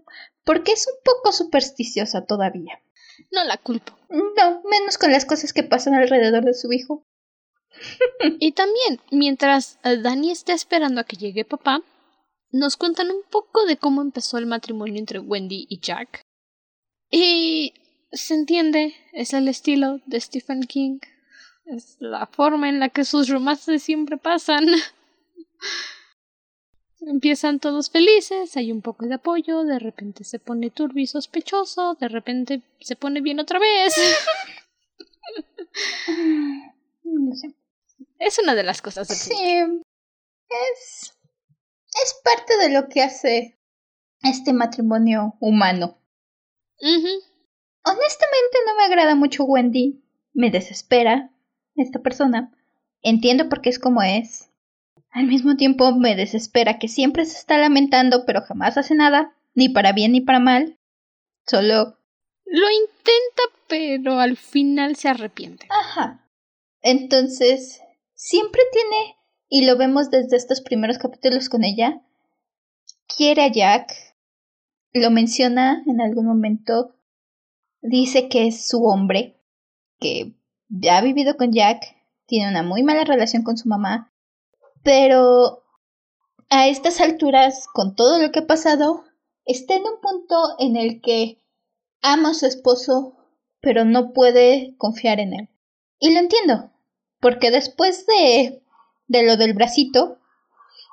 porque 0.46 0.72
es 0.72 0.88
un 0.88 0.94
poco 1.04 1.34
supersticiosa 1.34 2.26
todavía. 2.26 2.82
No 3.30 3.44
la 3.44 3.58
culpo. 3.58 3.92
No, 4.10 4.62
menos 4.70 4.98
con 4.98 5.12
las 5.12 5.26
cosas 5.26 5.52
que 5.52 5.64
pasan 5.64 5.96
alrededor 5.96 6.46
de 6.46 6.54
su 6.54 6.72
hijo. 6.72 7.06
y 8.40 8.54
también, 8.54 9.02
mientras 9.12 9.80
eh, 9.84 9.98
Dani 9.98 10.32
está 10.32 10.54
esperando 10.54 11.02
a 11.02 11.04
que 11.04 11.18
llegue 11.18 11.44
papá, 11.44 11.82
nos 12.52 12.78
cuentan 12.78 13.12
un 13.12 13.24
poco 13.30 13.66
de 13.66 13.76
cómo 13.76 14.02
empezó 14.02 14.38
el 14.38 14.46
matrimonio 14.46 14.98
entre 14.98 15.20
Wendy 15.20 15.66
y 15.68 15.82
Jack. 15.82 16.22
Y 17.12 17.74
se 18.14 18.36
entiende, 18.36 18.96
es 19.12 19.34
el 19.34 19.48
estilo 19.48 20.00
de 20.06 20.22
Stephen 20.22 20.64
King. 20.64 21.00
Es 21.66 21.98
la 22.00 22.28
forma 22.28 22.70
en 22.70 22.80
la 22.80 22.90
que 22.90 23.06
sus 23.06 23.30
romances 23.30 23.84
siempre 23.84 24.18
pasan. 24.18 24.68
Empiezan 27.02 27.60
todos 27.60 27.90
felices, 27.90 28.56
hay 28.56 28.72
un 28.72 28.82
poco 28.82 29.06
de 29.06 29.16
apoyo, 29.16 29.64
de 29.64 29.80
repente 29.80 30.24
se 30.24 30.40
pone 30.40 30.70
turbio 30.70 31.04
y 31.04 31.08
sospechoso, 31.08 31.96
de 31.96 32.08
repente 32.08 32.62
se 32.80 32.96
pone 32.96 33.20
bien 33.20 33.42
otra 33.42 33.60
vez. 33.60 33.94
no 37.04 37.36
sé. 37.36 37.54
Es 38.20 38.40
una 38.40 38.56
de 38.56 38.64
las 38.64 38.82
cosas 38.82 39.10
del 39.10 39.18
Sí. 39.18 39.34
Es. 40.72 41.14
Es 42.04 42.22
parte 42.24 42.58
de 42.58 42.70
lo 42.70 42.88
que 42.88 43.02
hace 43.02 43.58
este 44.22 44.54
matrimonio 44.54 45.36
humano. 45.42 45.98
Honestamente 47.86 48.58
no 48.66 48.76
me 48.76 48.84
agrada 48.84 49.16
mucho 49.16 49.44
Wendy. 49.44 50.02
Me 50.34 50.50
desespera 50.50 51.32
esta 51.76 52.00
persona. 52.00 52.52
Entiendo 53.02 53.50
por 53.50 53.62
qué 53.62 53.70
es 53.70 53.80
como 53.80 54.02
es. 54.02 54.50
Al 55.12 55.28
mismo 55.28 55.56
tiempo 55.56 55.92
me 55.96 56.16
desespera 56.16 56.80
que 56.80 56.88
siempre 56.88 57.26
se 57.26 57.38
está 57.38 57.58
lamentando 57.58 58.26
pero 58.26 58.42
jamás 58.42 58.78
hace 58.78 58.96
nada, 58.96 59.36
ni 59.54 59.70
para 59.70 59.92
bien 59.92 60.14
ni 60.14 60.22
para 60.22 60.40
mal. 60.40 60.78
Solo... 61.46 61.98
Lo 62.46 62.70
intenta 62.70 63.44
pero 63.68 64.20
al 64.20 64.38
final 64.38 64.96
se 64.96 65.10
arrepiente. 65.10 65.68
Ajá. 65.70 66.24
Entonces, 66.82 67.82
siempre 68.14 68.62
tiene, 68.72 69.16
y 69.50 69.66
lo 69.66 69.78
vemos 69.78 70.12
desde 70.12 70.38
estos 70.38 70.62
primeros 70.62 70.98
capítulos 70.98 71.50
con 71.50 71.64
ella, 71.64 72.02
quiere 73.16 73.44
a 73.44 73.52
Jack, 73.52 73.94
lo 74.94 75.10
menciona 75.10 75.82
en 75.88 76.02
algún 76.02 76.26
momento, 76.26 76.96
dice 77.84 78.30
que 78.30 78.48
es 78.48 78.68
su 78.68 78.84
hombre, 78.86 79.38
que 80.00 80.34
ya 80.70 80.98
ha 80.98 81.02
vivido 81.02 81.38
con 81.38 81.52
Jack, 81.52 81.84
tiene 82.26 82.50
una 82.50 82.64
muy 82.64 82.82
mala 82.82 83.04
relación 83.04 83.44
con 83.44 83.58
su 83.58 83.68
mamá, 83.70 84.12
pero 84.82 85.64
a 86.50 86.68
estas 86.68 87.00
alturas, 87.02 87.68
con 87.74 87.96
todo 87.96 88.20
lo 88.20 88.32
que 88.32 88.40
ha 88.40 88.48
pasado, 88.48 89.04
está 89.46 89.76
en 89.76 89.84
un 89.84 90.00
punto 90.02 90.56
en 90.60 90.78
el 90.78 91.02
que 91.02 91.42
ama 92.02 92.32
a 92.32 92.34
su 92.34 92.46
esposo, 92.46 93.16
pero 93.62 93.86
no 93.86 94.14
puede 94.14 94.76
confiar 94.78 95.20
en 95.20 95.34
él. 95.34 95.50
Y 96.00 96.14
lo 96.14 96.20
entiendo, 96.20 96.72
porque 97.20 97.52
después 97.52 98.06
de, 98.08 98.64
de 99.08 99.24
lo 99.24 99.38
del 99.38 99.54
bracito, 99.54 100.20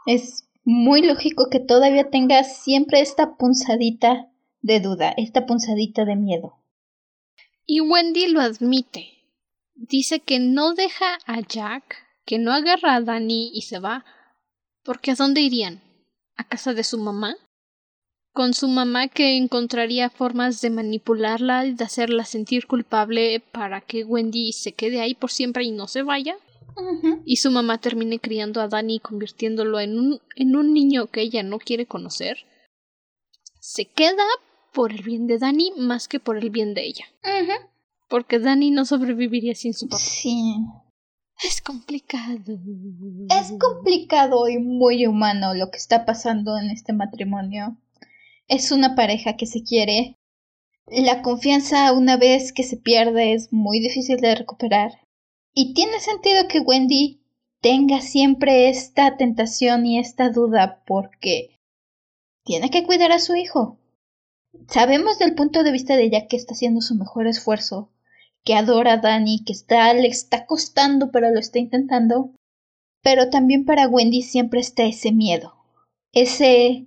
es 0.06 0.48
muy 0.64 1.02
lógico 1.02 1.48
que 1.50 1.60
todavía 1.60 2.10
tenga 2.10 2.44
siempre 2.44 3.00
esta 3.00 3.36
punzadita 3.36 4.28
de 4.62 4.80
duda, 4.80 5.14
esta 5.16 5.46
punzadita 5.46 6.04
de 6.04 6.16
miedo. 6.16 6.59
Y 7.72 7.80
Wendy 7.80 8.26
lo 8.26 8.40
admite. 8.40 9.10
Dice 9.76 10.18
que 10.18 10.40
no 10.40 10.74
deja 10.74 11.20
a 11.24 11.40
Jack, 11.40 12.04
que 12.24 12.36
no 12.36 12.52
agarra 12.52 12.96
a 12.96 13.00
Danny 13.00 13.52
y 13.54 13.62
se 13.62 13.78
va. 13.78 14.04
Porque 14.82 15.12
¿a 15.12 15.14
dónde 15.14 15.40
irían? 15.40 15.80
¿A 16.36 16.42
casa 16.42 16.74
de 16.74 16.82
su 16.82 16.98
mamá? 16.98 17.36
Con 18.32 18.54
su 18.54 18.66
mamá 18.66 19.06
que 19.06 19.36
encontraría 19.36 20.10
formas 20.10 20.60
de 20.60 20.70
manipularla 20.70 21.64
y 21.64 21.74
de 21.74 21.84
hacerla 21.84 22.24
sentir 22.24 22.66
culpable 22.66 23.38
para 23.38 23.80
que 23.80 24.02
Wendy 24.02 24.52
se 24.52 24.72
quede 24.72 25.00
ahí 25.00 25.14
por 25.14 25.30
siempre 25.30 25.62
y 25.62 25.70
no 25.70 25.86
se 25.86 26.02
vaya. 26.02 26.36
Y 27.24 27.36
su 27.36 27.52
mamá 27.52 27.78
termine 27.78 28.18
criando 28.18 28.60
a 28.60 28.66
Danny 28.66 28.98
convirtiéndolo 28.98 29.78
en 29.78 29.96
un, 29.96 30.20
en 30.34 30.56
un 30.56 30.74
niño 30.74 31.06
que 31.06 31.20
ella 31.20 31.44
no 31.44 31.60
quiere 31.60 31.86
conocer. 31.86 32.46
Se 33.60 33.84
queda 33.84 34.26
por 34.72 34.92
el 34.92 35.02
bien 35.02 35.26
de 35.26 35.38
Danny 35.38 35.72
más 35.76 36.08
que 36.08 36.20
por 36.20 36.36
el 36.36 36.50
bien 36.50 36.74
de 36.74 36.84
ella. 36.84 37.04
Porque 38.08 38.38
Danny 38.38 38.70
no 38.70 38.84
sobreviviría 38.84 39.54
sin 39.54 39.74
su 39.74 39.88
papá. 39.88 40.02
Sí. 40.02 40.56
Es 41.42 41.62
complicado. 41.62 42.58
Es 43.30 43.52
complicado 43.58 44.48
y 44.48 44.58
muy 44.58 45.06
humano 45.06 45.54
lo 45.54 45.70
que 45.70 45.78
está 45.78 46.04
pasando 46.04 46.58
en 46.58 46.70
este 46.70 46.92
matrimonio. 46.92 47.78
Es 48.46 48.72
una 48.72 48.94
pareja 48.94 49.36
que 49.36 49.46
se 49.46 49.62
quiere. 49.62 50.16
La 50.86 51.22
confianza 51.22 51.92
una 51.92 52.16
vez 52.16 52.52
que 52.52 52.62
se 52.62 52.76
pierde 52.76 53.32
es 53.32 53.52
muy 53.52 53.80
difícil 53.80 54.18
de 54.18 54.34
recuperar. 54.34 55.06
Y 55.54 55.72
tiene 55.72 56.00
sentido 56.00 56.46
que 56.48 56.60
Wendy 56.60 57.22
tenga 57.60 58.00
siempre 58.00 58.68
esta 58.68 59.16
tentación 59.16 59.86
y 59.86 59.98
esta 59.98 60.30
duda 60.30 60.82
porque 60.86 61.58
tiene 62.44 62.70
que 62.70 62.84
cuidar 62.84 63.12
a 63.12 63.18
su 63.18 63.34
hijo. 63.34 63.79
Sabemos 64.68 65.18
del 65.18 65.34
punto 65.34 65.62
de 65.62 65.72
vista 65.72 65.96
de 65.96 66.04
ella 66.04 66.26
que 66.26 66.36
está 66.36 66.54
haciendo 66.54 66.80
su 66.80 66.94
mejor 66.94 67.26
esfuerzo, 67.26 67.90
que 68.44 68.54
adora 68.54 68.94
a 68.94 68.96
Dani, 68.98 69.44
que 69.44 69.52
está, 69.52 69.92
le 69.92 70.08
está 70.08 70.46
costando 70.46 71.10
pero 71.10 71.30
lo 71.30 71.38
está 71.38 71.58
intentando. 71.58 72.32
Pero 73.02 73.30
también 73.30 73.64
para 73.64 73.88
Wendy 73.88 74.22
siempre 74.22 74.60
está 74.60 74.84
ese 74.84 75.12
miedo, 75.12 75.54
ese 76.12 76.86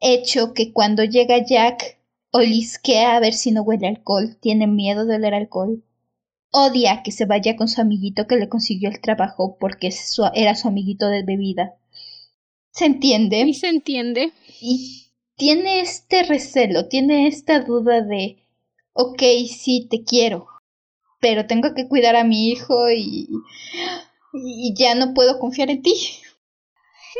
hecho 0.00 0.54
que 0.54 0.72
cuando 0.72 1.04
llega 1.04 1.44
Jack 1.44 1.98
olisquea 2.30 3.16
a 3.16 3.20
ver 3.20 3.34
si 3.34 3.52
no 3.52 3.62
huele 3.62 3.88
alcohol, 3.88 4.36
tiene 4.40 4.66
miedo 4.66 5.04
de 5.04 5.16
oler 5.16 5.34
alcohol. 5.34 5.84
Odia 6.50 7.02
que 7.02 7.10
se 7.10 7.26
vaya 7.26 7.56
con 7.56 7.68
su 7.68 7.80
amiguito 7.80 8.26
que 8.26 8.36
le 8.36 8.48
consiguió 8.48 8.88
el 8.88 9.00
trabajo 9.00 9.56
porque 9.58 9.90
era 10.34 10.54
su 10.54 10.68
amiguito 10.68 11.08
de 11.08 11.24
bebida. 11.24 11.74
¿Se 12.70 12.86
entiende? 12.86 13.40
Y 13.40 13.54
se 13.54 13.68
entiende. 13.68 14.32
Y 14.60 15.03
tiene 15.36 15.80
este 15.80 16.22
recelo, 16.22 16.88
tiene 16.88 17.26
esta 17.26 17.60
duda 17.60 18.00
de, 18.02 18.46
ok, 18.92 19.22
sí, 19.48 19.86
te 19.90 20.04
quiero, 20.04 20.48
pero 21.20 21.46
tengo 21.46 21.74
que 21.74 21.88
cuidar 21.88 22.16
a 22.16 22.24
mi 22.24 22.50
hijo 22.50 22.90
y, 22.90 23.28
y 24.32 24.74
ya 24.76 24.94
no 24.94 25.14
puedo 25.14 25.38
confiar 25.38 25.70
en 25.70 25.82
ti. 25.82 25.94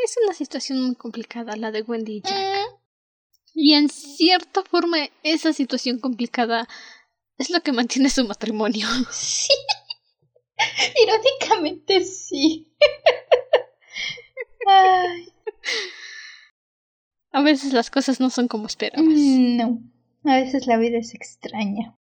Es 0.03 0.15
una 0.23 0.33
situación 0.33 0.81
muy 0.83 0.95
complicada 0.95 1.55
la 1.55 1.71
de 1.71 1.81
Wendy 1.81 2.17
y 2.17 2.21
Jack. 2.21 2.37
Mm. 2.37 2.75
Y 3.57 3.73
en 3.73 3.89
cierta 3.89 4.63
forma 4.63 4.97
esa 5.23 5.53
situación 5.53 5.99
complicada 5.99 6.67
es 7.37 7.49
lo 7.49 7.61
que 7.61 7.71
mantiene 7.71 8.09
su 8.09 8.25
matrimonio. 8.25 8.87
Sí. 9.11 9.53
Irónicamente 11.03 12.03
sí. 12.03 12.73
Ay. 14.67 15.31
A 17.35 17.41
veces 17.41 17.73
las 17.73 17.89
cosas 17.89 18.21
no 18.21 18.29
son 18.29 18.47
como 18.47 18.65
esperabas. 18.65 19.05
Mm, 19.05 19.57
No, 19.57 19.81
a 20.23 20.37
veces 20.37 20.67
la 20.67 20.77
vida 20.77 20.97
es 20.99 21.13
extraña. 21.13 21.97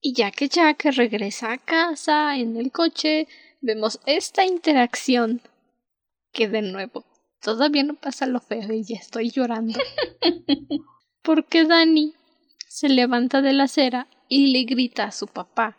Y 0.00 0.14
ya 0.14 0.30
que 0.30 0.48
Jack 0.48 0.84
regresa 0.96 1.52
a 1.52 1.58
casa 1.58 2.34
en 2.36 2.56
el 2.56 2.72
coche, 2.72 3.28
vemos 3.60 4.00
esta 4.06 4.46
interacción. 4.46 5.42
Que 6.32 6.48
de 6.48 6.62
nuevo, 6.62 7.04
todavía 7.42 7.82
no 7.82 7.92
pasa 7.94 8.24
lo 8.24 8.40
feo 8.40 8.72
y 8.72 8.84
ya 8.84 8.96
estoy 8.96 9.30
llorando. 9.30 9.78
Porque 11.22 11.66
Dani 11.66 12.14
se 12.68 12.88
levanta 12.88 13.42
de 13.42 13.52
la 13.52 13.64
acera 13.64 14.08
y 14.28 14.46
le 14.52 14.64
grita 14.64 15.04
a 15.04 15.12
su 15.12 15.26
papá 15.26 15.76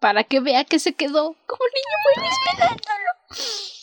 para 0.00 0.24
que 0.24 0.40
vea 0.40 0.64
que 0.64 0.80
se 0.80 0.94
quedó 0.94 1.36
como 1.46 1.64
niño 1.76 1.96
muy 2.04 2.28
esperándolo. 2.28 3.77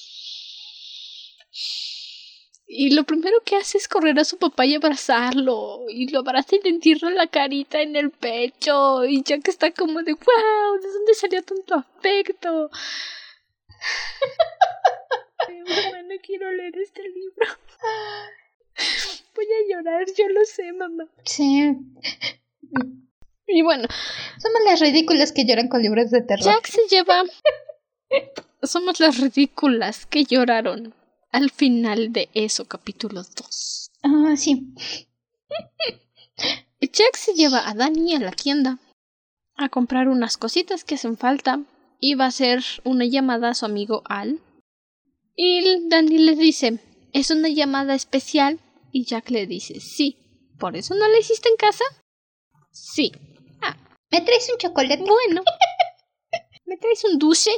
Y 2.77 2.89
lo 2.89 3.05
primero 3.05 3.37
que 3.45 3.55
hace 3.55 3.77
es 3.77 3.87
correr 3.87 4.19
a 4.19 4.25
su 4.25 4.37
papá 4.37 4.65
y 4.65 4.75
abrazarlo. 4.75 5.85
Y 5.87 6.11
lo 6.11 6.19
abraza 6.19 6.57
y 6.57 6.61
le 6.61 6.71
entierra 6.71 7.09
la 7.09 7.27
carita 7.27 7.81
en 7.81 7.95
el 7.95 8.11
pecho. 8.11 9.05
Y 9.05 9.23
Jack 9.23 9.47
está 9.47 9.71
como 9.71 10.03
de 10.03 10.11
wow, 10.11 10.81
¿de 10.81 10.91
dónde 10.91 11.13
salió 11.13 11.41
tanto 11.41 11.75
afecto? 11.75 12.69
Mamá, 15.47 16.01
no 16.03 16.15
quiero 16.21 16.51
leer 16.51 16.77
este 16.77 17.01
libro. 17.03 17.47
Voy 19.35 19.45
a 19.45 19.73
llorar, 19.73 20.05
yo 20.17 20.27
lo 20.29 20.43
sé, 20.43 20.73
mamá. 20.73 21.05
Sí, 21.23 21.71
Y 23.47 23.61
bueno, 23.61 23.87
somos 24.39 24.61
las 24.65 24.81
ridículas 24.81 25.31
que 25.31 25.45
lloran 25.45 25.69
con 25.69 25.81
libros 25.81 26.11
de 26.11 26.21
terror. 26.21 26.43
Jack 26.43 26.67
se 26.67 26.81
lleva. 26.89 27.23
Somos 28.63 28.99
las 28.99 29.19
ridículas 29.19 30.05
que 30.07 30.25
lloraron 30.25 30.93
al 31.35 31.51
final 31.51 32.13
de 32.13 32.29
eso, 32.33 32.63
capítulo 32.63 33.21
2. 33.21 33.91
Ah, 34.03 34.37
sí. 34.37 34.73
Jack 36.79 37.17
se 37.17 37.33
lleva 37.33 37.67
a 37.67 37.73
Dani 37.73 38.15
a 38.15 38.19
la 38.19 38.31
tienda 38.31 38.79
a 39.57 39.67
comprar 39.67 40.07
unas 40.07 40.37
cositas 40.37 40.85
que 40.85 40.95
hacen 40.95 41.17
falta 41.17 41.59
y 41.99 42.15
va 42.15 42.25
a 42.25 42.29
hacer 42.29 42.63
una 42.85 43.03
llamada 43.03 43.49
a 43.49 43.53
su 43.53 43.65
amigo 43.65 44.01
Al. 44.05 44.39
Y 45.35 45.89
Dani 45.89 46.19
le 46.19 46.35
dice, 46.35 46.79
¿es 47.11 47.31
una 47.31 47.49
llamada 47.49 47.95
especial? 47.95 48.61
Y 48.93 49.03
Jack 49.03 49.29
le 49.29 49.45
dice, 49.45 49.81
sí. 49.81 50.17
¿Por 50.57 50.77
eso 50.77 50.95
no 50.95 51.05
la 51.05 51.19
hiciste 51.19 51.49
en 51.49 51.57
casa? 51.57 51.83
Sí. 52.71 53.11
Ah, 53.61 53.75
¿Me 54.09 54.21
traes 54.21 54.49
un 54.49 54.57
chocolate? 54.57 55.03
bueno. 55.03 55.43
¿Me 56.65 56.77
traes 56.77 57.03
un 57.03 57.19
dulce? 57.19 57.51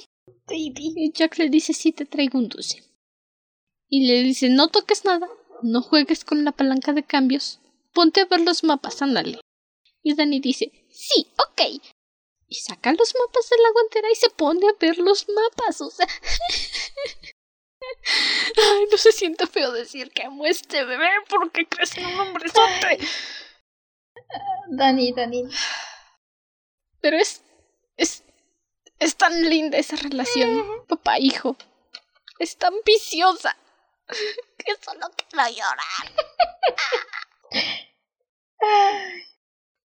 Baby. 0.47 0.93
Y 0.95 1.11
Jack 1.11 1.38
le 1.38 1.49
dice, 1.49 1.73
sí, 1.73 1.91
te 1.91 2.05
traigo 2.05 2.39
un 2.39 2.49
dulce. 2.49 2.87
Y 3.90 4.08
le 4.08 4.22
dice, 4.24 4.50
no 4.50 4.68
toques 4.68 5.06
nada, 5.06 5.30
no 5.62 5.82
juegues 5.82 6.26
con 6.26 6.44
la 6.44 6.52
palanca 6.52 6.94
de 6.94 7.04
cambios, 7.04 7.60
ponte 7.94 8.22
a 8.22 8.26
ver 8.26 8.42
los 8.42 8.64
mapas, 8.64 9.02
ándale. 9.02 9.40
Y 10.04 10.16
Dani 10.16 10.40
dice, 10.40 10.72
sí, 10.90 11.32
ok. 11.38 11.62
Y 12.50 12.56
saca 12.56 12.94
los 12.94 13.14
mapas 13.20 13.50
de 13.50 13.58
la 13.58 13.72
guantera 13.72 14.12
y 14.12 14.16
se 14.16 14.30
pone 14.30 14.68
a 14.68 14.74
ver 14.80 14.98
los 14.98 15.28
mapas, 15.30 15.82
o 15.82 15.90
sea... 15.90 16.08
Ay, 18.58 18.88
no 18.92 18.98
se 18.98 19.12
siente 19.12 19.48
feo 19.48 19.72
decir 19.72 20.12
que 20.12 20.24
amo 20.24 20.44
a 20.44 20.50
este 20.50 20.84
bebé 20.84 21.10
porque 21.30 21.68
crece 21.68 22.02
en 22.02 22.08
un 22.08 22.20
hombrezote. 22.20 23.00
Dani, 24.70 25.14
Dani. 25.14 25.44
Pero 27.00 27.18
es... 27.18 27.42
es... 27.96 28.24
es 29.00 29.16
tan 29.16 29.50
linda 29.50 29.78
esa 29.78 29.96
relación, 29.96 30.86
papá-hijo. 30.88 31.56
Es 32.40 32.58
tan 32.58 32.74
viciosa 32.86 33.56
que 34.58 34.74
solo 34.84 35.08
quiero 35.16 35.49
llorar. 35.49 36.05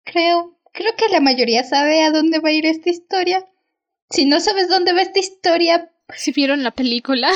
Creo, 0.05 0.59
creo 0.73 0.97
que 0.97 1.09
la 1.09 1.21
mayoría 1.21 1.65
sabe 1.65 2.03
a 2.03 2.11
dónde 2.11 2.39
va 2.39 2.51
a 2.51 2.53
ir 2.53 2.67
esta 2.67 2.91
historia. 2.91 3.47
Si 4.11 4.27
no 4.27 4.41
sabes 4.41 4.69
dónde 4.69 4.93
va 4.93 5.03
esta 5.03 5.19
historia, 5.19 5.91
Si 6.17 6.33
vieron 6.33 6.63
la 6.63 6.71
película, 6.71 7.33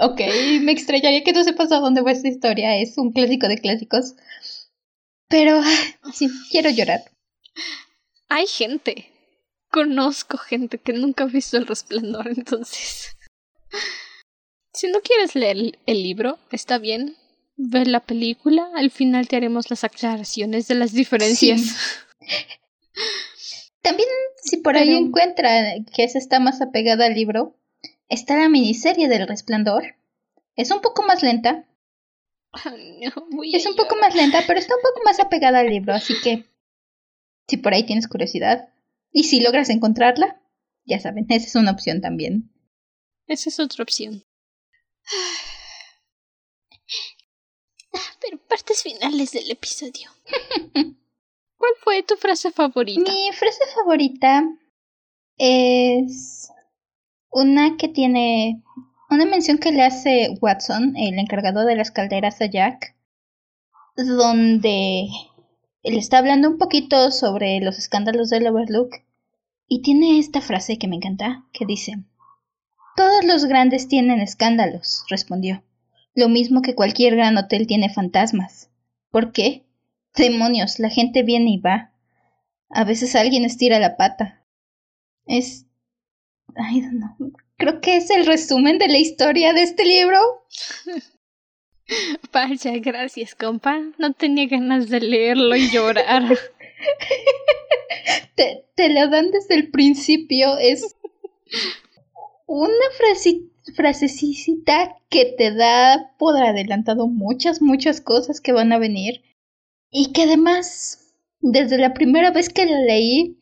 ok, 0.00 0.20
me 0.62 0.72
extrañaría 0.72 1.22
que 1.22 1.32
no 1.32 1.44
sepas 1.44 1.70
a 1.72 1.78
dónde 1.78 2.02
va 2.02 2.12
esta 2.12 2.28
historia. 2.28 2.76
Es 2.76 2.98
un 2.98 3.12
clásico 3.12 3.48
de 3.48 3.58
clásicos. 3.58 4.14
Pero 5.28 5.62
sí, 6.12 6.28
quiero 6.50 6.70
llorar. 6.70 7.00
hay 8.28 8.46
gente. 8.46 9.12
Conozco 9.70 10.38
gente 10.38 10.78
que 10.78 10.94
nunca 10.94 11.24
ha 11.24 11.26
visto 11.26 11.58
el 11.58 11.66
resplandor, 11.66 12.28
entonces. 12.28 13.16
Si 14.72 14.90
no 14.90 15.00
quieres 15.00 15.34
leer 15.34 15.78
el- 15.86 16.02
libro, 16.02 16.38
está 16.52 16.78
bien. 16.78 17.16
Ve 17.56 17.84
la 17.86 18.00
película, 18.00 18.68
al 18.76 18.90
final 18.90 19.26
te 19.26 19.36
haremos 19.36 19.68
las 19.70 19.82
aclaraciones 19.84 20.68
de 20.68 20.74
las 20.76 20.92
diferencias. 20.92 21.62
También, 23.82 24.08
si 24.42 24.58
por 24.58 24.76
ahí 24.76 24.94
encuentra 24.94 25.50
que 25.94 26.04
esa 26.04 26.18
está 26.18 26.40
más 26.40 26.60
apegada 26.60 27.06
al 27.06 27.14
libro, 27.14 27.56
está 28.08 28.36
la 28.36 28.48
miniserie 28.48 29.08
del 29.08 29.26
Resplandor. 29.26 29.96
Es 30.56 30.70
un 30.70 30.80
poco 30.80 31.02
más 31.02 31.22
lenta, 31.22 31.64
no, 32.64 33.42
es 33.44 33.66
un 33.66 33.76
poco 33.76 33.96
más 33.96 34.14
lenta, 34.14 34.42
pero 34.46 34.58
está 34.58 34.74
un 34.74 34.82
poco 34.82 35.00
más 35.04 35.20
apegada 35.20 35.60
al 35.60 35.68
libro, 35.68 35.94
así 35.94 36.14
que 36.22 36.44
si 37.48 37.56
por 37.56 37.72
ahí 37.74 37.84
tienes 37.86 38.08
curiosidad 38.08 38.68
y 39.12 39.24
si 39.24 39.40
logras 39.40 39.70
encontrarla, 39.70 40.40
ya 40.84 40.98
saben, 41.00 41.26
esa 41.28 41.46
es 41.46 41.54
una 41.54 41.70
opción 41.70 42.00
también. 42.00 42.50
Esa 43.26 43.48
es 43.50 43.60
otra 43.60 43.82
opción. 43.82 44.24
Ah, 47.94 47.98
Pero 48.20 48.38
partes 48.38 48.82
finales 48.82 49.32
del 49.32 49.50
episodio. 49.50 50.10
¿Cuál 51.56 51.72
fue 51.82 52.02
tu 52.02 52.16
frase 52.16 52.50
favorita? 52.50 53.10
Mi 53.10 53.32
frase 53.32 53.64
favorita 53.74 54.44
es 55.36 56.50
una 57.30 57.76
que 57.76 57.88
tiene 57.88 58.62
una 59.10 59.24
mención 59.24 59.58
que 59.58 59.72
le 59.72 59.82
hace 59.82 60.36
Watson, 60.40 60.94
el 60.96 61.18
encargado 61.18 61.64
de 61.64 61.76
las 61.76 61.90
calderas 61.90 62.40
a 62.40 62.46
Jack, 62.46 62.94
donde 63.96 65.08
él 65.82 65.96
está 65.96 66.18
hablando 66.18 66.48
un 66.48 66.58
poquito 66.58 67.10
sobre 67.10 67.60
los 67.60 67.78
escándalos 67.78 68.28
del 68.28 68.46
Overlook 68.46 68.90
y 69.66 69.82
tiene 69.82 70.18
esta 70.18 70.40
frase 70.40 70.78
que 70.78 70.88
me 70.88 70.96
encanta, 70.96 71.46
que 71.52 71.64
dice, 71.66 72.04
Todos 72.98 73.24
los 73.24 73.44
grandes 73.44 73.86
tienen 73.86 74.18
escándalos, 74.18 75.04
respondió, 75.08 75.62
lo 76.16 76.28
mismo 76.28 76.62
que 76.62 76.74
cualquier 76.74 77.14
gran 77.14 77.38
hotel 77.38 77.68
tiene 77.68 77.94
fantasmas. 77.94 78.70
¿Por 79.12 79.30
qué? 79.30 79.62
Demonios, 80.16 80.80
la 80.80 80.90
gente 80.90 81.22
viene 81.22 81.50
y 81.50 81.58
va. 81.58 81.92
A 82.70 82.82
veces 82.82 83.14
alguien 83.14 83.44
estira 83.44 83.78
la 83.78 83.96
pata. 83.96 84.44
Es... 85.26 85.64
Ay, 86.56 86.80
no. 86.90 87.16
Creo 87.56 87.80
que 87.80 87.98
es 87.98 88.10
el 88.10 88.26
resumen 88.26 88.78
de 88.78 88.88
la 88.88 88.98
historia 88.98 89.52
de 89.52 89.62
este 89.62 89.84
libro. 89.84 90.18
Vaya, 92.32 92.72
gracias, 92.80 93.36
compa. 93.36 93.80
No 93.96 94.12
tenía 94.12 94.48
ganas 94.48 94.88
de 94.88 94.98
leerlo 95.02 95.54
y 95.54 95.70
llorar. 95.70 96.24
Te, 98.34 98.64
te 98.74 98.88
lo 98.88 99.08
dan 99.08 99.30
desde 99.30 99.54
el 99.54 99.70
principio. 99.70 100.58
Es 100.58 100.96
una 102.48 102.90
frase, 102.96 103.42
frasecita 103.76 104.96
que 105.10 105.26
te 105.36 105.54
da 105.54 106.14
por 106.18 106.36
adelantado 106.36 107.06
muchas, 107.06 107.60
muchas 107.60 108.00
cosas 108.00 108.40
que 108.40 108.52
van 108.52 108.72
a 108.72 108.78
venir. 108.78 109.22
Y 109.90 110.12
que 110.12 110.22
además, 110.22 111.14
desde 111.40 111.78
la 111.78 111.94
primera 111.94 112.30
vez 112.30 112.48
que 112.48 112.66
la 112.66 112.80
leí, 112.80 113.38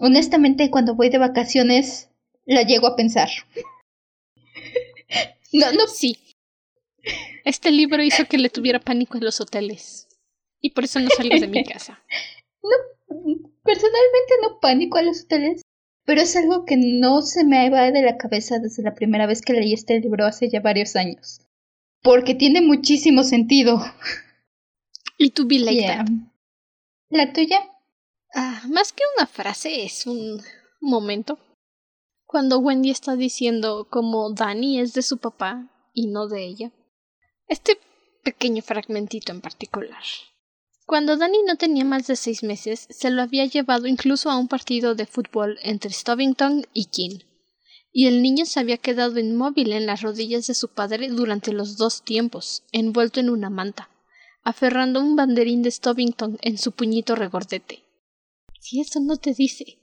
honestamente 0.00 0.70
cuando 0.70 0.96
voy 0.96 1.08
de 1.10 1.18
vacaciones, 1.18 2.10
la 2.44 2.62
llego 2.62 2.86
a 2.86 2.96
pensar. 2.96 3.30
No, 5.52 5.70
no 5.70 5.86
Sí. 5.86 6.18
Este 7.44 7.70
libro 7.70 8.02
hizo 8.02 8.24
que 8.24 8.38
le 8.38 8.50
tuviera 8.50 8.80
pánico 8.80 9.16
en 9.16 9.24
los 9.24 9.40
hoteles. 9.40 10.08
Y 10.60 10.70
por 10.70 10.82
eso 10.82 10.98
no 10.98 11.08
salgo 11.10 11.38
de 11.38 11.46
mi 11.46 11.62
casa. 11.72 12.02
Personalmente 13.62 14.34
no 14.42 14.58
pánico 14.58 14.98
a 14.98 15.02
los 15.02 15.22
hoteles, 15.22 15.62
pero 16.04 16.20
es 16.20 16.36
algo 16.36 16.64
que 16.64 16.76
no 16.76 17.22
se 17.22 17.44
me 17.44 17.68
va 17.70 17.90
de 17.90 18.02
la 18.02 18.16
cabeza 18.16 18.58
desde 18.58 18.82
la 18.82 18.94
primera 18.94 19.26
vez 19.26 19.42
que 19.42 19.54
leí 19.54 19.72
este 19.72 19.98
libro 20.00 20.26
hace 20.26 20.50
ya 20.50 20.60
varios 20.60 20.96
años. 20.96 21.40
Porque 22.02 22.34
tiene 22.34 22.60
muchísimo 22.60 23.24
sentido. 23.24 23.82
Y 25.16 25.30
tú 25.30 25.46
be 25.46 25.58
like 25.58 25.80
Yeah. 25.80 26.04
that. 26.04 26.12
¿La 27.08 27.32
tuya? 27.32 27.58
Ah, 28.34 28.62
más 28.68 28.92
que 28.92 29.02
una 29.16 29.26
frase, 29.26 29.84
es 29.84 30.06
un 30.06 30.42
momento. 30.80 31.38
Cuando 32.26 32.58
Wendy 32.58 32.90
está 32.90 33.14
diciendo 33.14 33.86
como 33.88 34.32
Dani 34.32 34.80
es 34.80 34.92
de 34.92 35.02
su 35.02 35.18
papá 35.18 35.70
y 35.92 36.08
no 36.08 36.26
de 36.26 36.44
ella. 36.44 36.72
Este 37.46 37.78
pequeño 38.24 38.60
fragmentito 38.62 39.30
en 39.32 39.40
particular. 39.40 40.02
Cuando 40.86 41.16
Danny 41.16 41.38
no 41.46 41.56
tenía 41.56 41.84
más 41.84 42.06
de 42.06 42.16
seis 42.16 42.42
meses, 42.42 42.86
se 42.90 43.10
lo 43.10 43.22
había 43.22 43.46
llevado 43.46 43.86
incluso 43.86 44.30
a 44.30 44.36
un 44.36 44.48
partido 44.48 44.94
de 44.94 45.06
fútbol 45.06 45.58
entre 45.62 45.90
Stovington 45.90 46.66
y 46.74 46.86
King, 46.86 47.20
y 47.90 48.06
el 48.06 48.22
niño 48.22 48.44
se 48.44 48.60
había 48.60 48.76
quedado 48.76 49.18
inmóvil 49.18 49.72
en 49.72 49.86
las 49.86 50.02
rodillas 50.02 50.46
de 50.46 50.54
su 50.54 50.68
padre 50.68 51.08
durante 51.08 51.52
los 51.52 51.78
dos 51.78 52.02
tiempos, 52.02 52.64
envuelto 52.72 53.20
en 53.20 53.30
una 53.30 53.48
manta, 53.48 53.88
aferrando 54.42 55.00
un 55.00 55.16
banderín 55.16 55.62
de 55.62 55.70
Stovington 55.70 56.38
en 56.42 56.58
su 56.58 56.72
puñito 56.72 57.14
regordete. 57.14 57.82
Si 58.60 58.80
eso 58.80 59.00
no 59.00 59.16
te 59.16 59.32
dice 59.32 59.78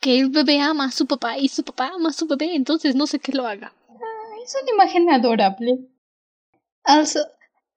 que 0.00 0.18
el 0.18 0.30
bebé 0.30 0.60
ama 0.60 0.86
a 0.86 0.90
su 0.90 1.06
papá 1.06 1.38
y 1.38 1.48
su 1.48 1.62
papá 1.62 1.92
ama 1.94 2.10
a 2.10 2.12
su 2.12 2.26
bebé, 2.26 2.54
entonces 2.54 2.94
no 2.94 3.06
sé 3.06 3.20
qué 3.20 3.32
lo 3.32 3.46
haga. 3.46 3.72
es 4.44 4.56
una 4.62 4.72
imagen 4.72 5.10
adorable. 5.10 5.88
Also, 6.84 7.20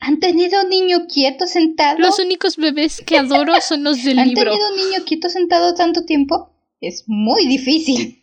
¿Han 0.06 0.20
tenido 0.20 0.62
un 0.62 0.70
niño 0.70 1.08
quieto 1.08 1.48
sentado? 1.48 1.98
Los 1.98 2.20
únicos 2.20 2.58
bebés 2.58 3.02
que 3.06 3.18
adoro 3.18 3.54
son 3.62 3.86
los 3.86 4.04
del 4.04 4.20
¿Han 4.20 4.28
libro. 4.28 4.52
¿Han 4.52 4.58
tenido 4.58 4.70
un 4.72 4.76
niño 4.76 5.06
quieto 5.06 5.30
sentado 5.30 5.76
tanto 5.76 6.04
tiempo? 6.04 6.50
Es 6.82 7.06
muy 7.08 7.48
difícil. 7.48 8.22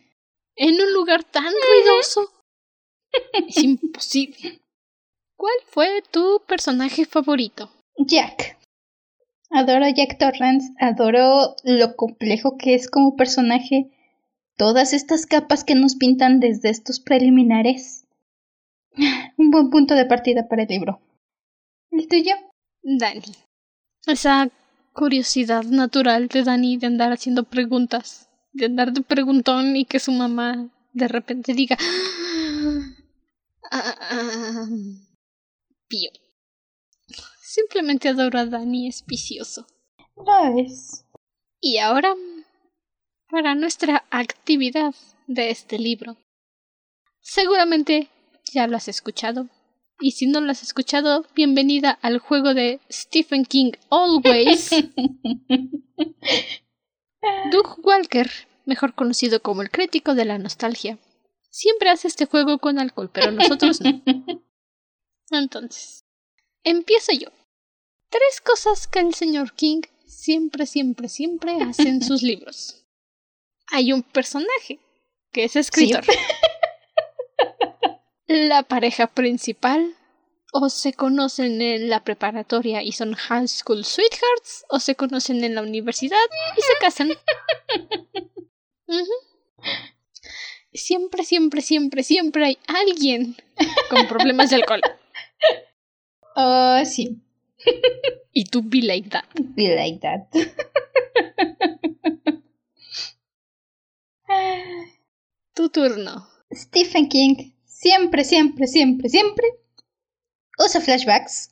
En 0.55 0.79
un 0.79 0.93
lugar 0.93 1.23
tan 1.23 1.43
ruidoso. 1.43 2.29
es 3.47 3.57
imposible. 3.63 4.61
¿Cuál 5.35 5.55
fue 5.65 6.03
tu 6.11 6.43
personaje 6.47 7.05
favorito? 7.05 7.71
Jack. 7.97 8.59
Adoro 9.49 9.85
a 9.85 9.89
Jack 9.89 10.19
Torrance, 10.19 10.71
adoro 10.79 11.55
lo 11.63 11.95
complejo 11.95 12.57
que 12.59 12.75
es 12.75 12.91
como 12.91 13.15
personaje, 13.15 13.89
todas 14.55 14.93
estas 14.93 15.25
capas 15.25 15.63
que 15.63 15.73
nos 15.73 15.95
pintan 15.95 16.39
desde 16.39 16.69
estos 16.69 16.99
preliminares. 16.99 18.05
Un 19.37 19.49
buen 19.49 19.71
punto 19.71 19.95
de 19.95 20.05
partida 20.05 20.47
para 20.47 20.61
el 20.61 20.69
libro. 20.69 21.01
¿El 21.91 22.07
tuyo? 22.07 22.35
Dani. 22.81 23.21
Esa 24.07 24.49
curiosidad 24.93 25.63
natural 25.63 26.27
de 26.29 26.43
Dani 26.43 26.77
de 26.77 26.87
andar 26.87 27.11
haciendo 27.11 27.43
preguntas, 27.43 28.29
de 28.53 28.65
andar 28.65 28.93
de 28.93 29.01
preguntón 29.01 29.75
y 29.75 29.85
que 29.85 29.99
su 29.99 30.11
mamá 30.11 30.69
de 30.93 31.07
repente 31.07 31.53
diga 31.53 31.77
ah, 33.71 33.95
ah, 33.99 34.65
Pío. 35.87 36.11
Simplemente 37.41 38.07
adoro 38.07 38.39
a 38.39 38.45
Dani, 38.45 38.87
es 38.87 39.05
vicioso. 39.05 39.67
Lo 40.15 40.57
es. 40.57 41.05
Y 41.59 41.77
ahora, 41.79 42.15
para 43.29 43.55
nuestra 43.55 44.05
actividad 44.09 44.95
de 45.27 45.49
este 45.49 45.77
libro. 45.77 46.17
Seguramente 47.19 48.09
ya 48.53 48.67
lo 48.67 48.77
has 48.77 48.87
escuchado, 48.87 49.49
y 50.01 50.11
si 50.11 50.25
no 50.25 50.41
lo 50.41 50.51
has 50.51 50.63
escuchado, 50.63 51.25
bienvenida 51.35 51.91
al 52.01 52.17
juego 52.17 52.53
de 52.53 52.79
Stephen 52.91 53.45
King 53.45 53.71
Always. 53.89 54.71
Doug 57.51 57.79
Walker, 57.83 58.29
mejor 58.65 58.95
conocido 58.95 59.41
como 59.41 59.61
el 59.61 59.69
crítico 59.69 60.15
de 60.15 60.25
la 60.25 60.39
nostalgia, 60.39 60.97
siempre 61.49 61.89
hace 61.89 62.07
este 62.07 62.25
juego 62.25 62.57
con 62.57 62.79
alcohol, 62.79 63.11
pero 63.13 63.31
nosotros 63.31 63.79
no. 63.81 64.01
Entonces, 65.29 66.03
empiezo 66.63 67.13
yo. 67.13 67.29
Tres 68.09 68.41
cosas 68.43 68.87
que 68.87 68.99
el 68.99 69.13
señor 69.13 69.53
King 69.53 69.81
siempre, 70.05 70.65
siempre, 70.65 71.07
siempre 71.09 71.61
hace 71.61 71.87
en 71.87 72.03
sus 72.03 72.23
libros. 72.23 72.85
Hay 73.67 73.93
un 73.93 74.01
personaje 74.01 74.79
que 75.31 75.43
es 75.45 75.55
escritor. 75.55 76.03
¿Sí? 76.03 76.11
La 78.31 78.63
pareja 78.63 79.07
principal, 79.07 79.95
o 80.53 80.69
se 80.69 80.93
conocen 80.93 81.61
en 81.61 81.89
la 81.89 82.03
preparatoria 82.03 82.83
y 82.83 82.91
son 82.91 83.13
high 83.13 83.47
school 83.47 83.85
sweethearts, 83.85 84.65
o 84.69 84.79
se 84.79 84.95
conocen 84.95 85.43
en 85.43 85.55
la 85.55 85.61
universidad 85.61 86.17
y 86.57 86.61
se 86.61 86.73
casan. 86.79 87.09
Siempre, 90.73 91.25
siempre, 91.25 91.61
siempre, 91.61 92.01
siempre 92.01 92.45
hay 92.45 92.57
alguien 92.67 93.35
con 93.89 94.07
problemas 94.07 94.49
de 94.49 94.57
alcohol. 94.57 94.81
Oh, 96.33 96.79
sí. 96.85 97.21
y 98.31 98.45
tú 98.45 98.61
be 98.63 98.81
like 98.81 99.09
that. 99.09 99.25
Be 99.35 99.75
like 99.75 99.99
that. 99.99 100.29
tu 105.53 105.69
turno. 105.69 106.29
Stephen 106.53 107.09
King 107.09 107.53
siempre, 107.81 108.23
siempre, 108.23 108.67
siempre, 108.67 109.09
siempre 109.09 109.47
usa 110.57 110.81
flashbacks. 110.81 111.51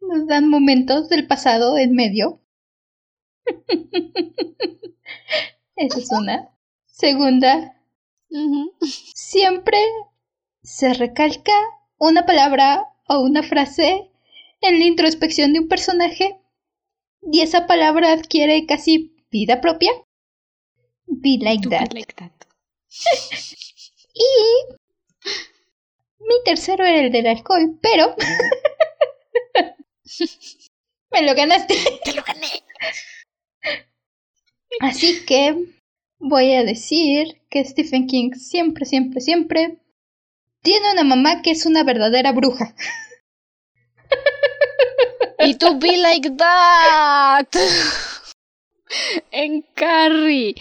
Nos 0.00 0.26
dan 0.26 0.48
momentos 0.48 1.08
del 1.08 1.26
pasado 1.26 1.76
en 1.76 1.94
medio. 1.94 2.40
Esa 5.76 5.98
es 5.98 6.10
una. 6.10 6.50
Segunda, 6.86 7.76
siempre 9.14 9.78
se 10.62 10.94
recalca 10.94 11.52
una 11.98 12.26
palabra 12.26 12.86
o 13.08 13.20
una 13.20 13.42
frase 13.42 14.10
en 14.60 14.78
la 14.78 14.84
introspección 14.84 15.52
de 15.52 15.60
un 15.60 15.68
personaje 15.68 16.38
y 17.22 17.40
esa 17.40 17.66
palabra 17.66 18.12
adquiere 18.12 18.66
casi 18.66 19.16
vida 19.30 19.60
propia. 19.60 19.90
Be 21.06 21.38
like 21.40 21.68
that. 21.70 21.88
Be 21.88 22.00
like 22.00 22.14
that. 22.14 22.32
Y 24.20 24.66
mi 26.20 26.34
tercero 26.44 26.84
era 26.84 27.00
el 27.00 27.10
del 27.10 27.26
alcohol, 27.26 27.78
pero 27.80 28.14
me 31.10 31.22
lo 31.22 31.34
ganaste. 31.34 31.74
Te 32.04 32.12
lo 32.12 32.22
gané. 32.22 32.62
Así 34.80 35.24
que 35.24 35.56
voy 36.18 36.54
a 36.54 36.64
decir 36.64 37.40
que 37.48 37.64
Stephen 37.64 38.06
King 38.06 38.32
siempre, 38.34 38.84
siempre, 38.84 39.22
siempre 39.22 39.78
tiene 40.62 40.92
una 40.92 41.04
mamá 41.04 41.40
que 41.40 41.52
es 41.52 41.64
una 41.64 41.82
verdadera 41.82 42.32
bruja. 42.32 42.74
Y 45.42 45.54
tú 45.54 45.78
be 45.78 45.96
like 45.96 46.32
that. 46.36 47.48
En 49.30 49.62
Carrie 49.74 50.54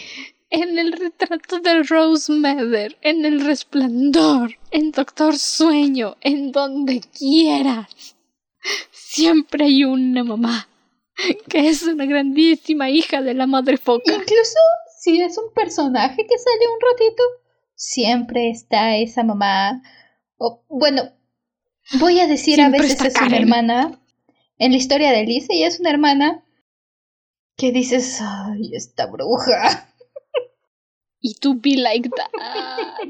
en 0.49 0.79
el 0.79 0.93
retrato 0.93 1.59
de 1.59 1.83
Rose 1.83 2.31
Mather, 2.31 2.97
en 3.01 3.25
el 3.25 3.45
resplandor, 3.45 4.51
en 4.71 4.91
Doctor 4.91 5.37
Sueño, 5.37 6.17
en 6.21 6.51
donde 6.51 7.01
quieras. 7.01 8.15
Siempre 8.91 9.65
hay 9.65 9.83
una 9.83 10.23
mamá 10.23 10.67
que 11.49 11.67
es 11.67 11.83
una 11.83 12.05
grandísima 12.05 12.89
hija 12.89 13.21
de 13.21 13.33
la 13.33 13.47
madre 13.47 13.77
foca. 13.77 14.13
Incluso 14.13 14.57
si 14.99 15.21
es 15.21 15.37
un 15.37 15.53
personaje 15.53 16.25
que 16.25 16.37
sale 16.37 16.67
un 16.73 16.79
ratito, 16.91 17.23
siempre 17.75 18.49
está 18.49 18.97
esa 18.97 19.23
mamá. 19.23 19.81
O, 20.37 20.63
bueno, 20.69 21.03
voy 21.99 22.19
a 22.19 22.27
decir 22.27 22.61
a 22.61 22.69
veces 22.69 23.01
es 23.01 23.21
una 23.21 23.37
hermana. 23.37 24.01
En 24.57 24.71
la 24.71 24.77
historia 24.77 25.11
de 25.11 25.19
Alice, 25.19 25.47
ella 25.49 25.67
es 25.67 25.79
una 25.79 25.89
hermana 25.89 26.43
que 27.55 27.71
dices, 27.71 28.19
ay, 28.21 28.71
esta 28.73 29.05
bruja. 29.05 29.88
Y 31.21 31.35
tú 31.35 31.55
be 31.55 31.75
like 31.75 32.09
that. 32.09 32.29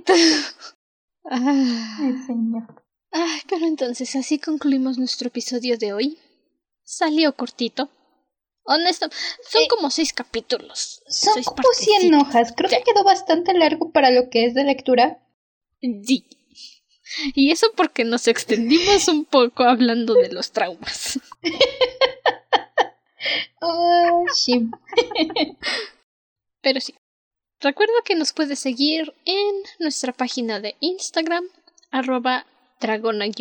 Ay, 1.30 2.14
señor. 2.26 2.84
Ay, 3.12 3.40
pero 3.48 3.66
entonces 3.66 4.16
así 4.16 4.40
concluimos 4.40 4.98
nuestro 4.98 5.28
episodio 5.28 5.78
de 5.78 5.94
hoy. 5.94 6.18
Salió 6.84 7.36
cortito. 7.36 7.90
Honesto, 8.64 9.08
son 9.50 9.68
como 9.68 9.90
seis 9.90 10.14
capítulos. 10.14 11.02
Son 11.08 11.42
como 11.44 11.70
cien 11.74 12.14
hojas. 12.14 12.54
Creo 12.56 12.70
que 12.70 12.84
quedó 12.84 13.04
bastante 13.04 13.54
largo 13.54 13.92
para 13.92 14.12
lo 14.12 14.30
que 14.30 14.46
es 14.46 14.54
de 14.54 14.64
lectura. 14.64 15.20
Sí. 15.82 16.28
Y 17.34 17.52
eso 17.52 17.68
porque 17.76 18.04
nos 18.04 18.28
extendimos 18.28 19.08
un 19.08 19.26
poco 19.26 19.64
hablando 19.64 20.14
de 20.14 20.32
los 20.32 20.52
traumas. 20.52 21.20
oh. 23.62 24.26
Pero 26.62 26.80
sí. 26.80 26.94
Recuerda 27.62 27.94
que 28.06 28.16
nos 28.16 28.32
puedes 28.32 28.60
seguir 28.60 29.14
en 29.26 29.56
nuestra 29.80 30.14
página 30.14 30.62
de 30.62 30.78
Instagram, 30.80 31.44
arroba 31.92 32.46
dragona-de 32.80 33.34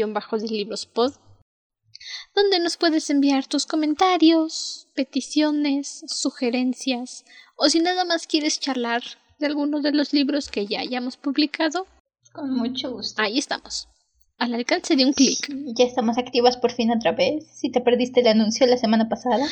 donde 2.35 2.59
nos 2.59 2.77
puedes 2.77 3.11
enviar 3.11 3.47
tus 3.47 3.65
comentarios, 3.65 4.89
peticiones, 4.95 6.03
sugerencias, 6.09 7.25
o 7.57 7.69
si 7.69 7.79
nada 7.79 8.05
más 8.05 8.27
quieres 8.27 8.59
charlar 8.59 9.03
de 9.39 9.47
alguno 9.47 9.81
de 9.81 9.93
los 9.93 10.13
libros 10.13 10.49
que 10.49 10.67
ya 10.67 10.81
hayamos 10.81 11.17
publicado. 11.17 11.87
Con 12.33 12.55
mucho 12.55 12.91
gusto. 12.91 13.23
Ahí 13.23 13.39
estamos. 13.39 13.89
Al 14.37 14.55
alcance 14.55 14.97
de 14.97 15.05
un 15.05 15.13
clic. 15.13 15.49
Ya 15.77 15.85
estamos 15.85 16.19
activas 16.19 16.57
por 16.57 16.73
fin 16.73 16.91
otra 16.91 17.13
vez. 17.13 17.47
Si 17.53 17.71
te 17.71 17.81
perdiste 17.81 18.21
el 18.21 18.29
anuncio 18.29 18.67
la 18.67 18.79
semana 18.79 19.09
pasada. 19.09 19.47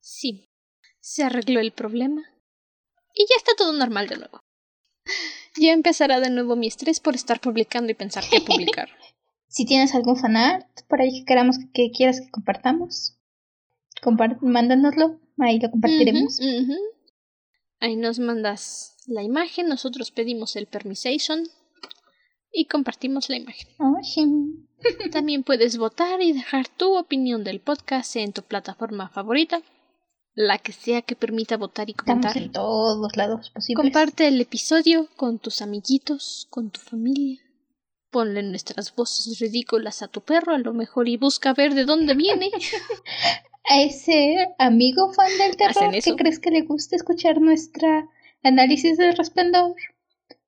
Sí. 0.00 0.50
Se 1.00 1.22
arregló 1.22 1.60
el 1.60 1.72
problema 1.72 2.22
y 3.20 3.26
ya 3.28 3.36
está 3.36 3.52
todo 3.54 3.72
normal 3.72 4.08
de 4.08 4.16
nuevo. 4.16 4.40
Ya 5.56 5.72
empezará 5.72 6.20
de 6.20 6.30
nuevo 6.30 6.56
mi 6.56 6.68
estrés 6.68 7.00
por 7.00 7.14
estar 7.14 7.40
publicando 7.40 7.90
y 7.92 7.94
pensar 7.94 8.24
qué 8.30 8.40
publicar. 8.40 8.88
Si 9.52 9.64
tienes 9.64 9.96
algún 9.96 10.16
fanart 10.16 10.64
por 10.86 11.00
ahí 11.00 11.10
que 11.10 11.24
queramos 11.24 11.56
que 11.74 11.90
quieras 11.90 12.20
que 12.20 12.30
compartamos, 12.30 13.16
compart 14.00 14.40
mándanoslo, 14.42 15.18
ahí 15.38 15.58
lo 15.58 15.72
compartiremos. 15.72 16.38
Ahí 17.80 17.96
nos 17.96 18.20
mandas 18.20 18.96
la 19.08 19.24
imagen, 19.24 19.66
nosotros 19.66 20.12
pedimos 20.12 20.54
el 20.54 20.66
permission 20.66 21.42
y 22.52 22.66
compartimos 22.66 23.28
la 23.28 23.38
imagen. 23.38 23.66
Oh, 23.80 23.96
También 25.10 25.42
puedes 25.42 25.78
votar 25.78 26.22
y 26.22 26.32
dejar 26.32 26.68
tu 26.68 26.96
opinión 26.96 27.42
del 27.42 27.58
podcast 27.58 28.14
en 28.14 28.32
tu 28.32 28.42
plataforma 28.42 29.08
favorita, 29.08 29.62
la 30.34 30.58
que 30.58 30.72
sea 30.72 31.02
que 31.02 31.16
permita 31.16 31.56
votar 31.56 31.90
y 31.90 31.94
comentar. 31.94 32.30
Estamos 32.30 32.46
en 32.46 32.52
todos 32.52 33.16
lados 33.16 33.50
posibles. 33.50 33.82
Comparte 33.82 34.28
el 34.28 34.40
episodio 34.40 35.08
con 35.16 35.38
tus 35.38 35.62
amiguitos, 35.62 36.46
con 36.50 36.70
tu 36.70 36.80
familia. 36.80 37.40
Ponle 38.10 38.42
nuestras 38.42 38.94
voces 38.94 39.38
ridículas 39.38 40.02
a 40.02 40.08
tu 40.08 40.20
perro 40.20 40.54
a 40.54 40.58
lo 40.58 40.72
mejor 40.72 41.08
y 41.08 41.16
busca 41.16 41.54
ver 41.54 41.74
de 41.74 41.84
dónde 41.84 42.14
viene. 42.14 42.50
a 43.64 43.82
ese 43.82 44.54
amigo 44.58 45.12
fan 45.12 45.30
del 45.38 45.56
terror 45.56 45.92
que 45.92 46.16
crees 46.16 46.38
que 46.38 46.50
le 46.50 46.62
gusta 46.62 46.96
escuchar 46.96 47.40
nuestra 47.40 48.08
análisis 48.42 48.96
del 48.96 49.16
resplandor 49.16 49.76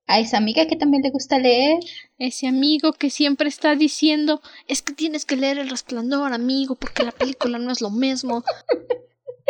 a 0.07 0.19
esa 0.19 0.37
amiga 0.37 0.67
que 0.67 0.75
también 0.75 1.03
le 1.03 1.11
gusta 1.11 1.39
leer. 1.39 1.79
Ese 2.17 2.47
amigo 2.47 2.93
que 2.93 3.09
siempre 3.09 3.47
está 3.47 3.75
diciendo, 3.75 4.41
es 4.67 4.81
que 4.81 4.93
tienes 4.93 5.25
que 5.25 5.35
leer 5.35 5.57
El 5.57 5.69
Resplandor, 5.69 6.33
amigo, 6.33 6.75
porque 6.75 7.03
la 7.03 7.11
película 7.11 7.57
no 7.57 7.71
es 7.71 7.81
lo 7.81 7.89
mismo. 7.89 8.43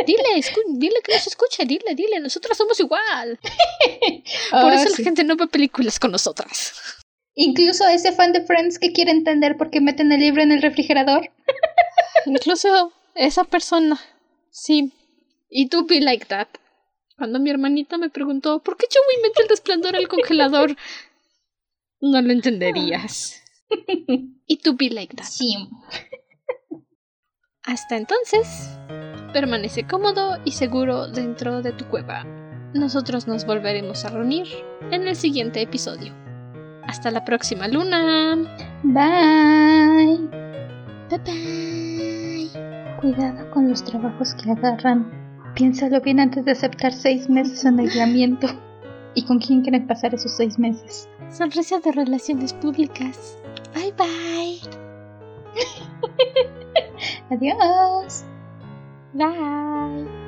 Dile, 0.06 0.42
dile 0.80 0.96
que 1.04 1.14
nos 1.14 1.28
escuche, 1.28 1.66
dile, 1.66 1.94
dile, 1.96 2.20
nosotras 2.20 2.58
somos 2.58 2.80
igual. 2.80 3.40
Por 4.52 4.72
ah, 4.72 4.76
eso 4.76 4.90
la 4.90 5.04
gente 5.04 5.24
no 5.24 5.36
ve 5.36 5.48
películas 5.48 6.00
con 6.00 6.12
nosotras. 6.12 6.74
Incluso 7.36 7.88
ese 7.88 8.12
fan 8.12 8.34
de 8.34 8.46
Friends 8.46 8.80
que 8.80 8.92
quiere 8.92 9.12
entender 9.12 9.58
por 9.58 9.72
qué 9.72 9.82
meten 9.82 10.12
el 10.12 10.20
libro 10.20 10.44
en 10.44 10.52
el 10.52 10.62
refrigerador. 10.62 11.32
Incluso 12.26 12.94
esa 13.16 13.44
persona. 13.44 14.00
Sí. 14.52 14.92
Y 15.50 15.68
tú 15.70 15.86
be 15.86 16.00
like 16.02 16.26
that. 16.26 16.48
Cuando 17.18 17.40
mi 17.40 17.50
hermanita 17.50 17.98
me 17.98 18.10
preguntó 18.10 18.62
¿por 18.62 18.78
qué 18.78 18.88
Joey 18.92 19.24
mete 19.24 19.44
el 19.44 19.50
resplandor 19.50 19.96
al 19.96 20.08
congelador? 20.08 20.76
No 22.02 22.22
lo 22.22 22.34
entenderías. 22.34 23.42
y 24.48 24.58
tú 24.58 24.76
be 24.76 24.90
like 24.90 25.16
that. 25.16 25.26
Sí. 25.26 25.56
Hasta 27.66 27.96
entonces, 27.96 28.78
permanece 29.32 29.88
cómodo 29.88 30.38
y 30.44 30.52
seguro 30.52 31.08
dentro 31.08 31.62
de 31.62 31.72
tu 31.72 31.86
cueva. 31.86 32.26
Nosotros 32.74 33.26
nos 33.28 33.46
volveremos 33.46 34.04
a 34.04 34.10
reunir 34.10 34.48
en 34.92 35.08
el 35.08 35.16
siguiente 35.16 35.62
episodio. 35.62 36.14
Hasta 36.86 37.10
la 37.10 37.24
próxima 37.24 37.70
luna. 37.70 38.36
Bye. 38.84 40.20
Bye 41.10 41.20
bye. 41.26 42.50
Cuidado 43.00 43.50
con 43.52 43.70
los 43.70 43.84
trabajos 43.84 44.34
que 44.36 44.52
agarran. 44.52 45.10
Piénsalo 45.56 46.02
bien 46.02 46.20
antes 46.20 46.44
de 46.44 46.52
aceptar 46.52 46.92
seis 46.92 47.30
meses 47.30 47.64
en 47.64 47.80
aislamiento. 47.80 48.48
¿Y 49.16 49.24
con 49.24 49.40
quién 49.40 49.62
quieren 49.62 49.88
pasar 49.88 50.14
esos 50.14 50.36
seis 50.36 50.60
meses? 50.60 51.08
Sonrisa 51.30 51.80
de 51.80 51.92
relaciones 51.94 52.54
públicas. 52.54 53.38
Bye 53.74 53.94
bye. 53.98 54.83
Adiós. 57.32 58.26
Bye. 59.14 60.24